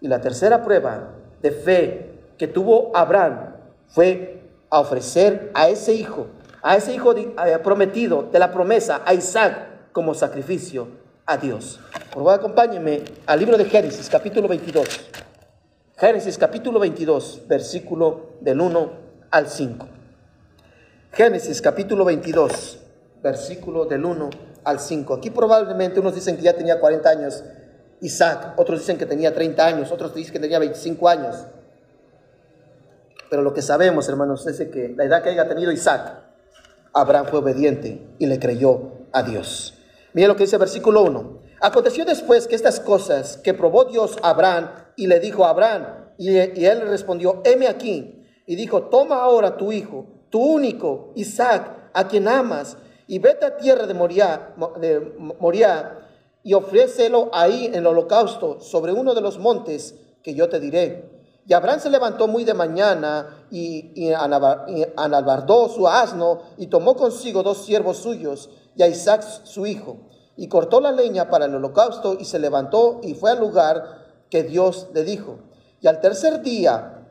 Y 0.00 0.08
la 0.08 0.20
tercera 0.20 0.62
prueba 0.64 1.10
de 1.42 1.50
fe 1.50 2.10
que 2.38 2.48
tuvo 2.48 2.90
Abraham 2.94 3.54
fue 3.88 4.40
ofrecer 4.70 5.50
a 5.52 5.68
ese 5.68 5.92
hijo, 5.92 6.26
a 6.62 6.76
ese 6.76 6.94
hijo 6.94 7.14
eh, 7.14 7.58
prometido 7.62 8.28
de 8.32 8.38
la 8.38 8.50
promesa, 8.50 9.02
a 9.04 9.12
Isaac, 9.12 9.92
como 9.92 10.14
sacrificio 10.14 10.88
a 11.26 11.36
Dios. 11.36 11.78
Por 12.06 12.24
favor, 12.24 12.34
acompáñenme 12.34 13.02
al 13.26 13.38
libro 13.38 13.58
de 13.58 13.66
Génesis, 13.66 14.08
capítulo 14.08 14.48
22. 14.48 14.88
Génesis, 16.02 16.36
capítulo 16.36 16.80
22, 16.80 17.42
versículo 17.46 18.30
del 18.40 18.60
1 18.60 18.92
al 19.30 19.48
5. 19.48 19.86
Génesis 21.12 21.62
capítulo 21.62 22.04
22, 22.04 22.80
versículo 23.22 23.84
del 23.84 24.04
1 24.04 24.30
al 24.64 24.80
5. 24.80 25.14
Aquí 25.14 25.30
probablemente 25.30 26.00
unos 26.00 26.16
dicen 26.16 26.34
que 26.34 26.42
ya 26.42 26.54
tenía 26.54 26.80
40 26.80 27.08
años 27.08 27.44
Isaac, 28.00 28.54
otros 28.56 28.80
dicen 28.80 28.98
que 28.98 29.06
tenía 29.06 29.32
30 29.32 29.64
años, 29.64 29.92
otros 29.92 30.12
dicen 30.12 30.32
que 30.32 30.40
tenía 30.40 30.58
25 30.58 31.08
años. 31.08 31.36
Pero 33.30 33.42
lo 33.42 33.54
que 33.54 33.62
sabemos, 33.62 34.08
hermanos, 34.08 34.44
es 34.48 34.58
que 34.70 34.92
la 34.96 35.04
edad 35.04 35.22
que 35.22 35.28
haya 35.28 35.46
tenido 35.46 35.70
Isaac, 35.70 36.14
Abraham 36.92 37.26
fue 37.30 37.38
obediente 37.38 38.16
y 38.18 38.26
le 38.26 38.40
creyó 38.40 39.06
a 39.12 39.22
Dios. 39.22 39.74
Mira 40.14 40.26
lo 40.26 40.34
que 40.34 40.42
dice 40.42 40.56
el 40.56 40.60
versículo 40.60 41.04
1. 41.04 41.41
Aconteció 41.62 42.04
después 42.04 42.46
que 42.46 42.56
estas 42.56 42.80
cosas 42.80 43.38
que 43.38 43.54
probó 43.54 43.84
Dios 43.84 44.18
a 44.22 44.30
Abraham 44.30 44.70
y 44.96 45.06
le 45.06 45.20
dijo 45.20 45.44
a 45.44 45.50
Abraham, 45.50 45.86
y, 46.18 46.36
él 46.36 46.82
respondió, 46.88 47.40
heme 47.44 47.66
aquí, 47.66 48.26
y 48.46 48.56
dijo, 48.56 48.82
toma 48.84 49.22
ahora 49.22 49.56
tu 49.56 49.72
hijo 49.72 50.06
tu 50.32 50.40
único, 50.40 51.12
Isaac, 51.14 51.90
a 51.92 52.08
quien 52.08 52.26
amas, 52.26 52.78
y 53.06 53.18
vete 53.18 53.44
a 53.44 53.58
tierra 53.58 53.86
de 53.86 53.92
Moria, 53.92 54.54
de 54.80 55.12
y 56.42 56.54
ofrécelo 56.54 57.28
ahí 57.32 57.66
en 57.66 57.74
el 57.74 57.86
holocausto 57.86 58.58
sobre 58.60 58.92
uno 58.92 59.14
de 59.14 59.20
los 59.20 59.38
montes 59.38 59.94
que 60.22 60.34
yo 60.34 60.48
te 60.48 60.58
diré. 60.58 61.10
Y 61.46 61.52
Abraham 61.52 61.80
se 61.80 61.90
levantó 61.90 62.28
muy 62.28 62.44
de 62.44 62.54
mañana 62.54 63.44
y, 63.50 63.92
y, 63.94 64.12
su 65.68 65.86
asno 65.86 66.40
y 66.56 66.68
tomó 66.68 66.96
consigo 66.96 67.42
dos 67.42 67.66
siervos 67.66 67.98
suyos 67.98 68.48
y 68.74 68.82
a 68.82 68.88
Isaac 68.88 69.22
su 69.44 69.66
hijo. 69.66 69.98
Y 70.36 70.48
cortó 70.48 70.80
la 70.80 70.92
leña 70.92 71.28
para 71.28 71.44
el 71.44 71.54
holocausto 71.54 72.16
y 72.18 72.24
se 72.24 72.38
levantó 72.38 73.00
y 73.02 73.14
fue 73.14 73.30
al 73.30 73.40
lugar 73.40 74.06
que 74.30 74.42
Dios 74.42 74.88
le 74.94 75.04
dijo. 75.04 75.38
Y 75.80 75.88
al 75.88 76.00
tercer 76.00 76.42
día, 76.42 77.06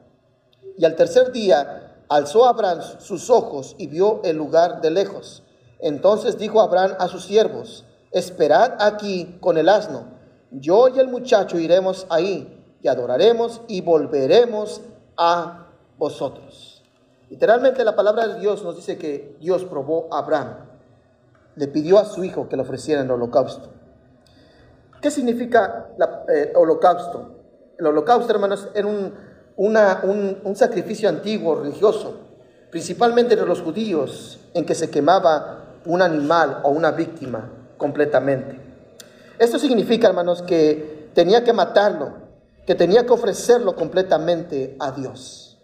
y 0.77 0.85
al 0.85 0.95
tercer 0.95 1.31
día 1.31 1.91
Alzó 2.11 2.45
Abraham 2.45 2.81
sus 2.99 3.29
ojos 3.29 3.73
y 3.77 3.87
vio 3.87 4.19
el 4.25 4.35
lugar 4.35 4.81
de 4.81 4.91
lejos. 4.91 5.43
Entonces 5.79 6.37
dijo 6.37 6.59
Abraham 6.59 6.95
a 6.99 7.07
sus 7.07 7.23
siervos, 7.23 7.85
esperad 8.11 8.73
aquí 8.81 9.37
con 9.39 9.57
el 9.57 9.69
asno, 9.69 10.07
yo 10.51 10.89
y 10.89 10.99
el 10.99 11.07
muchacho 11.07 11.57
iremos 11.57 12.05
ahí 12.09 12.77
y 12.81 12.89
adoraremos 12.89 13.61
y 13.69 13.79
volveremos 13.79 14.81
a 15.15 15.67
vosotros. 15.97 16.83
Literalmente 17.29 17.85
la 17.85 17.95
palabra 17.95 18.27
de 18.27 18.41
Dios 18.41 18.61
nos 18.61 18.75
dice 18.75 18.97
que 18.97 19.37
Dios 19.39 19.63
probó 19.63 20.09
a 20.11 20.17
Abraham, 20.17 20.70
le 21.55 21.67
pidió 21.67 21.99
a 21.99 22.05
su 22.05 22.23
hijo 22.23 22.47
que 22.49 22.55
le 22.55 22.61
ofreciera 22.61 23.01
el 23.01 23.11
holocausto. 23.11 23.69
¿Qué 25.01 25.11
significa 25.11 25.87
el 25.97 26.35
eh, 26.35 26.53
holocausto? 26.55 27.39
El 27.77 27.87
holocausto, 27.87 28.31
hermanos, 28.31 28.69
era 28.73 28.87
un 28.87 29.13
un, 29.57 30.55
sacrificio 30.55 31.09
antiguo 31.09 31.55
religioso, 31.55 32.19
principalmente 32.69 33.35
de 33.35 33.45
los 33.45 33.61
judíos, 33.61 34.39
en 34.53 34.65
que 34.65 34.75
se 34.75 34.89
quemaba 34.89 35.79
un 35.85 36.01
animal 36.01 36.61
o 36.63 36.69
una 36.69 36.91
víctima 36.91 37.49
completamente. 37.77 38.59
Esto 39.37 39.59
significa, 39.59 40.07
hermanos, 40.07 40.41
que 40.41 41.09
tenía 41.13 41.43
que 41.43 41.53
matarlo, 41.53 42.13
que 42.65 42.75
tenía 42.75 43.05
que 43.05 43.13
ofrecerlo 43.13 43.75
completamente 43.75 44.75
a 44.79 44.91
Dios. 44.91 45.59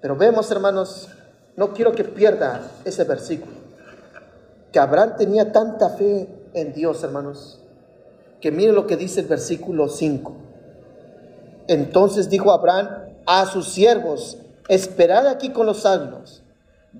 Pero 0.00 0.16
vemos, 0.16 0.50
hermanos, 0.50 1.08
no 1.56 1.72
quiero 1.72 1.92
que 1.92 2.04
pierda 2.04 2.62
ese 2.84 3.04
versículo, 3.04 3.52
que 4.74 4.80
Abraham 4.80 5.14
tenía 5.16 5.52
tanta 5.52 5.90
fe 5.90 6.26
en 6.52 6.72
Dios, 6.72 7.04
hermanos, 7.04 7.60
que 8.40 8.50
mire 8.50 8.72
lo 8.72 8.88
que 8.88 8.96
dice 8.96 9.20
el 9.20 9.28
versículo 9.28 9.88
5. 9.88 10.34
Entonces 11.68 12.28
dijo 12.28 12.50
Abraham 12.50 12.88
a 13.24 13.46
sus 13.46 13.68
siervos, 13.68 14.36
esperad 14.66 15.28
aquí 15.28 15.50
con 15.50 15.66
los 15.66 15.86
asnos. 15.86 16.42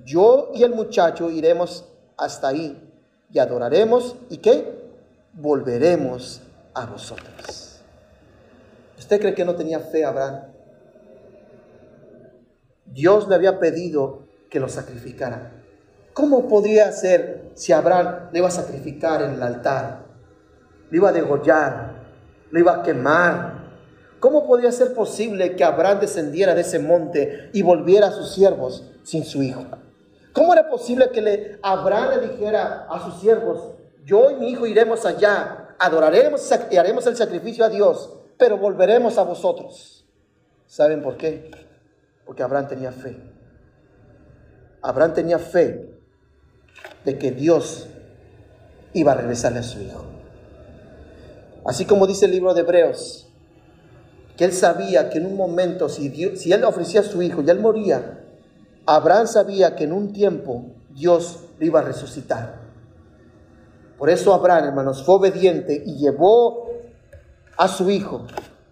Yo 0.05 0.53
y 0.55 0.63
el 0.63 0.73
muchacho 0.73 1.29
iremos 1.29 1.83
hasta 2.15 2.47
ahí 2.47 2.81
y 3.29 3.39
adoraremos 3.39 4.15
y 4.29 4.37
qué? 4.37 4.93
Volveremos 5.33 6.43
a 6.73 6.85
vosotros. 6.85 7.81
¿Usted 8.97 9.19
cree 9.19 9.35
que 9.35 9.43
no 9.43 9.55
tenía 9.55 9.81
fe 9.81 10.05
Abraham? 10.05 10.43
Dios 12.85 13.27
le 13.27 13.35
había 13.35 13.59
pedido 13.59 14.29
que 14.49 14.61
lo 14.61 14.69
sacrificara. 14.69 15.54
¿Cómo 16.15 16.47
podría 16.47 16.91
ser 16.93 17.51
si 17.53 17.73
Abraham 17.73 18.29
le 18.31 18.39
iba 18.39 18.47
a 18.47 18.51
sacrificar 18.51 19.21
en 19.21 19.33
el 19.33 19.43
altar? 19.43 20.05
Le 20.89 20.97
iba 20.97 21.09
a 21.09 21.11
degollar, 21.11 21.93
lo 22.49 22.59
iba 22.59 22.75
a 22.77 22.81
quemar, 22.81 23.65
¿Cómo 24.19 24.47
podría 24.47 24.71
ser 24.71 24.95
posible 24.95 25.55
que 25.55 25.63
Abraham 25.63 25.99
descendiera 25.99 26.55
de 26.55 26.61
ese 26.61 26.79
monte 26.79 27.51
y 27.53 27.61
volviera 27.61 28.07
a 28.07 28.11
sus 28.11 28.33
siervos 28.33 28.83
sin 29.03 29.23
su 29.23 29.43
hijo? 29.43 29.63
¿Cómo 30.33 30.51
era 30.51 30.67
posible 30.67 31.11
que 31.11 31.21
le, 31.21 31.59
Abraham 31.61 32.09
le 32.19 32.29
dijera 32.29 32.87
a 32.89 33.05
sus 33.05 33.19
siervos, 33.21 33.75
yo 34.03 34.31
y 34.31 34.35
mi 34.35 34.49
hijo 34.49 34.65
iremos 34.65 35.05
allá 35.05 35.75
adoraremos 35.77 36.49
y 36.71 36.77
haremos 36.77 37.05
el 37.05 37.15
sacrificio 37.15 37.65
a 37.65 37.69
Dios, 37.69 38.09
pero 38.37 38.57
volveremos 38.57 39.17
a 39.17 39.23
vosotros. 39.23 40.05
¿Saben 40.65 41.03
por 41.03 41.17
qué? 41.17 41.51
Porque 42.25 42.41
Abraham 42.41 42.67
tenía 42.67 42.91
fe. 42.91 43.15
Abraham 44.81 45.13
tenía 45.13 45.37
fe 45.37 45.94
de 47.03 47.17
que 47.17 47.31
Dios 47.31 47.87
iba 48.93 49.11
a 49.11 49.15
regresarle 49.15 49.59
a 49.59 49.63
su 49.63 49.81
hijo. 49.81 50.03
Así 51.65 51.85
como 51.85 52.07
dice 52.07 52.25
el 52.25 52.31
libro 52.31 52.53
de 52.53 52.61
Hebreos, 52.61 53.27
que 54.37 54.45
él 54.45 54.53
sabía 54.53 55.09
que 55.09 55.17
en 55.17 55.25
un 55.25 55.35
momento, 55.35 55.89
si, 55.89 56.09
si 56.35 56.51
él 56.51 56.63
ofrecía 56.63 57.01
a 57.01 57.03
su 57.03 57.21
hijo 57.21 57.41
y 57.41 57.49
él 57.49 57.59
moría, 57.59 58.21
Abraham 58.85 59.27
sabía 59.27 59.75
que 59.75 59.85
en 59.85 59.93
un 59.93 60.13
tiempo 60.13 60.65
Dios 60.89 61.39
lo 61.57 61.65
iba 61.65 61.79
a 61.79 61.83
resucitar. 61.83 62.65
Por 63.97 64.09
eso 64.09 64.33
Abraham, 64.33 64.65
hermanos, 64.65 65.03
fue 65.03 65.15
obediente 65.15 65.81
y 65.85 65.95
llevó 65.95 66.69
a 67.57 67.67
su 67.67 67.89
hijo, 67.89 68.27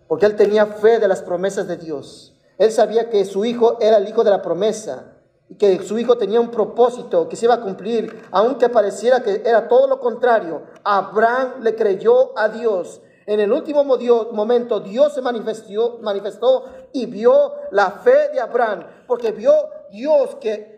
porque 0.08 0.26
él 0.26 0.36
tenía 0.36 0.66
fe 0.66 1.00
de 1.00 1.08
las 1.08 1.22
promesas 1.22 1.68
de 1.68 1.78
Dios. 1.78 2.34
Él 2.58 2.72
sabía 2.72 3.10
que 3.10 3.26
su 3.26 3.46
hijo 3.46 3.78
era 3.80 3.98
el 3.98 4.08
hijo 4.08 4.24
de 4.24 4.30
la 4.30 4.42
promesa 4.42 5.13
que 5.58 5.84
su 5.84 6.00
hijo 6.00 6.18
tenía 6.18 6.40
un 6.40 6.50
propósito 6.50 7.28
que 7.30 7.36
se 7.36 7.46
iba 7.46 7.56
a 7.56 7.62
cumplir, 7.62 8.28
aunque 8.32 8.70
pareciera 8.70 9.22
que 9.22 9.42
era 9.46 9.68
todo 9.68 9.88
lo 9.88 10.00
contrario. 10.00 10.64
Abraham 10.84 11.62
le 11.62 11.76
creyó 11.76 12.38
a 12.38 12.50
Dios. 12.50 13.02
En 13.26 13.40
el 13.40 13.52
último 13.52 13.84
momento 13.84 14.80
Dios 14.80 15.14
se 15.14 15.22
manifestó, 15.22 16.00
manifestó 16.02 16.66
y 16.92 17.06
vio 17.06 17.54
la 17.72 17.92
fe 17.92 18.30
de 18.34 18.40
Abraham, 18.40 18.86
porque 19.08 19.32
vio 19.32 19.54
Dios 19.92 20.36
que 20.42 20.74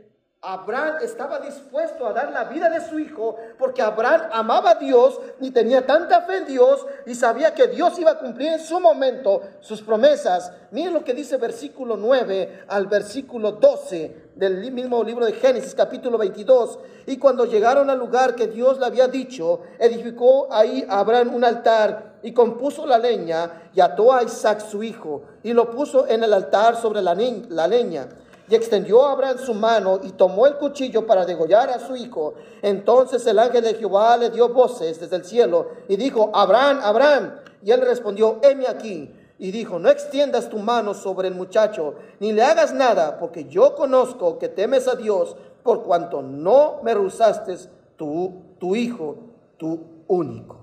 Abraham 0.47 0.97
estaba 1.01 1.39
dispuesto 1.39 2.05
a 2.05 2.13
dar 2.13 2.32
la 2.32 2.43
vida 2.43 2.70
de 2.70 2.80
su 2.88 2.99
hijo 2.99 3.36
porque 3.57 3.82
Abraham 3.82 4.30
amaba 4.32 4.72
a 4.72 4.76
Dios 4.76 5.20
y 5.41 5.49
tenía 5.49 5.88
tanta 5.88 6.22
fe 6.22 6.38
en 6.38 6.45
Dios 6.45 6.86
y 7.07 7.16
sabía 7.16 7.55
que 7.55 7.68
Dios 7.68 7.97
iba 7.97 8.11
a 8.11 8.20
cumplir 8.20 8.49
en 8.49 8.59
su 8.59 8.80
momento 8.80 9.41
sus 9.59 9.82
promesas. 9.82 10.51
Miren 10.70 10.93
lo 10.93 11.03
que 11.03 11.16
dice 11.16 11.38
versículo 11.38 11.97
9 11.97 12.66
al 12.68 12.86
versículo 12.86 13.53
12 13.53 14.24
del 14.36 14.69
mismo 14.71 15.01
libro 15.01 15.25
de 15.25 15.33
Génesis 15.33 15.73
capítulo 15.73 16.17
22. 16.17 16.79
Y 17.07 17.17
cuando 17.17 17.45
llegaron 17.45 17.89
al 17.89 17.97
lugar 17.97 18.36
que 18.36 18.47
Dios 18.47 18.79
le 18.79 18.86
había 18.86 19.07
dicho, 19.07 19.61
edificó 19.79 20.47
ahí 20.51 20.86
Abraham 20.89 21.33
un 21.33 21.43
altar 21.45 22.15
y 22.21 22.33
compuso 22.33 22.86
la 22.86 22.97
leña 22.97 23.69
y 23.73 23.79
ató 23.79 24.13
a 24.13 24.23
Isaac 24.23 24.59
su 24.59 24.83
hijo 24.83 25.23
y 25.43 25.53
lo 25.53 25.71
puso 25.71 26.07
en 26.07 26.23
el 26.23 26.33
altar 26.33 26.75
sobre 26.75 27.01
la, 27.01 27.15
leña. 27.15 28.09
Y 28.47 28.55
extendió 28.55 29.05
Abraham 29.05 29.38
su 29.38 29.53
mano 29.53 29.99
y 30.03 30.11
tomó 30.11 30.45
el 30.45 30.55
cuchillo 30.55 31.07
para 31.07 31.25
degollar 31.25 31.69
a 31.69 31.79
su 31.79 31.95
hijo. 31.95 32.36
Entonces 32.61 33.25
el 33.25 33.39
ángel 33.39 33.63
de 33.63 33.73
Jehová 33.75 34.17
le 34.17 34.29
dio 34.29 34.49
voces 34.49 34.99
desde 34.99 35.15
el 35.15 35.25
cielo 35.25 35.69
y 35.88 35.95
dijo, 35.95 36.29
Abraham, 36.33 36.79
Abraham. 36.83 37.36
Y 37.63 37.71
él 37.71 37.81
respondió, 37.81 38.39
heme 38.43 38.67
aquí. 38.67 39.11
Y 39.38 39.51
dijo, 39.51 39.79
no 39.79 39.89
extiendas 39.89 40.49
tu 40.49 40.57
mano 40.59 40.93
sobre 40.93 41.27
el 41.27 41.36
muchacho, 41.36 41.95
ni 42.19 42.31
le 42.31 42.43
hagas 42.43 42.73
nada, 42.73 43.19
porque 43.19 43.45
yo 43.45 43.75
conozco 43.75 44.39
que 44.39 44.47
temes 44.47 44.88
a 44.88 44.95
Dios, 44.95 45.36
por 45.63 45.83
cuanto 45.83 46.21
no 46.21 46.79
me 46.83 46.93
rehusaste 46.93 47.55
tu, 47.97 48.43
tu 48.59 48.75
hijo, 48.75 49.17
tu 49.57 49.79
único. 50.07 50.57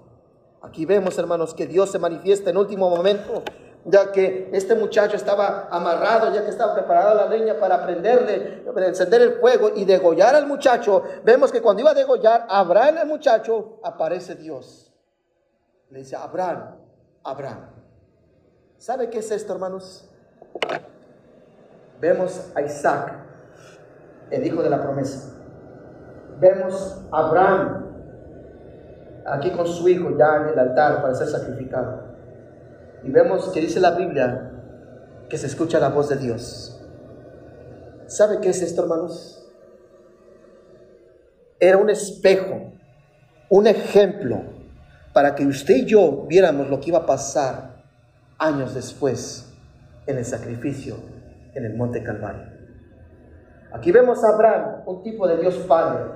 Aquí 0.63 0.87
vemos, 0.87 1.19
hermanos, 1.19 1.55
que 1.55 1.67
Dios 1.67 1.91
se 1.91 1.99
manifiesta 1.99 2.51
en 2.51 2.57
último 2.57 2.89
momento 2.89 3.43
ya 3.85 4.13
que 4.13 4.49
este 4.53 4.75
muchacho 4.75 5.17
estaba 5.17 5.69
amarrado, 5.71 6.33
ya 6.33 6.45
que 6.45 6.51
estaba 6.51 6.75
preparada 6.75 7.15
la 7.15 7.27
leña 7.27 7.59
para 7.59 7.83
prenderle, 7.85 8.63
para 8.73 8.87
encender 8.87 9.23
el 9.23 9.33
fuego 9.35 9.73
y 9.75 9.85
degollar 9.85 10.35
al 10.35 10.47
muchacho, 10.47 11.03
vemos 11.25 11.51
que 11.51 11.61
cuando 11.61 11.83
iba 11.83 11.91
a 11.91 11.95
degollar 11.95 12.47
Abraham 12.49 12.99
al 12.99 13.09
muchacho, 13.09 13.81
aparece 13.83 14.37
Dios. 14.37 14.93
Le 15.91 16.01
dice, 16.01 16.17
Abraham, 16.17 16.77
Abraham. 17.25 17.82
¿Sabe 18.83 19.11
qué 19.11 19.21
es 19.21 19.31
esto, 19.31 19.53
hermanos? 19.53 20.11
Vemos 22.01 22.51
a 22.53 22.63
Isaac, 22.63 23.13
el 24.29 24.45
hijo 24.45 24.61
de 24.61 24.71
la 24.71 24.83
promesa. 24.83 25.35
Vemos 26.41 27.01
a 27.13 27.19
Abraham 27.29 27.87
aquí 29.25 29.53
con 29.53 29.69
su 29.69 29.89
hijo 29.89 30.19
ya 30.19 30.39
en 30.39 30.49
el 30.49 30.59
altar 30.59 31.01
para 31.01 31.15
ser 31.15 31.29
sacrificado. 31.29 32.09
Y 33.05 33.13
vemos 33.13 33.51
que 33.51 33.61
dice 33.61 33.79
la 33.79 33.93
Biblia 33.93 34.51
que 35.29 35.39
se 35.39 35.47
escucha 35.47 35.79
la 35.79 35.91
voz 35.91 36.09
de 36.09 36.17
Dios. 36.17 36.85
¿Sabe 38.07 38.41
qué 38.41 38.49
es 38.49 38.63
esto, 38.63 38.83
hermanos? 38.83 39.49
Era 41.61 41.77
un 41.77 41.89
espejo, 41.89 42.73
un 43.49 43.69
ejemplo 43.69 44.43
para 45.13 45.37
que 45.37 45.47
usted 45.47 45.77
y 45.77 45.85
yo 45.85 46.27
viéramos 46.27 46.69
lo 46.69 46.81
que 46.81 46.89
iba 46.89 46.99
a 46.99 47.07
pasar 47.07 47.72
años 48.39 48.75
después 48.75 49.53
en 50.07 50.19
el 50.19 50.25
sacrificio 50.25 50.97
en 51.55 51.65
el 51.65 51.75
Monte 51.75 52.03
Calvario. 52.03 52.45
Aquí 53.73 53.91
vemos 53.91 54.23
a 54.25 54.29
Abraham, 54.29 54.83
un 54.87 55.03
tipo 55.03 55.27
de 55.27 55.39
Dios 55.39 55.57
Padre. 55.69 56.13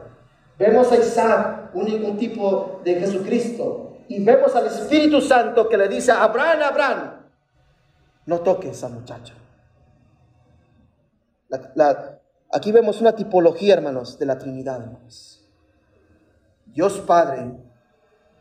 Vemos 0.59 0.91
a 0.93 0.97
Isaac, 0.97 1.71
un, 1.75 2.17
tipo 2.17 2.81
de 2.85 2.95
Jesucristo, 2.95 3.99
y 4.09 4.23
vemos 4.25 4.55
al 4.55 4.67
Espíritu 4.67 5.21
Santo 5.21 5.69
que 5.69 5.77
le 5.77 5.89
dice 5.89 6.13
Abraham, 6.13 6.63
Abraham, 6.63 7.27
no 8.27 8.41
toques 8.41 8.83
a 8.83 8.89
muchacho. 8.89 9.35
aquí 12.53 12.73
vemos 12.73 13.01
una 13.01 13.15
tipología, 13.15 13.75
hermanos, 13.75 14.19
de 14.19 14.27
la 14.27 14.39
Trinidad, 14.39 14.83
hermanos. 14.83 15.47
Dios 16.67 17.01
Padre, 17.01 17.53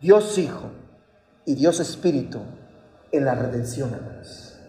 Dios 0.01 0.37
Hijo 0.37 0.71
y 1.45 1.55
Dios 1.55 1.79
Espíritu 1.79 2.39
en 3.15 3.25
la 3.25 3.35
redención, 3.35 3.93
hermanos. 3.93 4.59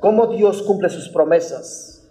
Cómo 0.00 0.26
Dios 0.28 0.62
cumple 0.62 0.88
sus 0.88 1.08
promesas. 1.08 2.08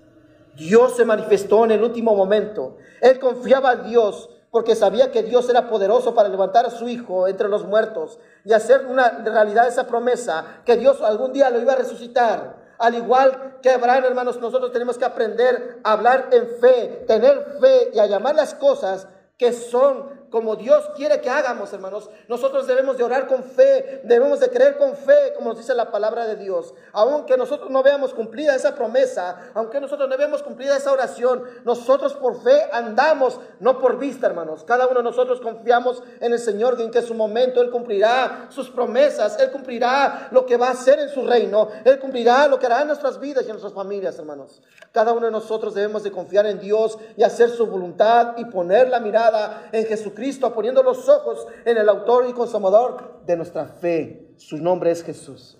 Dios 0.55 0.95
se 0.95 1.05
manifestó 1.05 1.65
en 1.65 1.71
el 1.71 1.83
último 1.83 2.15
momento. 2.15 2.77
Él 3.01 3.17
confiaba 3.19 3.73
en 3.73 3.89
Dios 3.89 4.29
porque 4.51 4.75
sabía 4.75 5.11
que 5.11 5.23
Dios 5.23 5.49
era 5.49 5.69
poderoso 5.69 6.13
para 6.13 6.29
levantar 6.29 6.65
a 6.65 6.71
su 6.71 6.87
hijo 6.87 7.27
entre 7.27 7.49
los 7.49 7.65
muertos 7.65 8.19
y 8.43 8.53
hacer 8.53 8.85
una 8.87 9.23
realidad 9.23 9.67
esa 9.67 9.87
promesa, 9.87 10.61
que 10.65 10.75
Dios 10.75 11.01
algún 11.01 11.33
día 11.33 11.49
lo 11.49 11.59
iba 11.59 11.73
a 11.73 11.77
resucitar. 11.77 12.57
Al 12.79 12.95
igual 12.95 13.57
que 13.61 13.69
Abraham, 13.69 14.05
hermanos, 14.05 14.39
nosotros 14.39 14.71
tenemos 14.71 14.97
que 14.97 15.05
aprender 15.05 15.79
a 15.83 15.93
hablar 15.93 16.29
en 16.31 16.47
fe, 16.59 17.03
tener 17.07 17.57
fe 17.59 17.91
y 17.93 17.99
a 17.99 18.07
llamar 18.07 18.35
las 18.35 18.55
cosas 18.55 19.07
que 19.37 19.53
son 19.53 20.18
como 20.29 20.55
Dios 20.55 20.89
quiere 20.95 21.21
que 21.21 21.29
hagamos, 21.29 21.73
hermanos. 21.73 22.09
Nosotros 22.27 22.67
debemos 22.67 22.97
de 22.97 23.03
orar 23.03 23.27
con 23.27 23.43
fe, 23.43 24.01
debemos 24.03 24.39
de 24.39 24.49
creer 24.49 24.77
con 24.77 24.95
fe, 24.95 25.33
como 25.35 25.49
nos 25.49 25.57
dice 25.57 25.73
la 25.73 25.91
palabra 25.91 26.25
de 26.25 26.35
Dios. 26.35 26.73
Aunque 26.93 27.37
nosotros 27.37 27.69
no 27.69 27.81
veamos 27.83 28.13
cumplida 28.13 28.55
esa 28.55 28.75
promesa, 28.75 29.51
aunque 29.53 29.79
nosotros 29.79 30.07
no 30.07 30.17
veamos 30.17 30.43
cumplida 30.43 30.77
esa 30.77 30.91
oración, 30.91 31.43
nosotros 31.63 32.13
por 32.13 32.41
fe 32.41 32.67
andamos, 32.71 33.39
no 33.59 33.79
por 33.79 33.97
vista, 33.97 34.27
hermanos. 34.27 34.63
Cada 34.63 34.87
uno 34.87 34.99
de 34.99 35.03
nosotros 35.03 35.41
confiamos 35.41 36.03
en 36.19 36.33
el 36.33 36.39
Señor, 36.39 36.79
en 36.79 36.91
que 36.91 36.99
en 36.99 37.05
su 37.05 37.15
momento 37.15 37.61
Él 37.61 37.71
cumplirá 37.71 38.47
sus 38.49 38.69
promesas, 38.69 39.39
Él 39.39 39.51
cumplirá 39.51 40.27
lo 40.31 40.45
que 40.45 40.57
va 40.57 40.67
a 40.67 40.71
hacer 40.71 40.99
en 40.99 41.09
su 41.09 41.25
reino, 41.25 41.69
Él 41.83 41.99
cumplirá 41.99 42.47
lo 42.47 42.59
que 42.59 42.67
hará 42.67 42.81
en 42.81 42.87
nuestras 42.87 43.19
vidas 43.19 43.43
y 43.43 43.47
en 43.47 43.53
nuestras 43.53 43.73
familias, 43.73 44.17
hermanos. 44.19 44.61
Cada 44.91 45.13
uno 45.13 45.25
de 45.27 45.31
nosotros 45.31 45.73
debemos 45.73 46.03
de 46.03 46.11
confiar 46.11 46.45
en 46.45 46.59
Dios 46.59 46.97
y 47.15 47.23
hacer 47.23 47.49
su 47.49 47.65
voluntad 47.67 48.35
y 48.37 48.45
poner 48.45 48.89
la 48.89 48.99
mirada 48.99 49.69
en 49.71 49.85
Jesucristo 49.85 50.18
Cristo, 50.19 50.53
poniendo 50.53 50.83
los 50.83 51.07
ojos 51.07 51.47
en 51.63 51.77
el 51.77 51.87
autor 51.87 52.25
y 52.27 52.33
consumador 52.33 53.21
de 53.25 53.37
nuestra 53.37 53.65
fe. 53.65 54.33
Su 54.35 54.57
nombre 54.57 54.91
es 54.91 55.01
Jesús. 55.01 55.57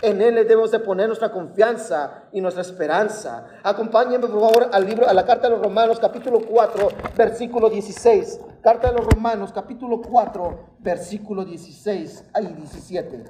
En 0.00 0.22
Él 0.22 0.36
debemos 0.36 0.70
de 0.70 0.78
poner 0.78 1.08
nuestra 1.08 1.30
confianza 1.30 2.22
y 2.32 2.40
nuestra 2.40 2.62
esperanza. 2.62 3.46
Acompáñenme 3.62 4.26
por 4.26 4.40
favor 4.40 4.70
al 4.72 4.86
libro, 4.86 5.06
a 5.06 5.12
la 5.12 5.26
carta 5.26 5.48
de 5.48 5.56
los 5.56 5.62
Romanos 5.62 5.98
capítulo 5.98 6.40
4, 6.40 6.88
versículo 7.14 7.68
16. 7.68 8.40
Carta 8.62 8.90
de 8.90 8.94
los 8.96 9.06
Romanos 9.06 9.52
capítulo 9.52 10.00
4, 10.00 10.76
versículo 10.78 11.44
16 11.44 12.24
y 12.40 12.46
17. 12.46 13.24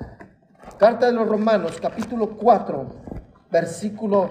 Carta 0.79 1.07
de 1.07 1.13
los 1.13 1.27
Romanos 1.27 1.79
capítulo 1.83 2.37
4, 2.37 2.87
versículo 3.51 4.31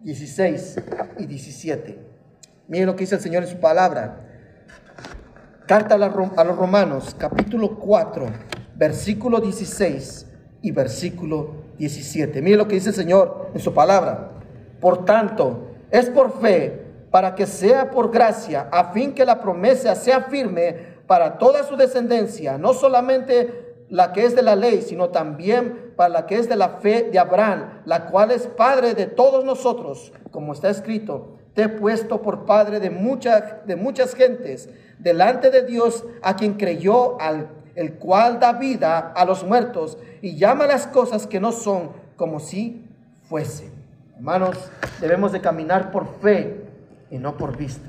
16 0.00 0.76
y 1.16 1.24
17. 1.24 1.98
Miren 2.68 2.86
lo 2.86 2.94
que 2.94 3.04
dice 3.04 3.14
el 3.14 3.22
Señor 3.22 3.44
en 3.44 3.48
su 3.48 3.58
palabra. 3.58 4.26
Carta 5.70 5.94
a, 5.94 6.44
los 6.44 6.56
Romanos, 6.56 7.14
capítulo 7.16 7.76
4, 7.76 8.26
versículo 8.74 9.38
16 9.38 10.26
y 10.62 10.72
versículo 10.72 11.52
17. 11.78 12.42
Mire 12.42 12.56
lo 12.56 12.66
que 12.66 12.74
dice 12.74 12.88
el 12.88 12.96
Señor 12.96 13.50
en 13.54 13.60
su 13.60 13.72
palabra. 13.72 14.32
Por 14.80 15.04
tanto, 15.04 15.68
es 15.92 16.10
por 16.10 16.40
fe, 16.40 16.86
para 17.12 17.36
que 17.36 17.46
sea 17.46 17.92
por 17.92 18.10
gracia, 18.10 18.68
a 18.72 18.90
fin 18.90 19.14
que 19.14 19.24
la 19.24 19.40
promesa 19.40 19.94
sea 19.94 20.22
firme 20.22 20.74
para 21.06 21.38
toda 21.38 21.62
su 21.62 21.76
descendencia, 21.76 22.58
no 22.58 22.74
solamente 22.74 23.84
la 23.90 24.10
que 24.10 24.24
es 24.24 24.34
de 24.34 24.42
la 24.42 24.56
ley, 24.56 24.82
sino 24.82 25.10
también 25.10 25.92
para 25.94 26.08
la 26.08 26.26
que 26.26 26.34
es 26.34 26.48
de 26.48 26.56
la 26.56 26.80
fe 26.80 27.10
de 27.12 27.18
Abraham, 27.20 27.82
la 27.84 28.06
cual 28.06 28.32
es 28.32 28.48
padre 28.48 28.94
de 28.94 29.06
todos 29.06 29.44
nosotros, 29.44 30.12
como 30.32 30.52
está 30.52 30.68
escrito 30.68 31.39
te 31.54 31.62
he 31.62 31.68
puesto 31.68 32.22
por 32.22 32.46
padre 32.46 32.80
de, 32.80 32.90
muchas 32.90 33.66
de 33.66 33.76
muchas 33.76 34.14
gentes, 34.14 34.68
delante 34.98 35.50
de 35.50 35.64
Dios 35.66 36.04
a 36.22 36.36
quien 36.36 36.54
creyó, 36.54 37.20
al 37.20 37.48
el 37.74 37.94
cual 37.94 38.40
da 38.40 38.52
vida 38.52 38.98
a 38.98 39.24
los 39.24 39.44
muertos 39.44 39.98
y 40.20 40.36
llama 40.36 40.66
las 40.66 40.86
cosas 40.86 41.26
que 41.26 41.40
no 41.40 41.52
son 41.52 41.90
como 42.16 42.40
si 42.40 42.84
fuesen. 43.28 43.72
Hermanos, 44.16 44.56
debemos 45.00 45.32
de 45.32 45.40
caminar 45.40 45.90
por 45.90 46.06
fe 46.20 46.66
y 47.10 47.18
no 47.18 47.36
por 47.36 47.56
vista. 47.56 47.88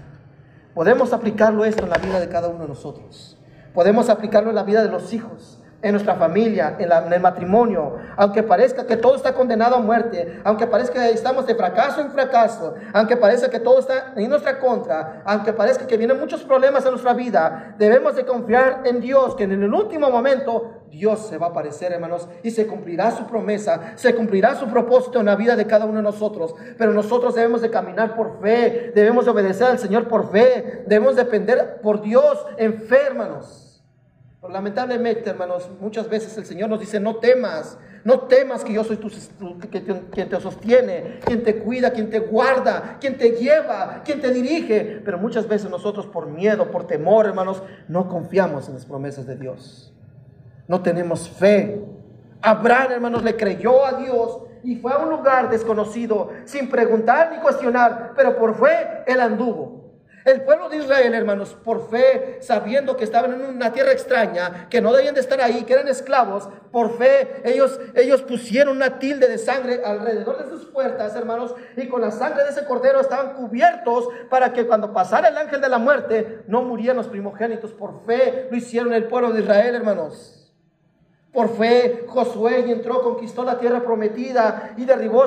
Podemos 0.74 1.12
aplicarlo 1.12 1.66
esto 1.66 1.84
en 1.84 1.90
la 1.90 1.98
vida 1.98 2.20
de 2.20 2.30
cada 2.30 2.48
uno 2.48 2.62
de 2.62 2.70
nosotros. 2.70 3.38
Podemos 3.74 4.10
aplicarlo 4.10 4.50
en 4.50 4.56
la 4.56 4.64
vida 4.64 4.84
de 4.84 4.90
los 4.90 5.14
hijos 5.14 5.61
en 5.82 5.92
nuestra 5.92 6.16
familia, 6.16 6.76
en, 6.78 7.14
el 7.14 7.20
matrimonio, 7.20 7.98
aunque 8.16 8.44
parezca 8.44 8.86
que 8.86 8.98
todo 8.98 9.16
está 9.16 9.34
condenado 9.34 9.76
a 9.76 9.80
muerte, 9.80 10.40
aunque 10.44 10.68
parezca 10.68 11.02
que 11.02 11.12
estamos 11.12 11.48
de 11.48 11.56
fracaso 11.56 12.02
en 12.02 12.12
fracaso, 12.12 12.76
aunque 12.94 13.18
parezca 13.18 13.50
que 13.50 13.60
todo 13.60 13.80
está 13.80 14.14
en 14.16 14.30
nuestra 14.30 14.60
contra, 14.60 15.24
aunque 15.26 15.54
parezca 15.54 15.88
que 15.88 15.98
vienen 15.98 16.20
muchos 16.20 16.44
problemas 16.44 16.86
en 16.86 16.92
nuestra 16.92 17.14
vida, 17.14 17.76
debemos 17.78 18.16
de 18.16 18.26
confiar 18.26 18.82
en 18.86 19.02
Dios, 19.02 19.36
que 19.36 19.44
en 19.44 19.52
el 19.52 19.74
último 19.74 20.10
momento 20.10 20.82
Dios 20.90 21.28
se 21.28 21.38
va 21.38 21.48
a 21.48 21.50
aparecer, 21.50 21.94
hermanos, 21.94 22.28
y 22.44 22.52
se 22.52 22.68
cumplirá 22.68 23.12
su 23.12 23.26
promesa, 23.26 23.94
se 23.96 24.14
cumplirá 24.14 24.56
su 24.56 24.68
propósito 24.68 25.20
en 25.20 25.26
la 25.28 25.36
vida 25.36 25.56
de 25.56 25.66
cada 25.66 25.86
uno 25.86 25.98
de 25.98 26.04
nosotros. 26.04 26.54
Pero 26.78 26.94
nosotros 26.94 27.34
debemos 27.34 27.62
de 27.62 27.70
caminar 27.70 28.16
por 28.16 28.40
fe, 28.42 28.92
debemos 28.94 29.26
de 29.26 29.32
obedecer 29.32 29.68
al 29.68 29.80
Señor 29.80 30.08
por 30.08 30.32
fe, 30.32 30.84
debemos 30.86 31.16
depender 31.16 31.80
por 31.82 32.02
Dios 32.02 32.46
en 32.58 32.82
fe, 32.82 33.00
hermanos 33.08 33.71
lamentablemente, 34.50 35.30
hermanos, 35.30 35.70
muchas 35.80 36.10
veces 36.10 36.36
el 36.38 36.46
Señor 36.46 36.70
nos 36.70 36.80
dice, 36.80 37.00
no 37.00 37.18
temas, 37.18 37.78
no 38.04 38.22
temas 38.22 38.64
que 38.64 38.74
yo 38.74 38.84
soy 38.84 38.98
tu, 38.98 39.10
quien 40.12 40.30
te 40.30 40.40
sostiene, 40.40 41.20
quien 41.24 41.44
te 41.44 41.60
cuida, 41.60 41.92
quien 41.92 42.10
te 42.10 42.20
guarda, 42.20 42.98
quien 43.00 43.18
te 43.18 43.32
lleva, 43.32 44.02
quien 44.04 44.20
te 44.20 44.34
dirige. 44.34 45.02
Pero 45.06 45.20
muchas 45.20 45.48
veces 45.48 45.70
nosotros 45.70 46.08
por 46.08 46.28
miedo, 46.28 46.72
por 46.72 46.88
temor, 46.88 47.28
hermanos, 47.28 47.62
no 47.88 48.08
confiamos 48.08 48.68
en 48.68 48.74
las 48.74 48.86
promesas 48.86 49.28
de 49.28 49.36
Dios. 49.36 49.94
No 50.68 50.82
tenemos 50.82 51.30
fe. 51.30 51.86
Abraham, 52.42 52.94
hermanos, 52.94 53.24
le 53.24 53.36
creyó 53.36 53.86
a 53.86 53.94
Dios 53.94 54.40
y 54.64 54.78
fue 54.78 54.92
a 54.92 54.98
un 54.98 55.10
lugar 55.10 55.50
desconocido 55.52 56.32
sin 56.46 56.70
preguntar 56.70 57.32
ni 57.32 57.40
cuestionar, 57.40 58.14
pero 58.16 58.38
por 58.38 58.56
fe 58.56 59.04
él 59.06 59.20
anduvo. 59.20 59.81
El 60.24 60.42
pueblo 60.42 60.70
de 60.70 60.78
Israel, 60.78 61.14
hermanos, 61.14 61.58
por 61.64 61.90
fe, 61.90 62.38
sabiendo 62.42 62.96
que 62.96 63.04
estaban 63.04 63.34
en 63.34 63.42
una 63.42 63.74
tierra 63.74 63.92
extraña, 63.92 64.68
que 64.70 64.82
no 64.82 64.94
debían 64.94 65.16
de 65.16 65.22
estar 65.22 65.42
ahí, 65.42 65.64
que 65.64 65.74
eran 65.74 65.88
esclavos, 65.88 66.48
por 66.72 66.98
fe 66.98 67.42
ellos, 67.44 67.80
ellos 67.96 68.22
pusieron 68.22 68.78
una 68.78 69.00
tilde 69.00 69.28
de 69.28 69.38
sangre 69.38 69.82
alrededor 69.84 70.44
de 70.44 70.50
sus 70.50 70.66
puertas, 70.68 71.16
hermanos, 71.16 71.56
y 71.76 71.88
con 71.88 72.02
la 72.02 72.12
sangre 72.12 72.44
de 72.44 72.52
ese 72.52 72.66
cordero 72.66 73.02
estaban 73.02 73.34
cubiertos 73.34 74.08
para 74.30 74.54
que 74.54 74.68
cuando 74.68 74.94
pasara 74.94 75.30
el 75.30 75.38
ángel 75.38 75.60
de 75.60 75.70
la 75.70 75.80
muerte 75.80 76.44
no 76.48 76.62
murieran 76.62 76.98
los 76.98 77.08
primogénitos. 77.08 77.72
Por 77.72 78.06
fe 78.06 78.48
lo 78.50 78.58
hicieron 78.58 78.94
el 78.94 79.06
pueblo 79.06 79.32
de 79.32 79.42
Israel, 79.42 79.76
hermanos. 79.76 80.41
Por 81.32 81.56
fe, 81.56 82.06
Josué 82.10 82.70
entró, 82.70 83.02
conquistó 83.02 83.46
la 83.46 83.58
tierra 83.58 83.82
prometida 83.82 84.74
y 84.76 84.84
derribó, 84.84 85.24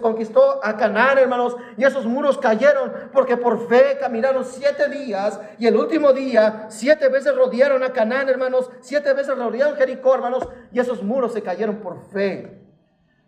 conquistó 0.00 0.60
a 0.64 0.76
Canaán, 0.76 1.18
hermanos, 1.18 1.56
y 1.76 1.82
esos 1.82 2.06
muros 2.06 2.38
cayeron 2.38 2.92
porque 3.12 3.36
por 3.36 3.66
fe 3.68 3.98
caminaron 3.98 4.44
siete 4.44 4.88
días 4.88 5.40
y 5.58 5.66
el 5.66 5.74
último 5.74 6.12
día 6.12 6.66
siete 6.68 7.08
veces 7.08 7.34
rodearon 7.34 7.82
a 7.82 7.92
Canaán, 7.92 8.28
hermanos, 8.28 8.70
siete 8.80 9.12
veces 9.14 9.36
rodearon 9.36 9.74
Jericó, 9.74 10.14
hermanos, 10.14 10.48
y 10.70 10.78
esos 10.78 11.02
muros 11.02 11.32
se 11.32 11.42
cayeron 11.42 11.76
por 11.76 12.04
fe. 12.12 12.62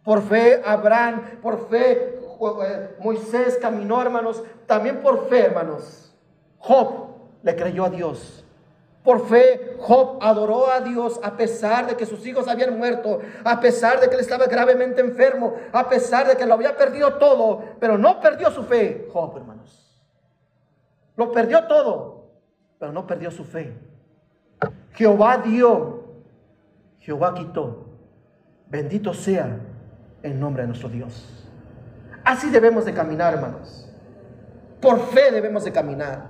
Por 0.05 0.23
fe, 0.23 0.63
Abraham, 0.65 1.41
por 1.43 1.69
fe, 1.69 2.21
eh, 2.65 2.97
Moisés 3.01 3.59
caminó, 3.61 4.01
hermanos, 4.01 4.41
también 4.67 5.03
por 5.03 5.29
fe, 5.29 5.47
hermanos. 5.47 6.15
Job 6.59 7.09
le 7.43 7.57
creyó 7.57 7.87
a 7.87 7.91
Dios 7.91 8.40
por 9.03 9.27
fe, 9.27 9.77
Job 9.79 10.19
adoró 10.21 10.71
a 10.71 10.81
Dios 10.81 11.19
a 11.23 11.37
pesar 11.37 11.87
de 11.87 11.97
que 11.97 12.05
sus 12.05 12.25
hijos 12.27 12.49
habían 12.49 12.77
muerto, 12.77 13.21
a 13.45 13.59
pesar 13.59 13.99
de 13.99 14.09
que 14.09 14.15
él 14.15 14.21
estaba 14.21 14.47
gravemente 14.47 15.01
enfermo, 15.01 15.55
a 15.73 15.89
pesar 15.89 16.27
de 16.27 16.37
que 16.37 16.45
lo 16.45 16.55
había 16.55 16.77
perdido 16.77 17.15
todo, 17.15 17.65
pero 17.81 17.97
no 17.97 18.21
perdió 18.21 18.51
su 18.51 18.63
fe, 18.65 19.09
Job, 19.11 19.39
hermanos. 19.39 20.05
Lo 21.17 21.33
perdió 21.33 21.67
todo, 21.67 22.31
pero 22.79 22.93
no 22.93 23.07
perdió 23.07 23.31
su 23.31 23.45
fe. 23.45 23.75
Jehová 24.93 25.39
dio, 25.39 26.05
Jehová 26.99 27.35
quitó. 27.35 27.87
Bendito 28.69 29.15
sea 29.15 29.59
el 30.23 30.39
nombre 30.39 30.63
de 30.63 30.69
nuestro 30.69 30.91
Dios. 30.91 31.47
Así 32.23 32.51
debemos 32.51 32.85
de 32.85 32.93
caminar, 32.93 33.33
hermanos. 33.33 33.89
Por 34.81 35.01
fe 35.07 35.31
debemos 35.31 35.65
de 35.65 35.73
caminar 35.73 36.30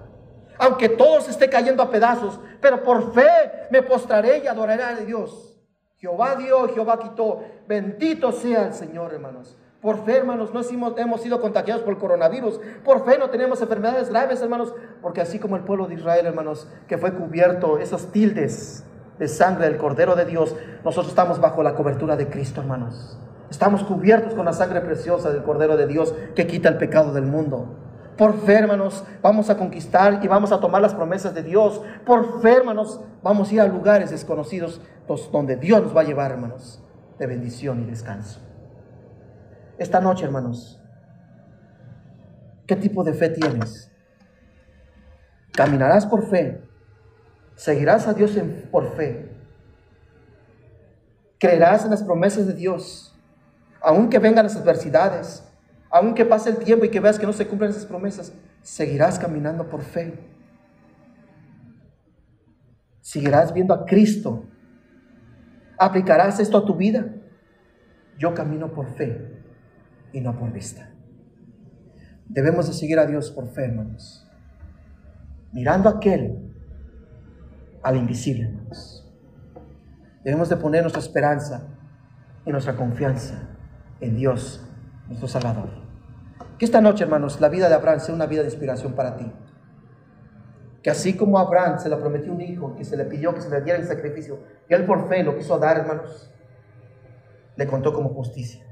aunque 0.60 0.90
todo 0.90 1.20
se 1.22 1.30
esté 1.30 1.48
cayendo 1.48 1.82
a 1.82 1.90
pedazos, 1.90 2.38
pero 2.60 2.82
por 2.82 3.14
fe 3.14 3.28
me 3.70 3.82
postraré 3.82 4.42
y 4.44 4.46
adoraré 4.46 4.82
a 4.82 4.94
Dios. 4.96 5.56
Jehová 5.96 6.36
dio, 6.36 6.68
Jehová 6.68 6.98
quitó. 6.98 7.40
Bendito 7.66 8.30
sea 8.30 8.66
el 8.66 8.74
Señor, 8.74 9.12
hermanos. 9.12 9.56
Por 9.80 10.04
fe, 10.04 10.18
hermanos, 10.18 10.52
no 10.52 10.60
hemos 10.98 11.22
sido 11.22 11.40
contagiados 11.40 11.82
por 11.82 11.94
el 11.94 11.98
coronavirus. 11.98 12.60
Por 12.84 13.04
fe 13.06 13.18
no 13.18 13.30
tenemos 13.30 13.62
enfermedades 13.62 14.10
graves, 14.10 14.42
hermanos. 14.42 14.74
Porque 15.00 15.22
así 15.22 15.38
como 15.38 15.56
el 15.56 15.64
pueblo 15.64 15.86
de 15.86 15.94
Israel, 15.94 16.26
hermanos, 16.26 16.68
que 16.86 16.98
fue 16.98 17.14
cubierto 17.14 17.78
esos 17.78 18.12
tildes 18.12 18.84
de 19.18 19.28
sangre 19.28 19.66
del 19.66 19.78
Cordero 19.78 20.14
de 20.16 20.26
Dios, 20.26 20.54
nosotros 20.84 21.08
estamos 21.08 21.40
bajo 21.40 21.62
la 21.62 21.74
cobertura 21.74 22.16
de 22.16 22.28
Cristo, 22.28 22.60
hermanos. 22.60 23.18
Estamos 23.50 23.82
cubiertos 23.82 24.34
con 24.34 24.44
la 24.44 24.52
sangre 24.52 24.82
preciosa 24.82 25.30
del 25.30 25.42
Cordero 25.42 25.78
de 25.78 25.86
Dios 25.86 26.14
que 26.34 26.46
quita 26.46 26.68
el 26.68 26.76
pecado 26.76 27.12
del 27.12 27.24
mundo. 27.24 27.89
Por 28.20 28.38
fe, 28.42 28.52
hermanos, 28.52 29.02
vamos 29.22 29.48
a 29.48 29.56
conquistar 29.56 30.22
y 30.22 30.28
vamos 30.28 30.52
a 30.52 30.60
tomar 30.60 30.82
las 30.82 30.92
promesas 30.92 31.32
de 31.32 31.42
Dios. 31.42 31.80
Por 32.04 32.42
fe, 32.42 32.52
hermanos, 32.52 33.00
vamos 33.22 33.48
a 33.48 33.54
ir 33.54 33.60
a 33.62 33.66
lugares 33.66 34.10
desconocidos 34.10 34.78
donde 35.32 35.56
Dios 35.56 35.82
nos 35.82 35.96
va 35.96 36.02
a 36.02 36.04
llevar, 36.04 36.30
hermanos, 36.30 36.84
de 37.18 37.26
bendición 37.26 37.80
y 37.80 37.86
descanso. 37.86 38.38
Esta 39.78 40.02
noche, 40.02 40.26
hermanos, 40.26 40.78
¿qué 42.66 42.76
tipo 42.76 43.02
de 43.04 43.14
fe 43.14 43.30
tienes? 43.30 43.90
¿Caminarás 45.54 46.04
por 46.04 46.28
fe? 46.28 46.62
¿Seguirás 47.54 48.06
a 48.06 48.12
Dios 48.12 48.38
por 48.70 48.96
fe? 48.96 49.34
¿Creerás 51.38 51.86
en 51.86 51.90
las 51.90 52.02
promesas 52.02 52.46
de 52.46 52.52
Dios? 52.52 53.18
Aunque 53.80 54.18
vengan 54.18 54.44
las 54.44 54.56
adversidades, 54.56 55.49
aunque 55.90 56.24
pase 56.24 56.50
el 56.50 56.58
tiempo 56.58 56.84
y 56.84 56.88
que 56.88 57.00
veas 57.00 57.18
que 57.18 57.26
no 57.26 57.32
se 57.32 57.46
cumplen 57.46 57.70
esas 57.70 57.84
promesas, 57.84 58.32
seguirás 58.62 59.18
caminando 59.18 59.68
por 59.68 59.82
fe. 59.82 60.18
Seguirás 63.00 63.52
viendo 63.52 63.74
a 63.74 63.84
Cristo. 63.84 64.44
¿Aplicarás 65.76 66.38
esto 66.38 66.58
a 66.58 66.64
tu 66.64 66.76
vida? 66.76 67.06
Yo 68.18 68.34
camino 68.34 68.72
por 68.72 68.86
fe 68.94 69.42
y 70.12 70.20
no 70.20 70.38
por 70.38 70.52
vista. 70.52 70.90
Debemos 72.26 72.68
de 72.68 72.74
seguir 72.74 73.00
a 73.00 73.06
Dios 73.06 73.32
por 73.32 73.48
fe, 73.48 73.64
hermanos. 73.64 74.24
Mirando 75.52 75.88
a 75.88 75.92
aquel, 75.94 76.54
al 77.82 77.96
invisible, 77.96 78.44
hermanos. 78.44 79.12
Debemos 80.22 80.48
de 80.48 80.56
poner 80.56 80.82
nuestra 80.82 81.02
esperanza 81.02 81.66
y 82.46 82.50
nuestra 82.50 82.76
confianza 82.76 83.48
en 84.00 84.14
Dios 84.14 84.69
nuestro 85.10 85.28
Salvador. 85.28 85.68
Que 86.58 86.64
esta 86.64 86.80
noche, 86.80 87.04
hermanos, 87.04 87.40
la 87.40 87.48
vida 87.48 87.68
de 87.68 87.74
Abraham 87.74 88.00
sea 88.00 88.14
una 88.14 88.26
vida 88.26 88.42
de 88.42 88.48
inspiración 88.48 88.94
para 88.94 89.16
ti. 89.16 89.30
Que 90.82 90.90
así 90.90 91.14
como 91.14 91.38
Abraham 91.38 91.78
se 91.78 91.90
le 91.90 91.96
prometió 91.96 92.32
un 92.32 92.40
hijo, 92.40 92.74
que 92.74 92.84
se 92.84 92.96
le 92.96 93.04
pidió 93.04 93.34
que 93.34 93.42
se 93.42 93.50
le 93.50 93.60
diera 93.60 93.78
el 93.78 93.86
sacrificio, 93.86 94.38
y 94.68 94.72
él 94.72 94.86
por 94.86 95.08
fe 95.08 95.22
lo 95.22 95.36
quiso 95.36 95.58
dar, 95.58 95.76
hermanos, 95.76 96.30
le 97.56 97.66
contó 97.66 97.92
como 97.92 98.10
justicia. 98.10 98.64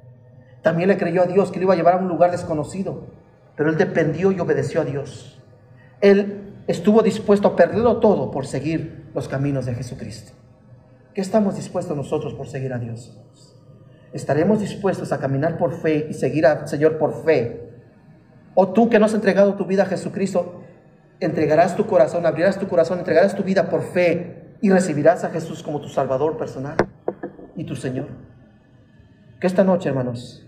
También 0.62 0.88
le 0.88 0.96
creyó 0.96 1.22
a 1.22 1.26
Dios 1.26 1.50
que 1.50 1.58
le 1.58 1.64
iba 1.64 1.74
a 1.74 1.76
llevar 1.76 1.94
a 1.94 1.98
un 1.98 2.08
lugar 2.08 2.30
desconocido, 2.30 3.08
pero 3.56 3.70
él 3.70 3.76
dependió 3.76 4.32
y 4.32 4.40
obedeció 4.40 4.80
a 4.80 4.84
Dios. 4.84 5.42
Él 6.00 6.54
estuvo 6.66 7.02
dispuesto 7.02 7.48
a 7.48 7.56
perderlo 7.56 7.98
todo 7.98 8.30
por 8.30 8.46
seguir 8.46 9.10
los 9.14 9.28
caminos 9.28 9.66
de 9.66 9.74
Jesucristo. 9.74 10.32
¿Qué 11.14 11.20
estamos 11.20 11.56
dispuestos 11.56 11.96
nosotros 11.96 12.34
por 12.34 12.46
seguir 12.46 12.72
a 12.72 12.78
Dios? 12.78 13.18
Estaremos 14.12 14.60
dispuestos 14.60 15.12
a 15.12 15.18
caminar 15.18 15.56
por 15.58 15.72
fe 15.72 16.06
y 16.08 16.14
seguir 16.14 16.46
al 16.46 16.68
Señor 16.68 16.98
por 16.98 17.24
fe. 17.24 17.68
O 18.54 18.68
tú 18.68 18.88
que 18.88 18.98
no 18.98 19.06
has 19.06 19.14
entregado 19.14 19.54
tu 19.54 19.64
vida 19.64 19.84
a 19.84 19.86
Jesucristo, 19.86 20.62
entregarás 21.20 21.76
tu 21.76 21.86
corazón, 21.86 22.26
abrirás 22.26 22.58
tu 22.58 22.68
corazón, 22.68 22.98
entregarás 22.98 23.34
tu 23.34 23.42
vida 23.42 23.68
por 23.68 23.82
fe 23.82 24.56
y 24.60 24.70
recibirás 24.70 25.24
a 25.24 25.30
Jesús 25.30 25.62
como 25.62 25.80
tu 25.80 25.88
Salvador 25.88 26.36
personal 26.36 26.76
y 27.56 27.64
tu 27.64 27.76
Señor. 27.76 28.08
Que 29.40 29.46
esta 29.46 29.62
noche, 29.62 29.88
hermanos, 29.88 30.44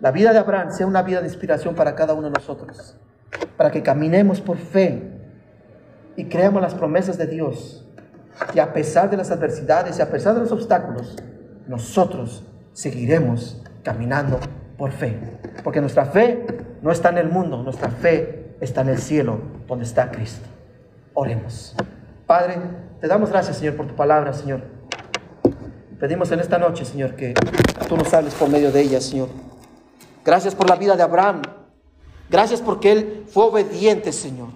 la 0.00 0.12
vida 0.12 0.32
de 0.32 0.38
Abraham 0.38 0.70
sea 0.70 0.86
una 0.86 1.02
vida 1.02 1.20
de 1.20 1.26
inspiración 1.26 1.74
para 1.74 1.96
cada 1.96 2.14
uno 2.14 2.28
de 2.28 2.34
nosotros, 2.34 2.96
para 3.56 3.70
que 3.72 3.82
caminemos 3.82 4.40
por 4.40 4.58
fe 4.58 5.02
y 6.14 6.26
creamos 6.26 6.62
las 6.62 6.74
promesas 6.74 7.18
de 7.18 7.26
Dios, 7.26 7.84
y 8.54 8.60
a 8.60 8.72
pesar 8.72 9.10
de 9.10 9.16
las 9.16 9.32
adversidades 9.32 9.98
y 9.98 10.02
a 10.02 10.10
pesar 10.10 10.34
de 10.34 10.40
los 10.40 10.52
obstáculos, 10.52 11.16
nosotros 11.68 12.42
seguiremos 12.72 13.62
caminando 13.84 14.40
por 14.76 14.90
fe. 14.90 15.18
Porque 15.62 15.80
nuestra 15.80 16.06
fe 16.06 16.46
no 16.82 16.90
está 16.90 17.10
en 17.10 17.18
el 17.18 17.28
mundo, 17.28 17.62
nuestra 17.62 17.90
fe 17.90 18.56
está 18.60 18.80
en 18.80 18.88
el 18.88 18.98
cielo, 18.98 19.38
donde 19.66 19.84
está 19.84 20.10
Cristo. 20.10 20.46
Oremos. 21.14 21.74
Padre, 22.26 22.56
te 23.00 23.06
damos 23.06 23.30
gracias, 23.30 23.58
Señor, 23.58 23.76
por 23.76 23.86
tu 23.86 23.94
palabra, 23.94 24.32
Señor. 24.32 24.62
Pedimos 26.00 26.30
en 26.30 26.40
esta 26.40 26.58
noche, 26.58 26.84
Señor, 26.84 27.16
que 27.16 27.34
tú 27.88 27.96
nos 27.96 28.12
hables 28.14 28.34
por 28.34 28.48
medio 28.48 28.70
de 28.70 28.80
ella, 28.80 29.00
Señor. 29.00 29.28
Gracias 30.24 30.54
por 30.54 30.68
la 30.68 30.76
vida 30.76 30.96
de 30.96 31.02
Abraham. 31.02 31.42
Gracias 32.30 32.60
porque 32.60 32.92
él 32.92 33.24
fue 33.28 33.44
obediente, 33.44 34.12
Señor. 34.12 34.48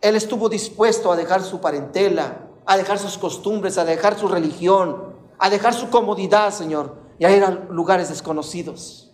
Él 0.00 0.16
estuvo 0.16 0.48
dispuesto 0.48 1.12
a 1.12 1.16
dejar 1.16 1.42
su 1.42 1.60
parentela, 1.60 2.36
a 2.66 2.76
dejar 2.76 2.98
sus 2.98 3.16
costumbres, 3.16 3.78
a 3.78 3.84
dejar 3.84 4.18
su 4.18 4.28
religión, 4.28 5.09
a 5.40 5.48
dejar 5.48 5.72
su 5.72 5.88
comodidad, 5.88 6.52
Señor, 6.52 6.96
y 7.18 7.24
a 7.24 7.34
ir 7.34 7.42
a 7.42 7.50
lugares 7.50 8.10
desconocidos. 8.10 9.10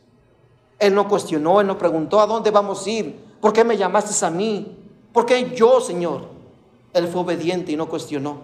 Él 0.79 0.93
no 0.93 1.09
cuestionó, 1.09 1.61
él 1.61 1.68
no 1.68 1.79
preguntó 1.79 2.20
a 2.20 2.27
dónde 2.27 2.51
vamos 2.51 2.85
a 2.85 2.91
ir, 2.91 3.24
por 3.41 3.53
qué 3.53 3.62
me 3.62 3.77
llamaste 3.77 4.27
a 4.27 4.29
mí, 4.29 4.77
por 5.12 5.24
qué 5.24 5.55
yo, 5.55 5.81
Señor. 5.81 6.29
Él 6.93 7.07
fue 7.07 7.20
obediente 7.20 7.70
y 7.70 7.77
no 7.77 7.89
cuestionó. 7.89 8.41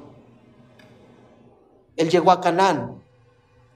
Él 1.96 2.08
llegó 2.08 2.30
a 2.30 2.40
Canaán, 2.40 3.02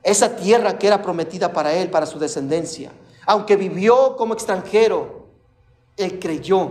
esa 0.04 0.36
tierra 0.36 0.78
que 0.78 0.86
era 0.86 1.02
prometida 1.02 1.52
para 1.52 1.74
él, 1.74 1.90
para 1.90 2.06
su 2.06 2.20
descendencia. 2.20 2.92
Aunque 3.26 3.56
vivió 3.56 4.16
como 4.16 4.34
extranjero, 4.34 5.26
él 5.96 6.20
creyó 6.20 6.70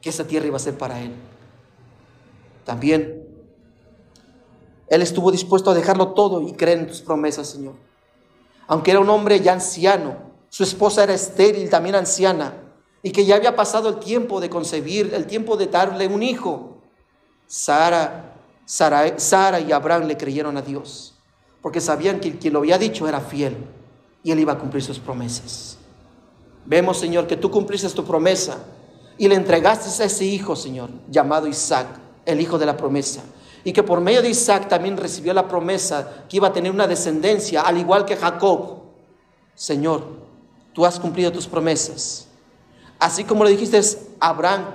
que 0.00 0.08
esa 0.08 0.26
tierra 0.26 0.46
iba 0.46 0.56
a 0.56 0.60
ser 0.60 0.78
para 0.78 0.98
él. 0.98 1.14
También 2.64 3.23
él 4.94 5.02
estuvo 5.02 5.30
dispuesto 5.30 5.70
a 5.70 5.74
dejarlo 5.74 6.08
todo 6.08 6.40
y 6.40 6.52
creer 6.52 6.78
en 6.78 6.86
tus 6.86 7.00
promesas, 7.00 7.48
Señor. 7.48 7.74
Aunque 8.66 8.90
era 8.90 9.00
un 9.00 9.10
hombre 9.10 9.40
ya 9.40 9.52
anciano, 9.52 10.16
su 10.48 10.62
esposa 10.62 11.02
era 11.02 11.14
estéril, 11.14 11.68
también 11.68 11.94
anciana, 11.94 12.54
y 13.02 13.10
que 13.10 13.24
ya 13.24 13.36
había 13.36 13.56
pasado 13.56 13.88
el 13.88 13.98
tiempo 13.98 14.40
de 14.40 14.48
concebir, 14.48 15.12
el 15.14 15.26
tiempo 15.26 15.56
de 15.56 15.66
darle 15.66 16.06
un 16.06 16.22
hijo. 16.22 16.78
Sara, 17.46 18.34
Sara, 18.64 19.60
y 19.60 19.72
Abraham 19.72 20.06
le 20.06 20.16
creyeron 20.16 20.56
a 20.56 20.62
Dios, 20.62 21.14
porque 21.60 21.80
sabían 21.80 22.20
que 22.20 22.38
quien 22.38 22.52
lo 22.52 22.60
había 22.60 22.78
dicho 22.78 23.06
era 23.06 23.20
fiel 23.20 23.56
y 24.22 24.30
él 24.30 24.40
iba 24.40 24.54
a 24.54 24.58
cumplir 24.58 24.82
sus 24.82 24.98
promesas. 24.98 25.76
Vemos, 26.64 26.98
Señor, 26.98 27.26
que 27.26 27.36
tú 27.36 27.50
cumpliste 27.50 27.88
tu 27.90 28.04
promesa 28.04 28.58
y 29.18 29.28
le 29.28 29.34
entregaste 29.34 30.02
a 30.02 30.06
ese 30.06 30.24
hijo, 30.24 30.56
Señor, 30.56 30.88
llamado 31.10 31.46
Isaac, 31.46 31.88
el 32.24 32.40
hijo 32.40 32.58
de 32.58 32.66
la 32.66 32.76
promesa. 32.76 33.22
Y 33.64 33.72
que 33.72 33.82
por 33.82 34.00
medio 34.00 34.20
de 34.22 34.28
Isaac 34.28 34.68
también 34.68 34.96
recibió 34.96 35.32
la 35.32 35.48
promesa 35.48 36.24
que 36.28 36.36
iba 36.36 36.48
a 36.48 36.52
tener 36.52 36.70
una 36.70 36.86
descendencia, 36.86 37.62
al 37.62 37.78
igual 37.78 38.04
que 38.04 38.16
Jacob. 38.16 38.82
Señor, 39.54 40.04
tú 40.74 40.84
has 40.84 41.00
cumplido 41.00 41.32
tus 41.32 41.46
promesas. 41.46 42.28
Así 42.98 43.24
como 43.24 43.44
le 43.44 43.50
dijiste 43.50 43.80
a 44.20 44.28
Abraham, 44.28 44.66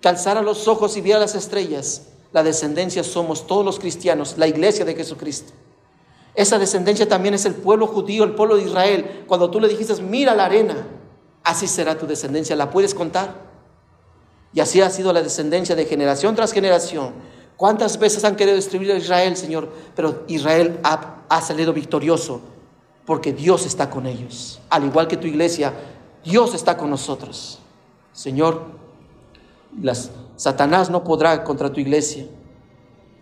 que 0.00 0.08
alzara 0.08 0.42
los 0.42 0.68
ojos 0.68 0.96
y 0.96 1.00
viera 1.00 1.18
las 1.18 1.34
estrellas, 1.34 2.08
la 2.32 2.42
descendencia 2.42 3.02
somos 3.02 3.46
todos 3.46 3.64
los 3.64 3.78
cristianos, 3.78 4.36
la 4.36 4.46
iglesia 4.46 4.84
de 4.84 4.94
Jesucristo. 4.94 5.52
Esa 6.34 6.58
descendencia 6.58 7.08
también 7.08 7.32
es 7.32 7.46
el 7.46 7.54
pueblo 7.54 7.86
judío, 7.86 8.22
el 8.22 8.34
pueblo 8.34 8.56
de 8.56 8.64
Israel. 8.64 9.24
Cuando 9.26 9.50
tú 9.50 9.58
le 9.58 9.68
dijiste, 9.68 9.94
mira 10.02 10.34
la 10.34 10.44
arena, 10.44 10.86
así 11.42 11.66
será 11.66 11.96
tu 11.96 12.06
descendencia. 12.06 12.54
¿La 12.54 12.70
puedes 12.70 12.94
contar? 12.94 13.46
Y 14.52 14.60
así 14.60 14.82
ha 14.82 14.90
sido 14.90 15.14
la 15.14 15.22
descendencia 15.22 15.74
de 15.74 15.86
generación 15.86 16.34
tras 16.34 16.52
generación. 16.52 17.14
¿Cuántas 17.56 17.98
veces 17.98 18.24
han 18.24 18.36
querido 18.36 18.56
destruir 18.56 18.92
a 18.92 18.96
Israel, 18.96 19.36
Señor? 19.36 19.70
Pero 19.94 20.24
Israel 20.28 20.78
ha, 20.82 21.40
salido 21.40 21.72
victorioso 21.72 22.40
porque 23.04 23.32
Dios 23.32 23.64
está 23.64 23.88
con 23.88 24.06
ellos. 24.06 24.60
Al 24.68 24.84
igual 24.84 25.08
que 25.08 25.16
tu 25.16 25.26
iglesia, 25.26 25.72
Dios 26.24 26.54
está 26.54 26.76
con 26.76 26.90
nosotros. 26.90 27.58
Señor, 28.12 28.62
las, 29.80 30.10
Satanás 30.36 30.90
no 30.90 31.02
podrá 31.02 31.44
contra 31.44 31.72
tu 31.72 31.80
iglesia. 31.80 32.26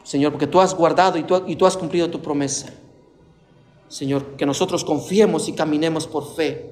Señor, 0.03 0.32
porque 0.32 0.47
tú 0.47 0.61
has 0.61 0.74
guardado 0.74 1.18
y 1.18 1.57
tú 1.57 1.66
has 1.66 1.76
cumplido 1.76 2.11
tu 2.11 2.20
promesa. 2.20 2.74
Señor, 3.89 4.37
que 4.37 4.45
nosotros 4.45 4.85
confiemos 4.85 5.49
y 5.49 5.53
caminemos 5.53 6.09
por 6.09 6.35
fe. 6.35 6.70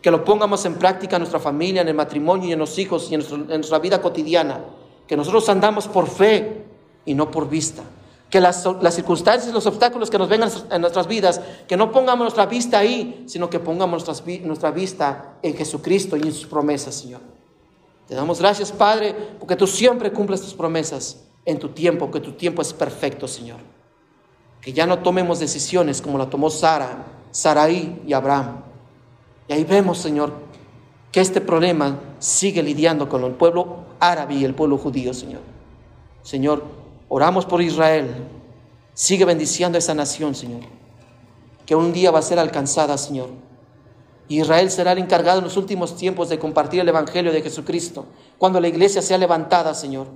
Que 0.00 0.10
lo 0.10 0.24
pongamos 0.24 0.64
en 0.64 0.74
práctica 0.74 1.14
en 1.14 1.20
nuestra 1.20 1.38
familia, 1.38 1.82
en 1.82 1.88
el 1.88 1.94
matrimonio 1.94 2.48
y 2.48 2.52
en 2.52 2.58
los 2.58 2.76
hijos 2.78 3.10
y 3.12 3.14
en, 3.14 3.20
nuestra 3.46 3.78
vida 3.78 4.02
cotidiana. 4.02 4.64
Que 5.06 5.16
nosotros 5.16 5.48
andamos 5.48 5.86
por 5.86 6.08
fe 6.08 6.61
y 7.04 7.14
no 7.14 7.30
por 7.30 7.48
vista. 7.48 7.82
Que 8.30 8.40
las, 8.40 8.66
las 8.80 8.94
circunstancias 8.94 9.52
los 9.52 9.66
obstáculos 9.66 10.08
que 10.08 10.18
nos 10.18 10.28
vengan 10.28 10.50
en 10.70 10.80
nuestras 10.80 11.06
vidas, 11.06 11.40
que 11.68 11.76
no 11.76 11.92
pongamos 11.92 12.20
nuestra 12.20 12.46
vista 12.46 12.78
ahí, 12.78 13.24
sino 13.26 13.50
que 13.50 13.60
pongamos 13.60 14.06
nuestra 14.44 14.70
vista 14.70 15.34
en 15.42 15.54
Jesucristo 15.54 16.16
y 16.16 16.22
en 16.22 16.32
sus 16.32 16.46
promesas, 16.46 16.94
Señor. 16.94 17.20
Te 18.08 18.14
damos 18.14 18.40
gracias, 18.40 18.72
Padre, 18.72 19.14
porque 19.38 19.56
tú 19.56 19.66
siempre 19.66 20.12
cumples 20.12 20.40
tus 20.40 20.54
promesas 20.54 21.24
en 21.44 21.58
tu 21.58 21.68
tiempo, 21.70 22.10
que 22.10 22.20
tu 22.20 22.32
tiempo 22.32 22.62
es 22.62 22.72
perfecto, 22.72 23.28
Señor. 23.28 23.58
Que 24.60 24.72
ya 24.72 24.86
no 24.86 25.00
tomemos 25.00 25.40
decisiones 25.40 26.00
como 26.00 26.18
la 26.18 26.30
tomó 26.30 26.50
Sara, 26.50 27.04
Saraí 27.30 28.02
y 28.06 28.12
Abraham. 28.12 28.62
Y 29.48 29.52
ahí 29.52 29.64
vemos, 29.64 29.98
Señor, 29.98 30.32
que 31.10 31.20
este 31.20 31.40
problema 31.40 31.98
sigue 32.18 32.62
lidiando 32.62 33.08
con 33.08 33.24
el 33.24 33.32
pueblo 33.32 33.84
árabe 34.00 34.34
y 34.34 34.44
el 34.44 34.54
pueblo 34.54 34.78
judío, 34.78 35.12
Señor. 35.12 35.40
Señor, 36.22 36.64
oramos 37.14 37.44
por 37.44 37.60
Israel. 37.60 38.08
Sigue 38.94 39.24
bendiciendo 39.24 39.76
a 39.76 39.80
esa 39.80 39.94
nación, 39.94 40.34
Señor. 40.34 40.60
Que 41.66 41.74
un 41.76 41.92
día 41.92 42.10
va 42.10 42.20
a 42.20 42.22
ser 42.22 42.38
alcanzada, 42.38 42.96
Señor 42.96 43.28
Israel 44.28 44.70
será 44.70 44.92
el 44.92 44.98
encargado 44.98 45.38
en 45.38 45.44
los 45.44 45.56
últimos 45.56 45.96
tiempos 45.96 46.28
de 46.28 46.38
compartir 46.38 46.80
el 46.80 46.88
Evangelio 46.88 47.32
de 47.32 47.42
Jesucristo. 47.42 48.06
Cuando 48.38 48.60
la 48.60 48.68
iglesia 48.68 49.02
sea 49.02 49.18
levantada, 49.18 49.74
Señor. 49.74 50.06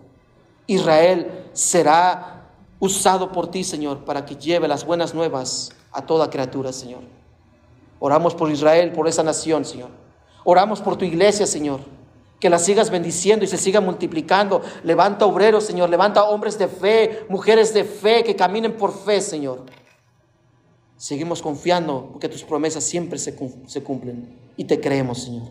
Israel 0.67 1.49
será 1.53 2.51
usado 2.81 3.31
por 3.31 3.51
ti, 3.51 3.65
Señor, 3.65 4.05
para 4.05 4.25
que 4.25 4.37
lleve 4.37 4.69
las 4.69 4.85
buenas 4.85 5.15
nuevas 5.15 5.71
a 5.93 6.03
toda 6.07 6.31
criatura, 6.31 6.73
Señor. 6.73 7.03
Oramos 7.99 8.35
por 8.35 8.51
Israel, 8.51 8.93
por 8.93 9.09
esa 9.09 9.23
nación, 9.23 9.65
Señor. 9.65 9.91
Oramos 10.45 10.81
por 10.81 10.97
tu 10.97 11.05
iglesia, 11.05 11.47
Señor. 11.47 11.81
Que 12.41 12.51
la 12.51 12.59
sigas 12.59 12.91
bendiciendo 12.91 13.45
y 13.45 13.49
se 13.49 13.57
siga 13.57 13.81
multiplicando. 13.81 14.63
Levanta 14.85 15.25
obreros, 15.25 15.65
Señor. 15.65 15.89
Levanta 15.89 16.25
hombres 16.25 16.59
de 16.59 16.69
fe, 16.69 17.25
mujeres 17.29 17.73
de 17.73 17.85
fe 17.85 18.25
que 18.25 18.37
caminen 18.37 18.77
por 18.77 18.93
fe, 18.93 19.21
Señor. 19.21 19.65
Seguimos 20.97 21.43
confiando 21.43 22.09
porque 22.13 22.29
tus 22.29 22.43
promesas 22.43 22.83
siempre 22.83 23.19
se, 23.19 23.35
cumplen 23.35 24.39
y 24.57 24.65
te 24.65 24.81
creemos, 24.81 25.25
Señor. 25.25 25.49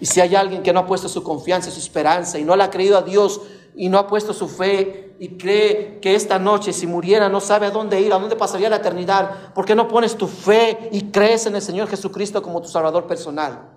Y 0.00 0.06
si 0.06 0.20
hay 0.20 0.34
alguien 0.34 0.62
que 0.62 0.72
no 0.72 0.80
ha 0.80 0.86
puesto 0.86 1.08
su 1.08 1.22
confianza, 1.22 1.70
su 1.70 1.78
esperanza 1.78 2.38
y 2.38 2.44
no 2.44 2.56
le 2.56 2.64
ha 2.64 2.70
creído 2.70 2.98
a 2.98 3.02
Dios 3.02 3.40
y 3.76 3.88
no 3.88 3.98
ha 3.98 4.06
puesto 4.06 4.34
su 4.34 4.48
fe 4.48 5.14
y 5.20 5.38
cree 5.38 6.00
que 6.00 6.14
esta 6.14 6.38
noche 6.38 6.72
si 6.72 6.86
muriera 6.86 7.28
no 7.28 7.40
sabe 7.40 7.66
a 7.66 7.70
dónde 7.70 8.00
ir, 8.00 8.12
a 8.12 8.18
dónde 8.18 8.36
pasaría 8.36 8.68
la 8.68 8.76
eternidad, 8.76 9.54
¿por 9.54 9.64
qué 9.64 9.74
no 9.74 9.86
pones 9.88 10.16
tu 10.16 10.26
fe 10.26 10.88
y 10.92 11.10
crees 11.10 11.46
en 11.46 11.54
el 11.54 11.62
Señor 11.62 11.88
Jesucristo 11.88 12.42
como 12.42 12.60
tu 12.60 12.68
Salvador 12.68 13.06
personal? 13.06 13.75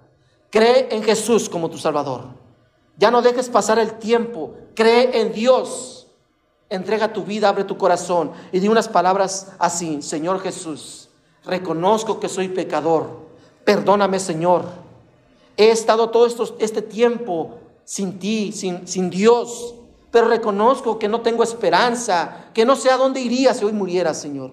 Cree 0.50 0.88
en 0.92 1.04
Jesús 1.04 1.50
como 1.50 1.70
tu 1.70 1.78
Salvador. 1.78 2.26
Ya 2.98 3.12
no 3.12 3.22
dejes 3.22 3.50
pasar 3.50 3.80
el 3.80 3.94
tiempo, 3.94 4.56
cree 4.76 5.22
en 5.22 5.32
Dios 5.32 6.00
Entrega 6.70 7.12
tu 7.12 7.24
vida, 7.24 7.50
abre 7.50 7.64
tu 7.64 7.78
corazón 7.78 8.32
y 8.52 8.60
di 8.60 8.68
unas 8.68 8.88
palabras 8.88 9.54
así, 9.58 10.04
Señor 10.04 10.40
Jesús, 10.40 11.10
reconozco 11.44 12.20
que 12.20 12.30
soy 12.30 12.50
pecador, 12.50 13.10
perdóname 13.66 14.20
Señor. 14.20 14.66
He 15.58 15.72
estado 15.72 16.12
todo 16.12 16.28
esto, 16.28 16.56
este 16.60 16.84
tiempo 16.84 17.58
sin 17.84 18.20
ti, 18.20 18.52
sin, 18.52 18.88
sin 18.88 19.10
Dios, 19.10 19.74
pero 20.12 20.28
reconozco 20.28 21.00
que 21.00 21.08
no 21.08 21.22
tengo 21.22 21.42
esperanza, 21.42 22.52
que 22.54 22.66
no 22.66 22.76
sé 22.76 22.92
a 22.92 22.98
dónde 22.98 23.20
iría 23.20 23.56
si 23.56 23.66
hoy 23.66 23.74
muriera, 23.74 24.14
Señor. 24.14 24.52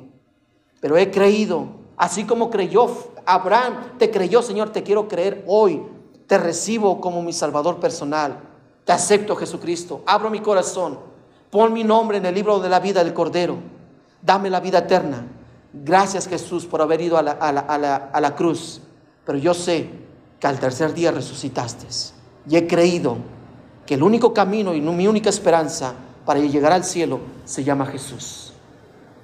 Pero 0.81 0.97
he 0.97 1.11
creído, 1.11 1.69
así 1.97 2.25
como 2.25 2.51
creyó 2.51 2.89
Abraham, 3.25 3.93
te 3.99 4.11
creyó, 4.11 4.43
Señor, 4.43 4.71
te 4.71 4.83
quiero 4.83 5.09
creer 5.09 5.45
hoy. 5.47 5.83
Te 6.27 6.39
recibo 6.39 7.01
como 7.01 7.23
mi 7.23 7.33
Salvador 7.33 7.79
personal. 7.79 8.41
Te 8.85 8.93
acepto, 8.93 9.37
Jesucristo. 9.37 10.03
Abro 10.07 10.29
mi 10.31 10.41
corazón 10.41 10.99
Pon 11.51 11.73
mi 11.73 11.85
nombre 11.85 12.19
en 12.19 12.27
el 12.27 12.35
libro 12.35 12.59
de 12.59 12.69
la 12.69 12.81
vida 12.81 13.03
del 13.03 13.15
Cordero. 13.15 13.57
Dame 14.23 14.51
la 14.51 14.61
vida 14.61 14.79
eterna. 14.79 15.27
Gracias 15.73 16.27
Jesús 16.27 16.67
por 16.67 16.83
haber 16.83 17.01
ido 17.01 17.17
a 17.17 17.23
la, 17.23 18.35
cruz. 18.37 18.81
Pero 19.25 19.39
yo 19.39 19.55
sé 19.55 19.89
que 20.41 20.47
al 20.47 20.59
tercer 20.59 20.93
día 20.95 21.13
resucitaste. 21.13 21.87
Y 22.49 22.57
he 22.57 22.67
creído 22.67 23.17
que 23.85 23.95
el 23.95 24.03
único 24.03 24.35
camino 24.35 24.75
y 24.75 24.81
mi 24.81 25.07
única 25.07 25.31
esperanza 25.31 25.95
para 26.25 26.41
llegar 26.41 26.73
al 26.73 26.85
cielo 26.85 27.21
se 27.45 27.63
llama 27.63 27.87
Jesús. 27.87 28.53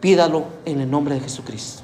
Pídalo 0.01 0.45
en 0.65 0.81
el 0.81 0.91
nombre 0.91 1.17
de 1.17 1.21
Jesucristo. 1.21 1.83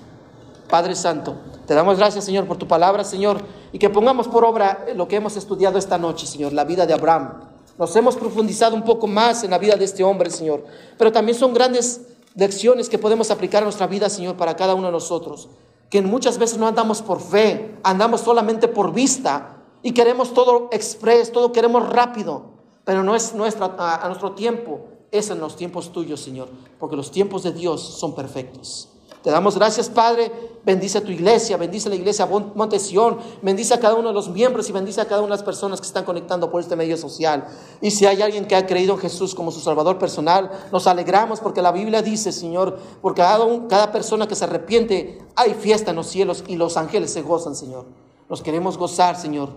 Padre 0.68 0.94
Santo, 0.94 1.36
te 1.66 1.74
damos 1.74 1.98
gracias, 1.98 2.24
Señor, 2.24 2.46
por 2.46 2.56
tu 2.56 2.68
palabra, 2.68 3.04
Señor, 3.04 3.42
y 3.72 3.78
que 3.78 3.90
pongamos 3.90 4.28
por 4.28 4.44
obra 4.44 4.86
lo 4.94 5.08
que 5.08 5.16
hemos 5.16 5.36
estudiado 5.36 5.78
esta 5.78 5.98
noche, 5.98 6.26
Señor, 6.26 6.52
la 6.52 6.64
vida 6.64 6.86
de 6.86 6.94
Abraham. 6.94 7.40
Nos 7.78 7.94
hemos 7.94 8.16
profundizado 8.16 8.74
un 8.74 8.82
poco 8.82 9.06
más 9.06 9.44
en 9.44 9.50
la 9.50 9.58
vida 9.58 9.76
de 9.76 9.84
este 9.84 10.02
hombre, 10.02 10.30
Señor. 10.30 10.64
Pero 10.96 11.12
también 11.12 11.38
son 11.38 11.54
grandes 11.54 12.02
lecciones 12.34 12.88
que 12.88 12.98
podemos 12.98 13.30
aplicar 13.30 13.62
a 13.62 13.66
nuestra 13.66 13.86
vida, 13.86 14.10
Señor, 14.10 14.36
para 14.36 14.56
cada 14.56 14.74
uno 14.74 14.86
de 14.86 14.92
nosotros. 14.92 15.48
Que 15.88 16.02
muchas 16.02 16.38
veces 16.38 16.58
no 16.58 16.66
andamos 16.66 17.02
por 17.02 17.20
fe, 17.20 17.76
andamos 17.82 18.22
solamente 18.22 18.66
por 18.66 18.92
vista. 18.92 19.56
Y 19.82 19.92
queremos 19.92 20.34
todo 20.34 20.68
express, 20.72 21.30
todo 21.30 21.52
queremos 21.52 21.88
rápido, 21.88 22.46
pero 22.84 23.04
no 23.04 23.14
es 23.14 23.32
nuestra, 23.34 23.76
a, 23.78 24.04
a 24.04 24.08
nuestro 24.08 24.32
tiempo, 24.32 24.80
es 25.12 25.30
en 25.30 25.38
los 25.38 25.54
tiempos 25.54 25.92
tuyos, 25.92 26.20
Señor, 26.20 26.48
porque 26.80 26.96
los 26.96 27.12
tiempos 27.12 27.44
de 27.44 27.52
Dios 27.52 27.80
son 27.80 28.14
perfectos. 28.16 28.88
Te 29.29 29.33
damos 29.33 29.57
gracias, 29.57 29.91
Padre. 29.91 30.33
Bendice 30.64 30.97
a 30.97 31.05
tu 31.05 31.11
iglesia, 31.12 31.59
bendice 31.59 31.87
a 31.87 31.91
la 31.91 31.97
iglesia 31.97 32.24
Montesión, 32.24 33.18
bendice 33.43 33.74
a 33.74 33.79
cada 33.79 33.95
uno 33.95 34.09
de 34.09 34.14
los 34.14 34.31
miembros 34.31 34.70
y 34.70 34.72
bendice 34.72 35.03
a 35.03 35.05
cada 35.05 35.20
una 35.20 35.35
de 35.35 35.37
las 35.37 35.43
personas 35.43 35.83
que 35.83 35.87
están 35.87 36.05
conectando 36.05 36.51
por 36.51 36.62
este 36.62 36.76
medio 36.76 36.97
social. 36.97 37.47
Y 37.83 37.91
si 37.91 38.07
hay 38.07 38.22
alguien 38.22 38.47
que 38.47 38.57
ha 38.57 38.64
creído 38.66 38.95
en 38.95 39.01
Jesús 39.01 39.35
como 39.35 39.51
su 39.51 39.61
Salvador 39.61 39.99
personal, 39.99 40.51
nos 40.72 40.87
alegramos 40.87 41.41
porque 41.41 41.61
la 41.61 41.72
Biblia 41.72 42.01
dice, 42.01 42.33
Señor, 42.33 42.79
por 43.03 43.14
cada, 43.14 43.45
cada 43.68 43.93
persona 43.93 44.26
que 44.26 44.35
se 44.35 44.45
arrepiente, 44.45 45.18
hay 45.37 45.53
fiesta 45.53 45.91
en 45.91 45.97
los 45.97 46.07
cielos 46.07 46.43
y 46.47 46.57
los 46.57 46.79
ángeles 46.79 47.12
se 47.12 47.20
gozan, 47.20 47.55
Señor. 47.55 47.85
Nos 48.31 48.41
queremos 48.41 48.79
gozar, 48.79 49.20
Señor, 49.20 49.51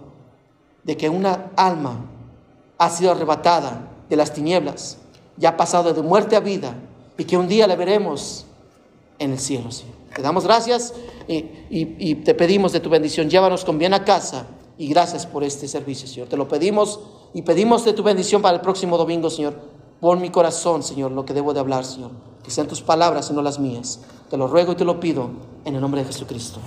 de 0.84 0.98
que 0.98 1.08
una 1.08 1.50
alma 1.56 2.10
ha 2.78 2.90
sido 2.90 3.12
arrebatada 3.12 3.90
de 4.10 4.18
las 4.18 4.34
tinieblas 4.34 4.98
y 5.40 5.46
ha 5.46 5.56
pasado 5.56 5.94
de 5.94 6.02
muerte 6.02 6.36
a 6.36 6.42
vida 6.42 6.76
y 7.18 7.24
que 7.24 7.38
un 7.38 7.48
día 7.48 7.68
la 7.68 7.78
veremos 7.78 8.48
en 9.22 9.34
el 9.34 9.40
cielo, 9.40 9.72
Señor. 9.72 9.94
Te 10.16 10.22
damos 10.22 10.44
gracias 10.44 10.94
y, 11.28 12.16
te 12.16 12.34
pedimos 12.34 12.74
de 12.74 12.80
tu 12.80 12.90
bendición. 12.90 13.30
Llévanos 13.30 13.64
con 13.64 13.78
bien 13.78 13.94
a 13.94 14.04
casa 14.04 14.48
y 14.78 14.88
gracias 14.88 15.26
por 15.26 15.44
este 15.44 15.68
servicio, 15.68 16.08
Señor. 16.08 16.28
Te 16.28 16.36
lo 16.36 16.48
pedimos 16.48 17.00
y 17.34 17.44
pedimos 17.44 17.86
de 17.86 17.94
tu 17.94 18.04
bendición 18.04 18.42
para 18.42 18.56
el 18.56 18.62
próximo 18.62 18.98
domingo, 18.98 19.30
Señor. 19.30 19.54
Pon 20.02 20.20
mi 20.20 20.32
corazón, 20.32 20.84
Señor, 20.84 21.12
lo 21.12 21.24
que 21.24 21.34
debo 21.34 21.54
de 21.54 21.60
hablar, 21.60 21.86
Señor. 21.86 22.12
Que 22.44 22.50
sean 22.50 22.68
tus 22.68 22.82
palabras 22.82 23.30
y 23.30 23.34
no 23.34 23.42
las 23.42 23.60
mías. 23.60 24.02
Te 24.30 24.38
lo 24.38 24.48
ruego 24.48 24.74
y 24.74 24.76
te 24.76 24.84
lo 24.84 25.00
pido 25.00 25.30
en 25.64 25.76
el 25.76 25.82
nombre 25.82 26.02
de 26.02 26.08
Jesucristo. 26.08 26.60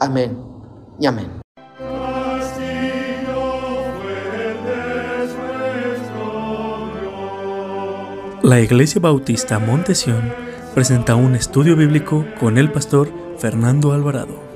Amén 0.00 0.36
y 0.98 1.06
amén. 1.06 1.30
La 8.42 8.58
Iglesia 8.58 9.00
Bautista 9.00 9.58
Montesión 9.58 10.49
presenta 10.74 11.14
un 11.14 11.34
estudio 11.34 11.76
bíblico 11.76 12.24
con 12.38 12.58
el 12.58 12.70
pastor 12.70 13.10
Fernando 13.38 13.92
Alvarado. 13.92 14.49